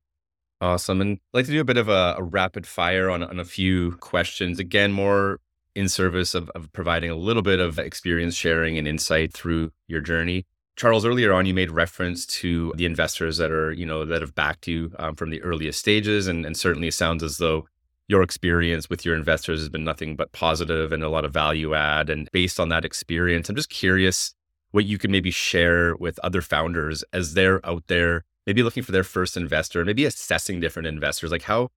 Awesome. 0.60 1.00
And 1.00 1.18
I'd 1.32 1.36
like 1.36 1.46
to 1.46 1.52
do 1.52 1.60
a 1.60 1.64
bit 1.64 1.76
of 1.76 1.88
a, 1.88 2.16
a 2.18 2.22
rapid 2.22 2.66
fire 2.66 3.08
on, 3.08 3.22
on 3.22 3.38
a 3.38 3.44
few 3.44 3.92
questions. 3.92 4.58
Again, 4.58 4.92
more 4.92 5.38
in 5.78 5.88
service 5.88 6.34
of, 6.34 6.50
of 6.50 6.72
providing 6.72 7.08
a 7.08 7.14
little 7.14 7.42
bit 7.42 7.60
of 7.60 7.78
experience 7.78 8.34
sharing 8.34 8.76
and 8.76 8.88
insight 8.88 9.32
through 9.32 9.70
your 9.86 10.00
journey. 10.00 10.44
Charles, 10.74 11.06
earlier 11.06 11.32
on, 11.32 11.46
you 11.46 11.54
made 11.54 11.70
reference 11.70 12.26
to 12.26 12.72
the 12.76 12.84
investors 12.84 13.36
that 13.36 13.50
are, 13.50 13.72
you 13.72 13.86
know, 13.86 14.04
that 14.04 14.20
have 14.20 14.34
backed 14.34 14.66
you 14.66 14.92
um, 14.98 15.14
from 15.14 15.30
the 15.30 15.40
earliest 15.42 15.78
stages, 15.78 16.26
and, 16.26 16.44
and 16.44 16.56
certainly 16.56 16.88
it 16.88 16.94
sounds 16.94 17.22
as 17.22 17.38
though 17.38 17.66
your 18.08 18.22
experience 18.22 18.90
with 18.90 19.04
your 19.04 19.14
investors 19.14 19.60
has 19.60 19.68
been 19.68 19.84
nothing 19.84 20.16
but 20.16 20.32
positive 20.32 20.92
and 20.92 21.04
a 21.04 21.08
lot 21.08 21.24
of 21.24 21.32
value 21.32 21.74
add. 21.74 22.10
And 22.10 22.28
based 22.32 22.58
on 22.58 22.70
that 22.70 22.84
experience, 22.84 23.48
I'm 23.48 23.56
just 23.56 23.70
curious 23.70 24.34
what 24.72 24.84
you 24.84 24.98
can 24.98 25.10
maybe 25.10 25.30
share 25.30 25.94
with 25.96 26.18
other 26.24 26.42
founders 26.42 27.04
as 27.12 27.34
they're 27.34 27.64
out 27.64 27.86
there, 27.86 28.24
maybe 28.46 28.62
looking 28.62 28.82
for 28.82 28.92
their 28.92 29.04
first 29.04 29.36
investor, 29.36 29.84
maybe 29.84 30.04
assessing 30.04 30.58
different 30.58 30.88
investors, 30.88 31.30
like 31.30 31.42
how 31.42 31.68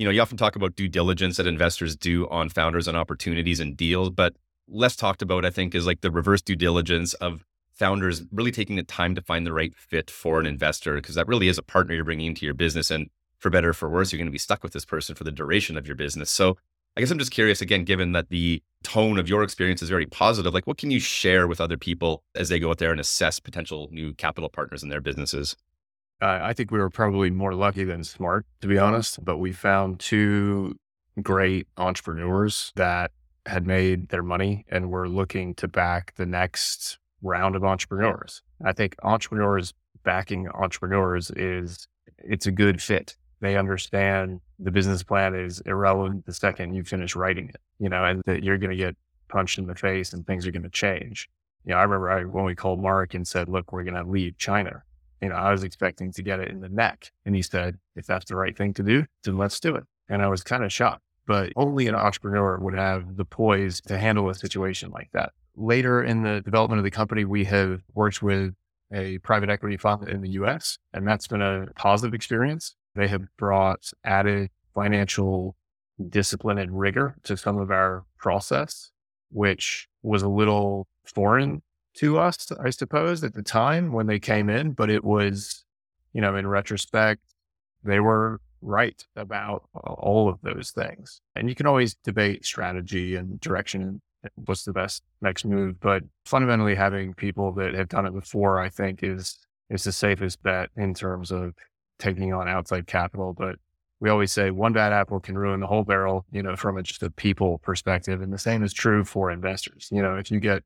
you 0.00 0.06
know, 0.06 0.10
you 0.10 0.22
often 0.22 0.38
talk 0.38 0.56
about 0.56 0.76
due 0.76 0.88
diligence 0.88 1.36
that 1.36 1.46
investors 1.46 1.94
do 1.94 2.26
on 2.30 2.48
founders 2.48 2.88
and 2.88 2.96
opportunities 2.96 3.60
and 3.60 3.76
deals, 3.76 4.08
but 4.08 4.34
less 4.66 4.96
talked 4.96 5.20
about, 5.20 5.44
I 5.44 5.50
think, 5.50 5.74
is 5.74 5.86
like 5.86 6.00
the 6.00 6.10
reverse 6.10 6.40
due 6.40 6.56
diligence 6.56 7.12
of 7.14 7.44
founders 7.74 8.22
really 8.32 8.50
taking 8.50 8.76
the 8.76 8.82
time 8.82 9.14
to 9.14 9.20
find 9.20 9.46
the 9.46 9.52
right 9.52 9.74
fit 9.76 10.10
for 10.10 10.40
an 10.40 10.46
investor, 10.46 10.94
because 10.94 11.16
that 11.16 11.28
really 11.28 11.48
is 11.48 11.58
a 11.58 11.62
partner 11.62 11.94
you're 11.94 12.04
bringing 12.04 12.28
into 12.28 12.46
your 12.46 12.54
business. 12.54 12.90
And 12.90 13.10
for 13.40 13.50
better 13.50 13.68
or 13.68 13.72
for 13.74 13.90
worse, 13.90 14.10
you're 14.10 14.16
going 14.16 14.24
to 14.24 14.32
be 14.32 14.38
stuck 14.38 14.62
with 14.62 14.72
this 14.72 14.86
person 14.86 15.14
for 15.14 15.24
the 15.24 15.30
duration 15.30 15.76
of 15.76 15.86
your 15.86 15.96
business. 15.96 16.30
So 16.30 16.56
I 16.96 17.00
guess 17.00 17.10
I'm 17.10 17.18
just 17.18 17.30
curious 17.30 17.60
again, 17.60 17.84
given 17.84 18.12
that 18.12 18.30
the 18.30 18.62
tone 18.82 19.18
of 19.18 19.28
your 19.28 19.42
experience 19.42 19.82
is 19.82 19.90
very 19.90 20.06
positive, 20.06 20.54
like 20.54 20.66
what 20.66 20.78
can 20.78 20.90
you 20.90 20.98
share 20.98 21.46
with 21.46 21.60
other 21.60 21.76
people 21.76 22.24
as 22.34 22.48
they 22.48 22.58
go 22.58 22.70
out 22.70 22.78
there 22.78 22.90
and 22.90 23.00
assess 23.00 23.38
potential 23.38 23.90
new 23.92 24.14
capital 24.14 24.48
partners 24.48 24.82
in 24.82 24.88
their 24.88 25.02
businesses? 25.02 25.56
Uh, 26.22 26.38
I 26.42 26.52
think 26.52 26.70
we 26.70 26.78
were 26.78 26.90
probably 26.90 27.30
more 27.30 27.54
lucky 27.54 27.84
than 27.84 28.04
smart, 28.04 28.44
to 28.60 28.68
be 28.68 28.78
honest. 28.78 29.24
But 29.24 29.38
we 29.38 29.52
found 29.52 30.00
two 30.00 30.76
great 31.22 31.66
entrepreneurs 31.76 32.72
that 32.76 33.12
had 33.46 33.66
made 33.66 34.08
their 34.10 34.22
money 34.22 34.64
and 34.68 34.90
were 34.90 35.08
looking 35.08 35.54
to 35.54 35.66
back 35.66 36.14
the 36.16 36.26
next 36.26 36.98
round 37.22 37.56
of 37.56 37.64
entrepreneurs. 37.64 38.42
I 38.64 38.72
think 38.72 38.96
entrepreneurs 39.02 39.72
backing 40.04 40.48
entrepreneurs 40.48 41.30
is 41.30 41.86
it's 42.18 42.46
a 42.46 42.52
good 42.52 42.82
fit. 42.82 43.16
They 43.40 43.56
understand 43.56 44.40
the 44.58 44.70
business 44.70 45.02
plan 45.02 45.34
is 45.34 45.60
irrelevant 45.64 46.26
the 46.26 46.34
second 46.34 46.74
you 46.74 46.84
finish 46.84 47.16
writing 47.16 47.48
it, 47.48 47.60
you 47.78 47.88
know, 47.88 48.04
and 48.04 48.22
that 48.26 48.42
you're 48.42 48.58
going 48.58 48.70
to 48.70 48.76
get 48.76 48.96
punched 49.28 49.58
in 49.58 49.66
the 49.66 49.74
face 49.74 50.12
and 50.12 50.26
things 50.26 50.46
are 50.46 50.50
going 50.50 50.62
to 50.62 50.70
change. 50.70 51.28
You 51.64 51.72
know, 51.72 51.78
I 51.78 51.82
remember 51.82 52.10
I, 52.10 52.24
when 52.24 52.44
we 52.44 52.54
called 52.54 52.80
Mark 52.80 53.14
and 53.14 53.26
said, 53.26 53.48
look, 53.48 53.72
we're 53.72 53.84
going 53.84 53.94
to 53.94 54.04
leave 54.04 54.36
China 54.36 54.82
you 55.20 55.28
know, 55.28 55.34
I 55.34 55.50
was 55.52 55.62
expecting 55.62 56.12
to 56.12 56.22
get 56.22 56.40
it 56.40 56.48
in 56.48 56.60
the 56.60 56.68
neck. 56.68 57.12
And 57.24 57.34
he 57.34 57.42
said, 57.42 57.78
if 57.96 58.06
that's 58.06 58.26
the 58.26 58.36
right 58.36 58.56
thing 58.56 58.74
to 58.74 58.82
do, 58.82 59.04
then 59.24 59.36
let's 59.36 59.60
do 59.60 59.74
it. 59.76 59.84
And 60.08 60.22
I 60.22 60.28
was 60.28 60.42
kind 60.42 60.64
of 60.64 60.72
shocked, 60.72 61.02
but 61.26 61.52
only 61.56 61.86
an 61.86 61.94
entrepreneur 61.94 62.58
would 62.58 62.74
have 62.74 63.16
the 63.16 63.24
poise 63.24 63.80
to 63.82 63.98
handle 63.98 64.28
a 64.28 64.34
situation 64.34 64.90
like 64.90 65.10
that. 65.12 65.32
Later 65.56 66.02
in 66.02 66.22
the 66.22 66.40
development 66.40 66.78
of 66.78 66.84
the 66.84 66.90
company, 66.90 67.24
we 67.24 67.44
have 67.44 67.82
worked 67.94 68.22
with 68.22 68.54
a 68.92 69.18
private 69.18 69.50
equity 69.50 69.76
fund 69.76 70.08
in 70.08 70.20
the 70.20 70.30
US, 70.30 70.78
and 70.92 71.06
that's 71.06 71.28
been 71.28 71.42
a 71.42 71.66
positive 71.76 72.14
experience. 72.14 72.74
They 72.94 73.08
have 73.08 73.24
brought 73.36 73.90
added 74.04 74.50
financial 74.74 75.54
discipline 76.08 76.58
and 76.58 76.78
rigor 76.78 77.14
to 77.24 77.36
some 77.36 77.58
of 77.58 77.70
our 77.70 78.04
process, 78.18 78.90
which 79.30 79.88
was 80.02 80.22
a 80.22 80.28
little 80.28 80.88
foreign 81.04 81.62
to 81.94 82.18
us, 82.18 82.50
I 82.62 82.70
suppose, 82.70 83.22
at 83.24 83.34
the 83.34 83.42
time 83.42 83.92
when 83.92 84.06
they 84.06 84.18
came 84.18 84.48
in, 84.48 84.72
but 84.72 84.90
it 84.90 85.04
was, 85.04 85.64
you 86.12 86.20
know, 86.20 86.36
in 86.36 86.46
retrospect, 86.46 87.22
they 87.82 88.00
were 88.00 88.40
right 88.62 89.04
about 89.16 89.64
all 89.74 90.28
of 90.28 90.38
those 90.42 90.70
things. 90.70 91.20
And 91.34 91.48
you 91.48 91.54
can 91.54 91.66
always 91.66 91.94
debate 92.04 92.44
strategy 92.44 93.16
and 93.16 93.40
direction 93.40 93.82
and 93.82 94.00
what's 94.34 94.64
the 94.64 94.72
best 94.72 95.02
next 95.22 95.44
move, 95.44 95.80
but 95.80 96.02
fundamentally 96.24 96.74
having 96.74 97.14
people 97.14 97.52
that 97.52 97.74
have 97.74 97.88
done 97.88 98.06
it 98.06 98.12
before, 98.12 98.60
I 98.60 98.68
think 98.68 99.02
is 99.02 99.38
is 99.70 99.84
the 99.84 99.92
safest 99.92 100.42
bet 100.42 100.68
in 100.76 100.92
terms 100.94 101.30
of 101.30 101.54
taking 101.98 102.34
on 102.34 102.48
outside 102.48 102.86
capital. 102.86 103.32
But 103.32 103.56
we 104.00 104.10
always 104.10 104.32
say 104.32 104.50
one 104.50 104.72
bad 104.72 104.92
apple 104.92 105.20
can 105.20 105.38
ruin 105.38 105.60
the 105.60 105.66
whole 105.66 105.84
barrel, 105.84 106.26
you 106.32 106.42
know, 106.42 106.56
from 106.56 106.76
a, 106.76 106.82
just 106.82 107.02
a 107.02 107.10
people 107.10 107.58
perspective. 107.58 108.20
And 108.20 108.32
the 108.32 108.38
same 108.38 108.62
is 108.62 108.72
true 108.72 109.04
for 109.04 109.30
investors. 109.30 109.88
You 109.92 110.02
know, 110.02 110.16
if 110.16 110.30
you 110.30 110.40
get 110.40 110.64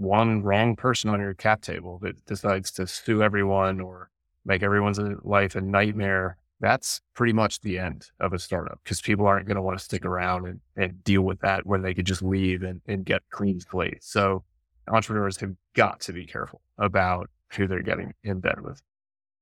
one 0.00 0.42
wrong 0.42 0.74
person 0.76 1.10
on 1.10 1.20
your 1.20 1.34
cap 1.34 1.60
table 1.60 1.98
that 2.00 2.24
decides 2.24 2.70
to 2.70 2.86
sue 2.86 3.22
everyone 3.22 3.80
or 3.80 4.10
make 4.46 4.62
everyone's 4.62 4.98
uh, 4.98 5.14
life 5.22 5.54
a 5.54 5.60
nightmare, 5.60 6.38
that's 6.58 7.02
pretty 7.14 7.34
much 7.34 7.60
the 7.60 7.78
end 7.78 8.06
of 8.18 8.32
a 8.32 8.38
startup 8.38 8.80
because 8.82 9.02
people 9.02 9.26
aren't 9.26 9.46
going 9.46 9.56
to 9.56 9.62
want 9.62 9.78
to 9.78 9.84
stick 9.84 10.06
around 10.06 10.46
and, 10.46 10.60
and 10.74 11.04
deal 11.04 11.20
with 11.20 11.40
that 11.40 11.66
when 11.66 11.82
they 11.82 11.92
could 11.92 12.06
just 12.06 12.22
leave 12.22 12.62
and, 12.62 12.80
and 12.86 13.04
get 13.04 13.20
clean 13.30 13.60
slate. 13.60 14.02
So 14.02 14.42
entrepreneurs 14.88 15.36
have 15.38 15.52
got 15.74 16.00
to 16.00 16.14
be 16.14 16.24
careful 16.24 16.62
about 16.78 17.28
who 17.52 17.66
they're 17.66 17.82
getting 17.82 18.14
in 18.24 18.40
bed 18.40 18.62
with. 18.62 18.80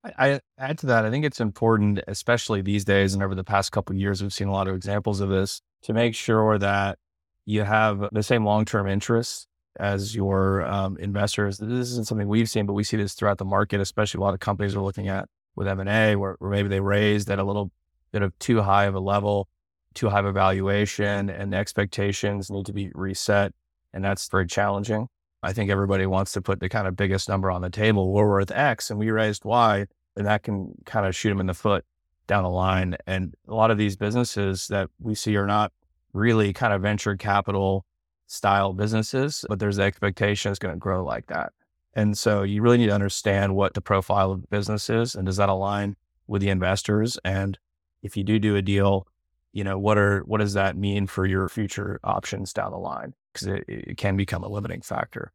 I, 0.03 0.11
I 0.17 0.39
add 0.57 0.77
to 0.79 0.87
that. 0.87 1.05
I 1.05 1.09
think 1.09 1.23
it's 1.23 1.39
important, 1.39 2.01
especially 2.05 2.61
these 2.61 2.83
days 2.83 3.13
and 3.13 3.23
over 3.23 3.35
the 3.35 3.45
past 3.45 3.71
couple 3.71 3.95
years, 3.95 4.21
we've 4.21 4.33
seen 4.33 4.49
a 4.49 4.53
lot 4.53 4.67
of 4.67 4.75
examples 4.75 5.21
of 5.21 5.29
this 5.29 5.61
to 5.83 5.93
make 5.93 6.15
sure 6.15 6.57
that 6.57 6.99
you 7.45 7.63
have 7.63 8.09
the 8.11 8.23
same 8.23 8.45
long-term 8.45 8.87
interests 8.87 9.47
as 9.77 10.15
your 10.15 10.65
um, 10.65 10.97
investors. 10.97 11.57
This 11.57 11.89
isn't 11.89 12.07
something 12.07 12.27
we've 12.27 12.49
seen, 12.49 12.65
but 12.65 12.73
we 12.73 12.83
see 12.83 12.97
this 12.97 13.13
throughout 13.13 13.37
the 13.37 13.45
market, 13.45 13.79
especially 13.79 14.19
a 14.19 14.21
lot 14.21 14.33
of 14.33 14.39
companies 14.39 14.75
are 14.75 14.81
looking 14.81 15.07
at 15.07 15.27
with 15.55 15.67
M&A 15.67 16.15
where, 16.15 16.35
where 16.39 16.51
maybe 16.51 16.69
they 16.69 16.79
raised 16.79 17.29
at 17.29 17.39
a 17.39 17.43
little 17.43 17.71
bit 18.11 18.21
of 18.21 18.37
too 18.39 18.61
high 18.61 18.85
of 18.85 18.95
a 18.95 18.99
level, 18.99 19.47
too 19.93 20.09
high 20.09 20.19
of 20.19 20.25
a 20.25 20.31
valuation 20.31 21.29
and 21.29 21.53
expectations 21.53 22.49
need 22.49 22.65
to 22.65 22.73
be 22.73 22.91
reset. 22.93 23.53
And 23.93 24.03
that's 24.03 24.27
very 24.29 24.47
challenging. 24.47 25.07
I 25.41 25.53
think 25.53 25.69
everybody 25.69 26.05
wants 26.05 26.33
to 26.33 26.41
put 26.41 26.59
the 26.59 26.69
kind 26.69 26.87
of 26.87 26.95
biggest 26.95 27.29
number 27.29 27.49
on 27.49 27.61
the 27.61 27.69
table. 27.69 28.11
We're 28.11 28.27
worth 28.27 28.51
X 28.51 28.89
and 28.89 28.99
we 28.99 29.09
raised 29.09 29.45
Y, 29.45 29.85
and 30.15 30.25
that 30.25 30.43
can 30.43 30.73
kind 30.85 31.05
of 31.05 31.15
shoot 31.15 31.29
them 31.29 31.39
in 31.39 31.47
the 31.47 31.53
foot 31.53 31.85
down 32.27 32.43
the 32.43 32.49
line. 32.49 32.97
And 33.07 33.33
a 33.47 33.55
lot 33.55 33.71
of 33.71 33.77
these 33.77 33.95
businesses 33.95 34.67
that 34.67 34.89
we 34.99 35.15
see 35.15 35.37
are 35.37 35.47
not 35.47 35.71
really 36.13 36.53
kind 36.53 36.73
of 36.73 36.81
venture 36.81 37.15
capital 37.15 37.85
style 38.29 38.73
businesses, 38.73 39.45
but 39.49 39.59
there's 39.59 39.77
the 39.77 39.83
expectation 39.83 40.51
it's 40.51 40.59
going 40.59 40.73
to 40.73 40.79
grow 40.79 41.03
like 41.03 41.27
that. 41.27 41.51
And 41.93 42.17
so 42.17 42.43
you 42.43 42.61
really 42.61 42.77
need 42.77 42.87
to 42.87 42.93
understand 42.93 43.55
what 43.55 43.73
the 43.73 43.81
profile 43.81 44.31
of 44.31 44.41
the 44.41 44.47
business 44.47 44.89
is 44.89 45.15
and 45.15 45.25
does 45.25 45.37
that 45.37 45.49
align 45.49 45.95
with 46.27 46.41
the 46.41 46.49
investors? 46.49 47.17
And 47.25 47.57
if 48.03 48.15
you 48.15 48.23
do 48.23 48.39
do 48.39 48.55
a 48.55 48.61
deal, 48.61 49.07
you 49.51 49.63
know, 49.63 49.77
what 49.77 49.97
are, 49.97 50.21
what 50.21 50.39
does 50.39 50.53
that 50.53 50.77
mean 50.77 51.07
for 51.07 51.25
your 51.25 51.49
future 51.49 51.99
options 52.03 52.53
down 52.53 52.71
the 52.71 52.77
line? 52.77 53.13
because 53.33 53.47
it, 53.47 53.65
it 53.67 53.97
can 53.97 54.17
become 54.17 54.43
a 54.43 54.47
limiting 54.47 54.81
factor. 54.81 55.31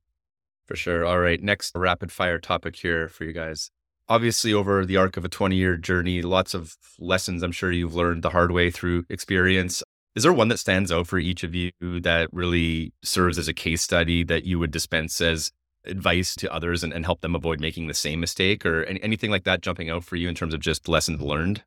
For 0.66 0.76
sure. 0.76 1.04
All 1.04 1.18
right. 1.18 1.42
Next 1.42 1.72
rapid 1.74 2.10
fire 2.10 2.38
topic 2.38 2.76
here 2.76 3.08
for 3.08 3.24
you 3.24 3.32
guys. 3.32 3.70
Obviously, 4.08 4.52
over 4.52 4.84
the 4.84 4.96
arc 4.96 5.16
of 5.16 5.24
a 5.24 5.28
20 5.28 5.56
year 5.56 5.76
journey, 5.76 6.22
lots 6.22 6.54
of 6.54 6.76
lessons 6.98 7.42
I'm 7.42 7.52
sure 7.52 7.72
you've 7.72 7.94
learned 7.94 8.22
the 8.22 8.30
hard 8.30 8.50
way 8.50 8.70
through 8.70 9.04
experience. 9.08 9.82
Is 10.14 10.22
there 10.22 10.32
one 10.32 10.48
that 10.48 10.58
stands 10.58 10.92
out 10.92 11.08
for 11.08 11.18
each 11.18 11.42
of 11.42 11.54
you 11.54 11.72
that 11.80 12.28
really 12.32 12.92
serves 13.02 13.36
as 13.36 13.48
a 13.48 13.54
case 13.54 13.82
study 13.82 14.22
that 14.24 14.44
you 14.44 14.58
would 14.60 14.70
dispense 14.70 15.20
as 15.20 15.50
advice 15.84 16.34
to 16.36 16.52
others 16.52 16.84
and, 16.84 16.92
and 16.92 17.04
help 17.04 17.20
them 17.20 17.34
avoid 17.34 17.60
making 17.60 17.88
the 17.88 17.94
same 17.94 18.20
mistake 18.20 18.64
or 18.64 18.84
any, 18.84 19.02
anything 19.02 19.30
like 19.30 19.44
that 19.44 19.60
jumping 19.60 19.90
out 19.90 20.04
for 20.04 20.16
you 20.16 20.28
in 20.28 20.34
terms 20.34 20.54
of 20.54 20.60
just 20.60 20.88
lessons 20.88 21.20
learned? 21.20 21.64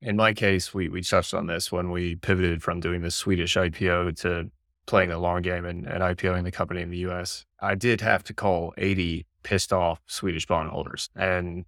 In 0.00 0.16
my 0.16 0.32
case, 0.32 0.74
we, 0.74 0.88
we 0.88 1.02
touched 1.02 1.34
on 1.34 1.46
this 1.46 1.70
when 1.70 1.90
we 1.90 2.16
pivoted 2.16 2.62
from 2.62 2.80
doing 2.80 3.02
the 3.02 3.10
Swedish 3.10 3.54
IPO 3.54 4.18
to 4.20 4.50
playing 4.86 5.10
the 5.10 5.18
long 5.18 5.42
game 5.42 5.64
and, 5.64 5.86
and 5.86 6.02
IPOing 6.02 6.44
the 6.44 6.50
company 6.50 6.82
in 6.82 6.90
the 6.90 6.98
US, 7.08 7.44
I 7.60 7.74
did 7.74 8.00
have 8.00 8.24
to 8.24 8.34
call 8.34 8.74
80 8.76 9.26
pissed 9.42 9.72
off 9.72 10.00
Swedish 10.06 10.46
bondholders. 10.46 11.10
And 11.14 11.64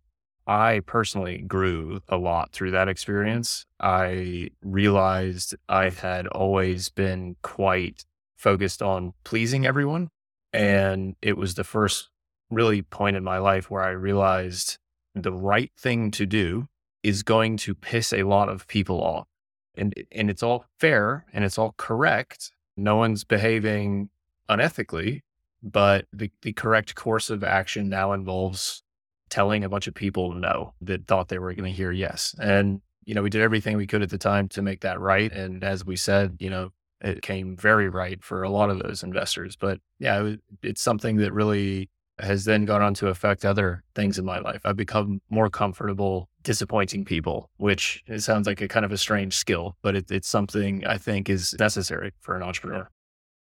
I 0.46 0.80
personally 0.86 1.38
grew 1.38 2.00
a 2.08 2.16
lot 2.16 2.52
through 2.52 2.70
that 2.72 2.88
experience. 2.88 3.66
I 3.80 4.50
realized 4.62 5.56
I 5.68 5.90
had 5.90 6.26
always 6.28 6.88
been 6.88 7.36
quite 7.42 8.04
focused 8.36 8.82
on 8.82 9.12
pleasing 9.24 9.66
everyone. 9.66 10.10
And 10.52 11.16
it 11.20 11.36
was 11.36 11.54
the 11.54 11.64
first 11.64 12.10
really 12.50 12.82
point 12.82 13.16
in 13.16 13.24
my 13.24 13.38
life 13.38 13.70
where 13.70 13.82
I 13.82 13.90
realized 13.90 14.78
the 15.14 15.32
right 15.32 15.72
thing 15.78 16.10
to 16.12 16.26
do 16.26 16.68
is 17.02 17.22
going 17.22 17.56
to 17.56 17.74
piss 17.74 18.12
a 18.12 18.22
lot 18.22 18.48
of 18.48 18.68
people 18.68 19.02
off. 19.02 19.26
And, 19.74 19.94
and 20.12 20.30
it's 20.30 20.42
all 20.42 20.66
fair 20.78 21.26
and 21.32 21.44
it's 21.44 21.58
all 21.58 21.74
correct 21.76 22.52
no 22.76 22.96
one's 22.96 23.24
behaving 23.24 24.10
unethically, 24.48 25.22
but 25.62 26.06
the, 26.12 26.30
the 26.42 26.52
correct 26.52 26.94
course 26.94 27.30
of 27.30 27.42
action 27.42 27.88
now 27.88 28.12
involves 28.12 28.82
telling 29.28 29.64
a 29.64 29.68
bunch 29.68 29.86
of 29.86 29.94
people 29.94 30.32
no 30.32 30.74
that 30.80 31.06
thought 31.06 31.28
they 31.28 31.38
were 31.38 31.54
going 31.54 31.70
to 31.70 31.76
hear 31.76 31.92
yes. 31.92 32.34
And, 32.40 32.80
you 33.04 33.14
know, 33.14 33.22
we 33.22 33.30
did 33.30 33.42
everything 33.42 33.76
we 33.76 33.86
could 33.86 34.02
at 34.02 34.10
the 34.10 34.18
time 34.18 34.48
to 34.50 34.62
make 34.62 34.80
that 34.80 35.00
right. 35.00 35.32
And 35.32 35.62
as 35.64 35.84
we 35.84 35.96
said, 35.96 36.36
you 36.40 36.50
know, 36.50 36.70
it 37.00 37.22
came 37.22 37.56
very 37.56 37.88
right 37.88 38.22
for 38.22 38.42
a 38.42 38.50
lot 38.50 38.70
of 38.70 38.78
those 38.78 39.02
investors. 39.02 39.56
But 39.56 39.80
yeah, 39.98 40.22
it, 40.22 40.40
it's 40.62 40.80
something 40.80 41.16
that 41.18 41.32
really 41.32 41.90
has 42.18 42.44
then 42.46 42.64
gone 42.64 42.82
on 42.82 42.94
to 42.94 43.08
affect 43.08 43.44
other 43.44 43.82
things 43.94 44.18
in 44.18 44.24
my 44.24 44.38
life. 44.38 44.62
I've 44.64 44.76
become 44.76 45.20
more 45.28 45.50
comfortable 45.50 46.30
disappointing 46.42 47.04
people, 47.04 47.50
which 47.58 48.02
it 48.06 48.20
sounds 48.20 48.46
like 48.46 48.60
a 48.60 48.68
kind 48.68 48.86
of 48.86 48.92
a 48.92 48.96
strange 48.96 49.34
skill, 49.34 49.76
but 49.82 49.94
it, 49.96 50.10
it's 50.10 50.28
something 50.28 50.86
I 50.86 50.96
think 50.96 51.28
is 51.28 51.54
necessary 51.58 52.12
for 52.20 52.36
an 52.36 52.42
entrepreneur. 52.42 52.88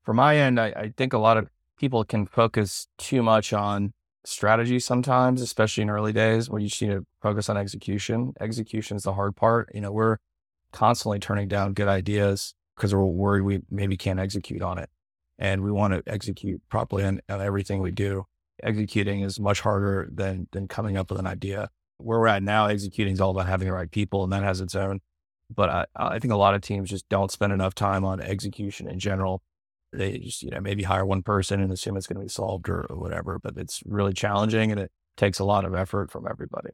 For 0.02 0.14
my 0.14 0.36
end, 0.36 0.58
I, 0.58 0.66
I 0.68 0.92
think 0.96 1.12
a 1.12 1.18
lot 1.18 1.36
of 1.36 1.48
people 1.78 2.04
can 2.04 2.26
focus 2.26 2.88
too 2.96 3.22
much 3.22 3.52
on 3.52 3.92
strategy 4.24 4.78
sometimes, 4.80 5.42
especially 5.42 5.82
in 5.82 5.90
early 5.90 6.12
days 6.12 6.48
where 6.48 6.60
you 6.60 6.68
just 6.68 6.82
need 6.82 6.90
to 6.90 7.06
focus 7.20 7.48
on 7.48 7.56
execution. 7.56 8.32
Execution 8.40 8.96
is 8.96 9.02
the 9.02 9.14
hard 9.14 9.36
part. 9.36 9.70
You 9.74 9.80
know, 9.80 9.92
we're 9.92 10.18
constantly 10.72 11.18
turning 11.18 11.48
down 11.48 11.74
good 11.74 11.88
ideas 11.88 12.54
because 12.76 12.94
we're 12.94 13.04
worried 13.04 13.42
we 13.42 13.60
maybe 13.70 13.96
can't 13.96 14.18
execute 14.18 14.62
on 14.62 14.78
it. 14.78 14.90
And 15.38 15.62
we 15.62 15.72
want 15.72 15.94
to 15.94 16.12
execute 16.12 16.62
properly 16.68 17.04
on, 17.04 17.20
on 17.28 17.40
everything 17.40 17.80
we 17.80 17.90
do. 17.90 18.26
Executing 18.62 19.20
is 19.20 19.40
much 19.40 19.60
harder 19.60 20.08
than 20.12 20.46
than 20.52 20.68
coming 20.68 20.96
up 20.96 21.10
with 21.10 21.18
an 21.18 21.26
idea 21.26 21.70
where 21.98 22.18
we're 22.18 22.26
at 22.26 22.42
now, 22.42 22.66
executing 22.66 23.14
is 23.14 23.20
all 23.20 23.30
about 23.30 23.46
having 23.46 23.66
the 23.66 23.74
right 23.74 23.90
people, 23.90 24.24
and 24.24 24.32
that 24.32 24.42
has 24.42 24.60
its 24.60 24.74
own. 24.74 25.00
But 25.54 25.70
I, 25.70 25.86
I 25.96 26.18
think 26.18 26.32
a 26.32 26.36
lot 26.36 26.54
of 26.54 26.62
teams 26.62 26.90
just 26.90 27.08
don't 27.08 27.30
spend 27.30 27.52
enough 27.52 27.74
time 27.74 28.04
on 28.04 28.20
execution 28.20 28.88
in 28.88 28.98
general. 28.98 29.42
They 29.96 30.18
just, 30.18 30.42
you 30.42 30.50
know, 30.50 30.60
maybe 30.60 30.82
hire 30.82 31.06
one 31.06 31.22
person 31.22 31.60
and 31.60 31.72
assume 31.72 31.96
it's 31.96 32.06
going 32.06 32.18
to 32.18 32.24
be 32.24 32.28
solved 32.28 32.68
or, 32.68 32.82
or 32.90 32.96
whatever. 32.96 33.38
But 33.38 33.56
it's 33.56 33.82
really 33.86 34.12
challenging 34.12 34.70
and 34.70 34.80
it 34.80 34.92
takes 35.16 35.38
a 35.38 35.44
lot 35.44 35.64
of 35.64 35.74
effort 35.74 36.10
from 36.10 36.26
everybody. 36.28 36.70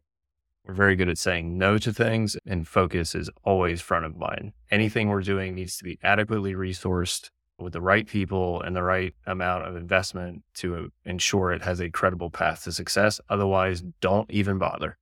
We're 0.66 0.74
very 0.74 0.96
good 0.96 1.08
at 1.08 1.18
saying 1.18 1.56
no 1.56 1.78
to 1.78 1.92
things, 1.92 2.36
and 2.46 2.68
focus 2.68 3.14
is 3.14 3.30
always 3.44 3.80
front 3.80 4.04
of 4.04 4.16
mind. 4.16 4.52
Anything 4.70 5.08
we're 5.08 5.22
doing 5.22 5.54
needs 5.54 5.76
to 5.78 5.84
be 5.84 5.98
adequately 6.02 6.54
resourced 6.54 7.30
with 7.58 7.72
the 7.72 7.80
right 7.80 8.06
people 8.06 8.60
and 8.62 8.76
the 8.76 8.82
right 8.82 9.14
amount 9.26 9.66
of 9.66 9.76
investment 9.76 10.42
to 10.54 10.90
ensure 11.04 11.52
it 11.52 11.62
has 11.62 11.80
a 11.80 11.90
credible 11.90 12.30
path 12.30 12.64
to 12.64 12.72
success. 12.72 13.20
Otherwise, 13.28 13.82
don't 14.00 14.30
even 14.30 14.58
bother. 14.58 14.96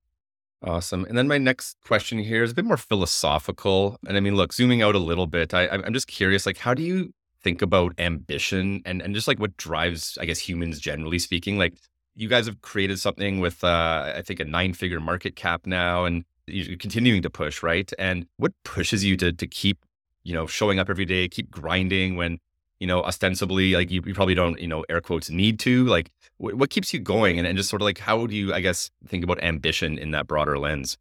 Awesome. 0.61 1.05
And 1.05 1.17
then 1.17 1.27
my 1.27 1.37
next 1.37 1.77
question 1.85 2.19
here 2.19 2.43
is 2.43 2.51
a 2.51 2.55
bit 2.55 2.65
more 2.65 2.77
philosophical. 2.77 3.97
And 4.05 4.17
I 4.17 4.19
mean, 4.19 4.35
look, 4.35 4.51
zooming 4.51 4.81
out 4.81 4.95
a 4.95 4.99
little 4.99 5.27
bit, 5.27 5.53
I, 5.53 5.67
I'm 5.69 5.93
just 5.93 6.07
curious, 6.07 6.45
like, 6.45 6.57
how 6.57 6.73
do 6.73 6.83
you 6.83 7.13
think 7.41 7.61
about 7.61 7.93
ambition 7.97 8.81
and, 8.85 9.01
and 9.01 9.13
just 9.15 9.27
like 9.27 9.39
what 9.39 9.57
drives, 9.57 10.17
I 10.19 10.25
guess, 10.25 10.39
humans 10.39 10.79
generally 10.79 11.19
speaking? 11.19 11.57
Like, 11.57 11.75
you 12.15 12.27
guys 12.27 12.47
have 12.47 12.61
created 12.61 12.99
something 12.99 13.39
with, 13.39 13.63
uh, 13.63 14.13
I 14.15 14.21
think, 14.21 14.39
a 14.39 14.45
nine 14.45 14.73
figure 14.73 14.99
market 14.99 15.35
cap 15.35 15.65
now, 15.65 16.05
and 16.05 16.25
you're 16.47 16.77
continuing 16.77 17.21
to 17.21 17.29
push, 17.29 17.63
right? 17.63 17.89
And 17.97 18.25
what 18.37 18.51
pushes 18.65 19.03
you 19.03 19.15
to, 19.17 19.31
to 19.31 19.47
keep, 19.47 19.85
you 20.23 20.33
know, 20.33 20.47
showing 20.47 20.79
up 20.79 20.89
every 20.89 21.05
day, 21.05 21.27
keep 21.27 21.49
grinding 21.49 22.15
when 22.15 22.39
you 22.79 22.87
know, 22.87 23.03
ostensibly, 23.03 23.73
like 23.75 23.91
you, 23.91 24.01
you 24.05 24.13
probably 24.13 24.35
don't, 24.35 24.59
you 24.59 24.67
know, 24.67 24.85
air 24.89 25.01
quotes 25.01 25.29
need 25.29 25.59
to. 25.59 25.85
Like, 25.85 26.09
wh- 26.37 26.55
what 26.55 26.69
keeps 26.69 26.93
you 26.93 26.99
going? 26.99 27.37
And, 27.37 27.45
and 27.45 27.57
just 27.57 27.69
sort 27.69 27.81
of 27.81 27.85
like, 27.85 27.99
how 27.99 28.25
do 28.25 28.35
you, 28.35 28.53
I 28.53 28.61
guess, 28.61 28.89
think 29.05 29.23
about 29.23 29.43
ambition 29.43 29.97
in 29.97 30.11
that 30.11 30.27
broader 30.27 30.57
lens? 30.57 30.97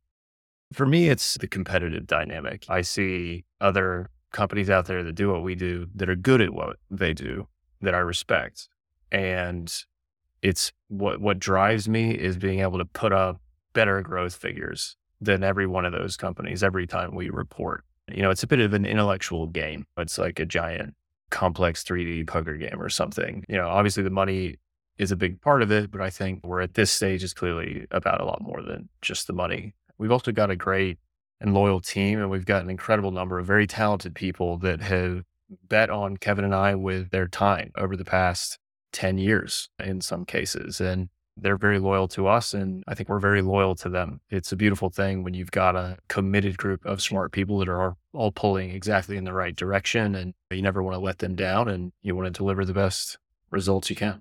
For 0.73 0.87
me, 0.87 1.09
it's 1.09 1.39
the 1.39 1.47
competitive 1.47 2.07
dynamic. 2.07 2.67
I 2.69 2.83
see 2.83 3.45
other 3.61 4.11
companies 4.33 4.71
out 4.71 4.87
there 4.87 5.03
that 5.03 5.15
do 5.15 5.31
what 5.31 5.43
we 5.43 5.55
do 5.55 5.87
that 5.95 6.09
are 6.09 6.17
good 6.17 6.41
at 6.41 6.53
what 6.53 6.77
they 6.91 7.15
do 7.15 7.49
that 7.81 7.95
I 7.95 7.99
respect. 7.99 8.69
And 9.11 9.73
it's 10.43 10.73
what 10.89 11.21
what 11.21 11.39
drives 11.39 11.89
me 11.89 12.13
is 12.13 12.37
being 12.37 12.61
able 12.61 12.79
to 12.79 12.85
put 12.85 13.13
up 13.13 13.41
better 13.73 14.03
growth 14.03 14.35
figures 14.35 14.97
than 15.21 15.43
every 15.43 15.67
one 15.67 15.85
of 15.85 15.93
those 15.93 16.17
companies 16.17 16.63
every 16.63 16.87
time 16.87 17.15
we 17.15 17.31
report. 17.31 17.85
You 18.11 18.23
know, 18.23 18.31
it's 18.31 18.43
a 18.43 18.47
bit 18.47 18.61
of 18.61 18.73
an 18.73 18.87
intellectual 18.87 19.47
game. 19.47 19.85
It's 19.97 20.19
like 20.19 20.39
a 20.39 20.47
giant 20.47 20.95
complex 21.31 21.85
3D 21.85 22.27
poker 22.27 22.57
game 22.57 22.81
or 22.81 22.89
something. 22.89 23.45
You 23.49 23.57
know, 23.57 23.69
obviously 23.69 24.03
the 24.03 24.11
money 24.11 24.57
is 24.97 25.13
a 25.13 25.17
big 25.17 25.41
part 25.41 25.63
of 25.63 25.71
it, 25.71 25.91
but 25.91 26.01
I 26.01 26.11
think 26.11 26.45
we're 26.45 26.61
at 26.61 26.75
this 26.75 26.91
stage 26.91 27.23
is 27.23 27.35
clearly 27.35 27.87
about 27.91 28.21
a 28.21 28.25
lot 28.25 28.41
more 28.41 28.63
than 28.63 28.89
just 29.03 29.27
the 29.27 29.33
money. 29.33 29.75
We've 29.99 30.13
also 30.13 30.33
got 30.33 30.51
a 30.51 30.57
great 30.57 30.99
and 31.41 31.55
loyal 31.55 31.81
team, 31.81 32.19
and 32.19 32.31
we've 32.31 32.47
got 32.47 32.63
an 32.63 32.71
incredible 32.71 33.11
number 33.11 33.39
of 33.39 33.47
very 33.47 33.67
talented 33.67 34.15
people 34.15 34.59
that 34.59 34.81
have 34.81 35.25
bet 35.69 35.91
on 35.91 36.17
Kevin 36.17 36.45
and 36.45 36.55
I 36.55 36.75
with 36.75 37.11
their 37.11 37.29
time 37.29 37.71
over 37.77 37.97
the 37.97 38.05
past 38.05 38.59
10 38.93 39.19
years 39.19 39.69
in 39.83 40.01
some 40.01 40.25
cases. 40.25 40.81
And 40.81 41.09
they're 41.41 41.57
very 41.57 41.79
loyal 41.79 42.09
to 42.09 42.27
us 42.27 42.53
and 42.53 42.83
I 42.89 42.95
think 42.95 43.09
we're 43.09 43.21
very 43.21 43.43
loyal 43.43 43.75
to 43.77 43.89
them. 43.89 44.21
It's 44.31 44.53
a 44.53 44.57
beautiful 44.57 44.91
thing 44.91 45.23
when 45.23 45.35
you've 45.35 45.51
got 45.51 45.77
a 45.77 45.97
committed 46.09 46.59
group 46.59 46.85
of 46.85 47.01
smart 47.01 47.33
people 47.33 47.59
that 47.61 47.69
are 47.69 47.97
all 48.13 48.33
pulling 48.33 48.71
exactly 48.71 49.17
in 49.17 49.25
the 49.25 49.33
right 49.33 49.55
direction 49.55 50.15
and 50.15 50.35
you 50.51 50.63
never 50.63 50.83
want 50.83 50.95
to 50.95 51.01
let 51.01 51.19
them 51.19 51.37
down 51.37 51.69
and 51.69 51.93
you 52.03 52.17
want 52.17 52.27
to 52.27 52.37
deliver 52.37 52.65
the 52.65 52.75
best 52.75 53.19
results 53.51 53.89
you 53.89 53.97
can. 53.97 54.21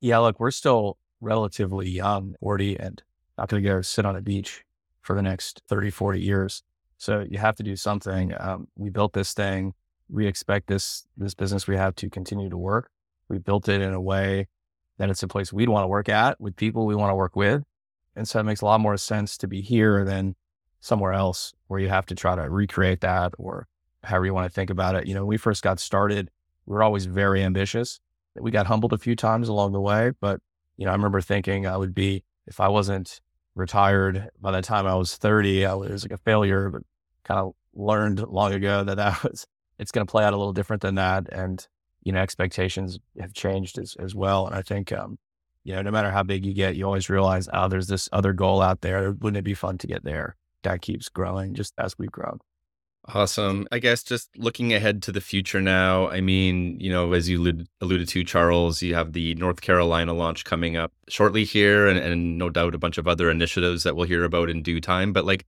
Yeah, 0.00 0.18
look, 0.18 0.38
we're 0.38 0.50
still 0.50 0.96
relatively 1.20 1.88
young, 1.88 2.36
40, 2.40 2.78
and 2.78 3.02
not 3.36 3.48
going 3.48 3.62
to 3.62 3.68
go 3.68 3.82
sit 3.82 4.06
on 4.06 4.16
a 4.16 4.20
beach 4.20 4.64
for 5.04 5.14
the 5.14 5.22
next 5.22 5.62
30, 5.68 5.90
40 5.90 6.20
years. 6.20 6.62
So 6.96 7.24
you 7.28 7.38
have 7.38 7.54
to 7.56 7.62
do 7.62 7.76
something. 7.76 8.34
Um, 8.38 8.68
we 8.76 8.90
built 8.90 9.12
this 9.12 9.32
thing. 9.34 9.74
We 10.08 10.26
expect 10.26 10.66
this 10.66 11.06
this 11.16 11.34
business 11.34 11.66
we 11.66 11.76
have 11.76 11.94
to 11.96 12.10
continue 12.10 12.50
to 12.50 12.56
work. 12.56 12.90
We 13.28 13.38
built 13.38 13.68
it 13.68 13.80
in 13.80 13.92
a 13.92 14.00
way 14.00 14.48
that 14.98 15.10
it's 15.10 15.22
a 15.22 15.28
place 15.28 15.52
we'd 15.52 15.68
want 15.68 15.84
to 15.84 15.88
work 15.88 16.08
at 16.08 16.40
with 16.40 16.56
people 16.56 16.86
we 16.86 16.94
want 16.94 17.10
to 17.10 17.14
work 17.14 17.36
with. 17.36 17.62
And 18.16 18.28
so 18.28 18.38
it 18.38 18.44
makes 18.44 18.60
a 18.60 18.64
lot 18.64 18.80
more 18.80 18.96
sense 18.96 19.36
to 19.38 19.48
be 19.48 19.60
here 19.60 20.04
than 20.04 20.36
somewhere 20.80 21.12
else 21.12 21.52
where 21.66 21.80
you 21.80 21.88
have 21.88 22.06
to 22.06 22.14
try 22.14 22.36
to 22.36 22.48
recreate 22.48 23.00
that 23.00 23.32
or 23.38 23.66
however 24.02 24.26
you 24.26 24.34
want 24.34 24.46
to 24.46 24.54
think 24.54 24.70
about 24.70 24.94
it. 24.94 25.06
You 25.06 25.14
know, 25.14 25.22
when 25.22 25.28
we 25.28 25.36
first 25.36 25.62
got 25.62 25.80
started, 25.80 26.30
we 26.66 26.74
were 26.74 26.82
always 26.82 27.06
very 27.06 27.42
ambitious. 27.42 28.00
We 28.36 28.50
got 28.50 28.66
humbled 28.66 28.92
a 28.92 28.98
few 28.98 29.16
times 29.16 29.48
along 29.48 29.72
the 29.72 29.80
way, 29.80 30.12
but 30.20 30.40
you 30.76 30.84
know, 30.84 30.92
I 30.92 30.94
remember 30.94 31.20
thinking 31.20 31.66
I 31.66 31.76
would 31.76 31.94
be 31.94 32.24
if 32.46 32.60
I 32.60 32.68
wasn't 32.68 33.20
retired 33.54 34.30
by 34.40 34.50
the 34.50 34.62
time 34.62 34.86
I 34.86 34.94
was 34.94 35.16
30, 35.16 35.64
I 35.66 35.74
was 35.74 36.04
like 36.04 36.12
a 36.12 36.18
failure, 36.18 36.70
but 36.70 36.82
kind 37.24 37.40
of 37.40 37.52
learned 37.74 38.20
long 38.20 38.52
ago 38.52 38.84
that 38.84 38.96
that 38.96 39.22
was 39.24 39.46
it's 39.78 39.90
going 39.90 40.06
to 40.06 40.10
play 40.10 40.24
out 40.24 40.32
a 40.32 40.36
little 40.36 40.52
different 40.52 40.82
than 40.82 40.96
that. 40.96 41.28
And 41.32 41.66
you 42.04 42.12
know, 42.12 42.20
expectations 42.20 42.98
have 43.18 43.32
changed 43.32 43.78
as, 43.78 43.96
as 43.98 44.14
well. 44.14 44.46
And 44.46 44.54
I 44.54 44.62
think, 44.62 44.92
um, 44.92 45.18
you 45.64 45.74
know, 45.74 45.82
no 45.82 45.90
matter 45.90 46.10
how 46.10 46.22
big 46.22 46.44
you 46.44 46.52
get, 46.52 46.76
you 46.76 46.84
always 46.84 47.08
realize, 47.08 47.48
oh, 47.52 47.68
there's 47.68 47.88
this 47.88 48.08
other 48.12 48.34
goal 48.34 48.60
out 48.60 48.82
there. 48.82 49.12
Wouldn't 49.12 49.38
it 49.38 49.44
be 49.44 49.54
fun 49.54 49.78
to 49.78 49.86
get 49.86 50.04
there? 50.04 50.36
That 50.62 50.82
keeps 50.82 51.08
growing 51.08 51.54
just 51.54 51.72
as 51.78 51.98
we've 51.98 52.12
grown. 52.12 52.40
Awesome. 53.06 53.68
I 53.70 53.80
guess 53.80 54.02
just 54.02 54.30
looking 54.38 54.72
ahead 54.72 55.02
to 55.02 55.12
the 55.12 55.20
future 55.20 55.60
now, 55.60 56.08
I 56.08 56.22
mean, 56.22 56.80
you 56.80 56.90
know, 56.90 57.12
as 57.12 57.28
you 57.28 57.38
alluded, 57.82 58.08
to, 58.08 58.24
Charles, 58.24 58.80
you 58.80 58.94
have 58.94 59.12
the 59.12 59.34
North 59.34 59.60
Carolina 59.60 60.14
launch 60.14 60.44
coming 60.44 60.78
up 60.78 60.90
shortly 61.08 61.44
here, 61.44 61.86
and, 61.86 61.98
and 61.98 62.38
no 62.38 62.48
doubt 62.48 62.74
a 62.74 62.78
bunch 62.78 62.96
of 62.96 63.06
other 63.06 63.30
initiatives 63.30 63.82
that 63.82 63.94
we'll 63.94 64.06
hear 64.06 64.24
about 64.24 64.48
in 64.48 64.62
due 64.62 64.80
time. 64.80 65.12
But 65.12 65.26
like, 65.26 65.44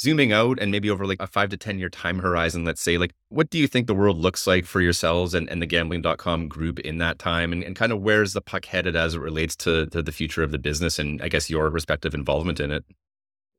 zooming 0.00 0.32
out 0.32 0.58
and 0.60 0.70
maybe 0.70 0.90
over 0.90 1.06
like 1.06 1.20
a 1.20 1.26
five 1.26 1.48
to 1.50 1.56
10 1.56 1.78
year 1.80 1.88
time 1.88 2.20
horizon, 2.20 2.64
let's 2.64 2.80
say, 2.80 2.98
like, 2.98 3.12
what 3.30 3.50
do 3.50 3.58
you 3.58 3.66
think 3.66 3.88
the 3.88 3.94
world 3.94 4.18
looks 4.18 4.46
like 4.46 4.64
for 4.64 4.80
yourselves 4.80 5.34
and, 5.34 5.48
and 5.50 5.60
the 5.60 5.66
gambling.com 5.66 6.46
group 6.48 6.78
in 6.80 6.98
that 6.98 7.18
time? 7.18 7.52
And, 7.52 7.64
and 7.64 7.74
kind 7.74 7.90
of 7.90 8.00
where's 8.00 8.32
the 8.32 8.40
puck 8.40 8.66
headed 8.66 8.94
as 8.94 9.14
it 9.14 9.20
relates 9.20 9.56
to, 9.56 9.86
to 9.86 10.02
the 10.02 10.12
future 10.12 10.42
of 10.44 10.52
the 10.52 10.58
business 10.58 11.00
and 11.00 11.20
I 11.20 11.28
guess 11.28 11.50
your 11.50 11.68
respective 11.68 12.14
involvement 12.14 12.60
in 12.60 12.70
it? 12.70 12.84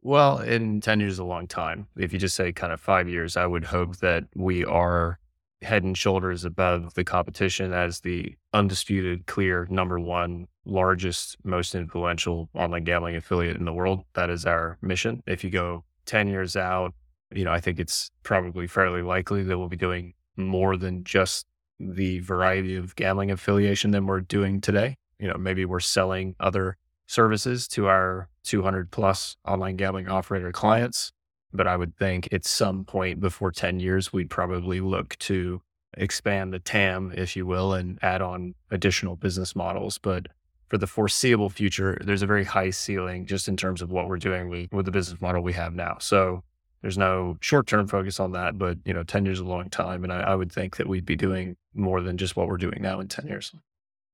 Well, 0.06 0.40
in 0.40 0.82
10 0.82 1.00
years 1.00 1.14
is 1.14 1.20
a 1.20 1.24
long 1.24 1.48
time. 1.48 1.88
If 1.96 2.12
you 2.12 2.20
just 2.20 2.36
say 2.36 2.52
kind 2.52 2.74
of 2.74 2.82
five 2.82 3.08
years, 3.08 3.38
I 3.38 3.46
would 3.46 3.64
hope 3.64 3.98
that 3.98 4.26
we 4.36 4.66
are 4.66 5.18
head 5.62 5.84
and 5.84 5.98
shoulders 5.98 6.44
above 6.44 6.94
the 6.96 7.06
competition 7.06 7.72
as 7.72 8.02
the 8.02 8.36
undisputed, 8.52 9.28
clear 9.28 9.66
number 9.70 9.98
one 9.98 10.48
largest, 10.66 11.38
most 11.46 11.74
influential 11.74 12.50
online 12.54 12.84
gambling 12.84 13.16
affiliate 13.16 13.56
in 13.56 13.64
the 13.64 13.72
world. 13.72 14.02
That 14.14 14.30
is 14.30 14.46
our 14.46 14.78
mission. 14.82 15.24
If 15.26 15.42
you 15.42 15.50
go 15.50 15.86
10 16.06 16.28
years 16.28 16.58
out, 16.58 16.94
you 17.34 17.46
know, 17.46 17.54
I 17.54 17.62
think 17.62 17.80
it's 17.80 18.12
probably 18.24 18.68
fairly 18.68 19.02
likely 19.02 19.42
that 19.44 19.58
we'll 19.58 19.70
be 19.70 19.78
doing 19.78 20.16
more 20.36 20.76
than 20.76 21.06
just 21.06 21.46
the 21.80 22.20
variety 22.20 22.76
of 22.76 22.94
gambling 22.98 23.32
affiliation 23.32 23.92
than 23.92 24.06
we're 24.06 24.20
doing 24.20 24.60
today. 24.60 24.98
You 25.18 25.30
know, 25.30 25.38
maybe 25.38 25.64
we're 25.64 25.80
selling 25.80 26.36
other 26.42 26.78
services 27.08 27.68
to 27.70 27.88
our 27.88 28.30
200 28.44 28.92
plus 28.92 29.36
online 29.46 29.76
gambling 29.76 30.08
operator 30.08 30.52
clients. 30.52 31.12
But 31.54 31.68
I 31.68 31.78
would 31.78 31.96
think 31.98 32.32
at 32.32 32.46
some 32.46 32.84
point 32.84 33.20
before 33.20 33.52
10 33.52 33.80
years, 33.80 34.12
we'd 34.12 34.30
probably 34.30 34.80
look 34.80 35.18
to 35.20 35.62
expand 35.96 36.52
the 36.52 36.60
TAM, 36.60 37.14
if 37.16 37.36
you 37.36 37.46
will, 37.46 37.74
and 37.74 38.00
add 38.02 38.22
on 38.22 38.56
additional 38.72 39.16
business 39.16 39.56
models. 39.56 40.00
But 40.00 40.28
for 40.68 40.80
the 40.80 40.88
foreseeable 40.88 41.50
future, 41.50 42.00
there's 42.04 42.24
a 42.24 42.28
very 42.28 42.44
high 42.44 42.72
ceiling 42.72 43.28
just 43.28 43.48
in 43.48 43.56
terms 43.56 43.82
of 43.82 43.92
what 43.92 44.08
we're 44.08 44.18
doing 44.18 44.50
with, 44.50 44.72
with 44.72 44.86
the 44.86 44.92
business 44.92 45.22
model 45.22 45.44
we 45.44 45.54
have 45.54 45.76
now. 45.76 45.98
So 46.00 46.44
there's 46.82 46.98
no 46.98 47.38
short 47.42 47.68
term 47.68 47.88
focus 47.88 48.20
on 48.20 48.32
that, 48.32 48.58
but 48.58 48.78
you 48.84 48.94
know, 48.94 49.04
10 49.04 49.26
years 49.26 49.38
is 49.38 49.46
a 49.46 49.50
long 49.50 49.70
time. 49.70 50.04
And 50.04 50.12
I, 50.12 50.22
I 50.22 50.36
would 50.36 50.52
think 50.52 50.78
that 50.78 50.88
we'd 50.88 51.06
be 51.06 51.16
doing 51.16 51.56
more 51.76 52.02
than 52.02 52.18
just 52.18 52.36
what 52.36 52.48
we're 52.48 52.58
doing 52.58 52.82
now 52.82 53.00
in 53.00 53.08
10 53.08 53.28
years. 53.28 53.54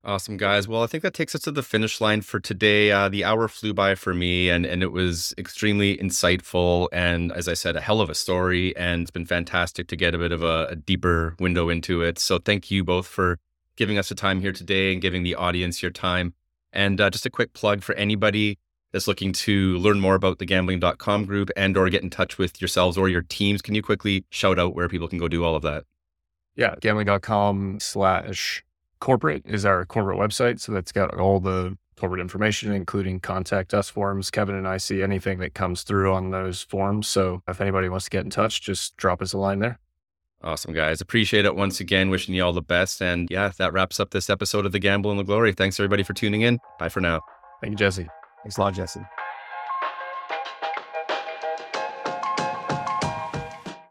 Awesome, 0.02 0.38
guys. 0.38 0.66
Well, 0.66 0.82
I 0.82 0.88
think 0.88 1.04
that 1.04 1.14
takes 1.14 1.36
us 1.36 1.42
to 1.42 1.52
the 1.52 1.62
finish 1.62 2.00
line 2.00 2.22
for 2.22 2.40
today. 2.40 2.90
Uh, 2.90 3.10
the 3.10 3.26
hour 3.26 3.50
flew 3.50 3.74
by 3.74 3.96
for 3.96 4.14
me, 4.14 4.50
and 4.50 4.66
and 4.66 4.82
it 4.82 4.94
was 4.94 5.34
extremely 5.38 5.98
insightful, 5.98 6.88
and 6.94 7.34
as 7.34 7.50
I 7.50 7.54
said, 7.54 7.76
a 7.76 7.82
hell 7.82 8.00
of 8.00 8.10
a 8.10 8.16
story. 8.16 8.76
And 8.78 9.02
it's 9.02 9.12
been 9.12 9.26
fantastic 9.26 9.88
to 9.88 9.98
get 9.98 10.16
a 10.16 10.18
bit 10.18 10.32
of 10.32 10.42
a, 10.42 10.68
a 10.68 10.76
deeper 10.78 11.36
window 11.38 11.68
into 11.68 12.02
it. 12.02 12.18
So 12.18 12.40
thank 12.40 12.72
you 12.72 12.86
both 12.86 13.08
for 13.08 13.40
giving 13.76 13.98
us 13.98 14.08
the 14.08 14.16
time 14.16 14.40
here 14.40 14.54
today 14.54 14.94
and 14.94 15.02
giving 15.02 15.24
the 15.24 15.36
audience 15.36 15.82
your 15.82 15.92
time. 15.92 16.34
And 16.72 17.02
uh, 17.02 17.10
just 17.10 17.26
a 17.26 17.30
quick 17.30 17.52
plug 17.52 17.82
for 17.82 17.94
anybody 17.96 18.58
that's 18.94 19.08
looking 19.08 19.34
to 19.34 19.78
learn 19.80 20.00
more 20.00 20.16
about 20.16 20.40
the 20.40 20.46
gambling.com 20.46 21.26
group 21.26 21.50
and 21.58 21.76
or 21.76 21.90
get 21.90 22.04
in 22.04 22.10
touch 22.10 22.38
with 22.38 22.62
yourselves 22.62 22.98
or 22.98 23.10
your 23.10 23.22
teams. 23.24 23.62
Can 23.62 23.76
you 23.76 23.82
quickly 23.82 24.24
shout 24.30 24.60
out 24.60 24.76
where 24.76 24.88
people 24.88 25.10
can 25.10 25.20
go 25.20 25.28
do 25.28 25.44
all 25.44 25.56
of 25.56 25.64
that? 25.64 25.84
Yeah, 26.56 26.76
gambling.com 26.82 27.80
slash 27.80 28.64
corporate 29.00 29.44
is 29.46 29.66
our 29.66 29.86
corporate 29.86 30.20
website. 30.20 30.60
So 30.60 30.72
that's 30.72 30.92
got 30.92 31.18
all 31.18 31.40
the 31.40 31.78
corporate 31.98 32.22
information, 32.22 32.72
including 32.72 33.20
contact 33.20 33.74
us 33.74 33.90
forms. 33.90 34.32
Kevin 34.32 34.56
and 34.56 34.68
I 34.68 34.78
see 34.78 35.04
anything 35.04 35.40
that 35.40 35.54
comes 35.54 35.84
through 35.84 36.14
on 36.14 36.32
those 36.32 36.64
forms. 36.64 37.08
So 37.08 37.44
if 37.48 37.60
anybody 37.60 37.90
wants 37.90 38.06
to 38.06 38.12
get 38.12 38.24
in 38.24 38.30
touch, 38.30 38.62
just 38.62 38.96
drop 38.98 39.22
us 39.22 39.34
a 39.34 39.38
line 39.38 39.60
there. 39.60 39.80
Awesome, 40.42 40.74
guys. 40.74 41.02
Appreciate 41.02 41.46
it 41.46 41.56
once 41.56 41.82
again. 41.82 42.10
Wishing 42.10 42.34
you 42.34 42.44
all 42.44 42.54
the 42.54 42.62
best. 42.62 43.02
And 43.02 43.28
yeah, 43.30 43.52
that 43.58 43.74
wraps 43.74 44.00
up 44.00 44.12
this 44.12 44.30
episode 44.30 44.66
of 44.66 44.72
The 44.72 44.80
Gamble 44.80 45.12
and 45.12 45.20
the 45.20 45.26
Glory. 45.26 45.52
Thanks, 45.52 45.80
everybody, 45.80 46.04
for 46.04 46.14
tuning 46.14 46.42
in. 46.42 46.60
Bye 46.80 46.90
for 46.90 47.02
now. 47.02 47.20
Thank 47.60 47.72
you, 47.72 47.78
Jesse. 47.78 48.08
Thanks 48.44 48.58
a 48.58 48.62
lot, 48.62 48.74
Jesse. 48.74 49.02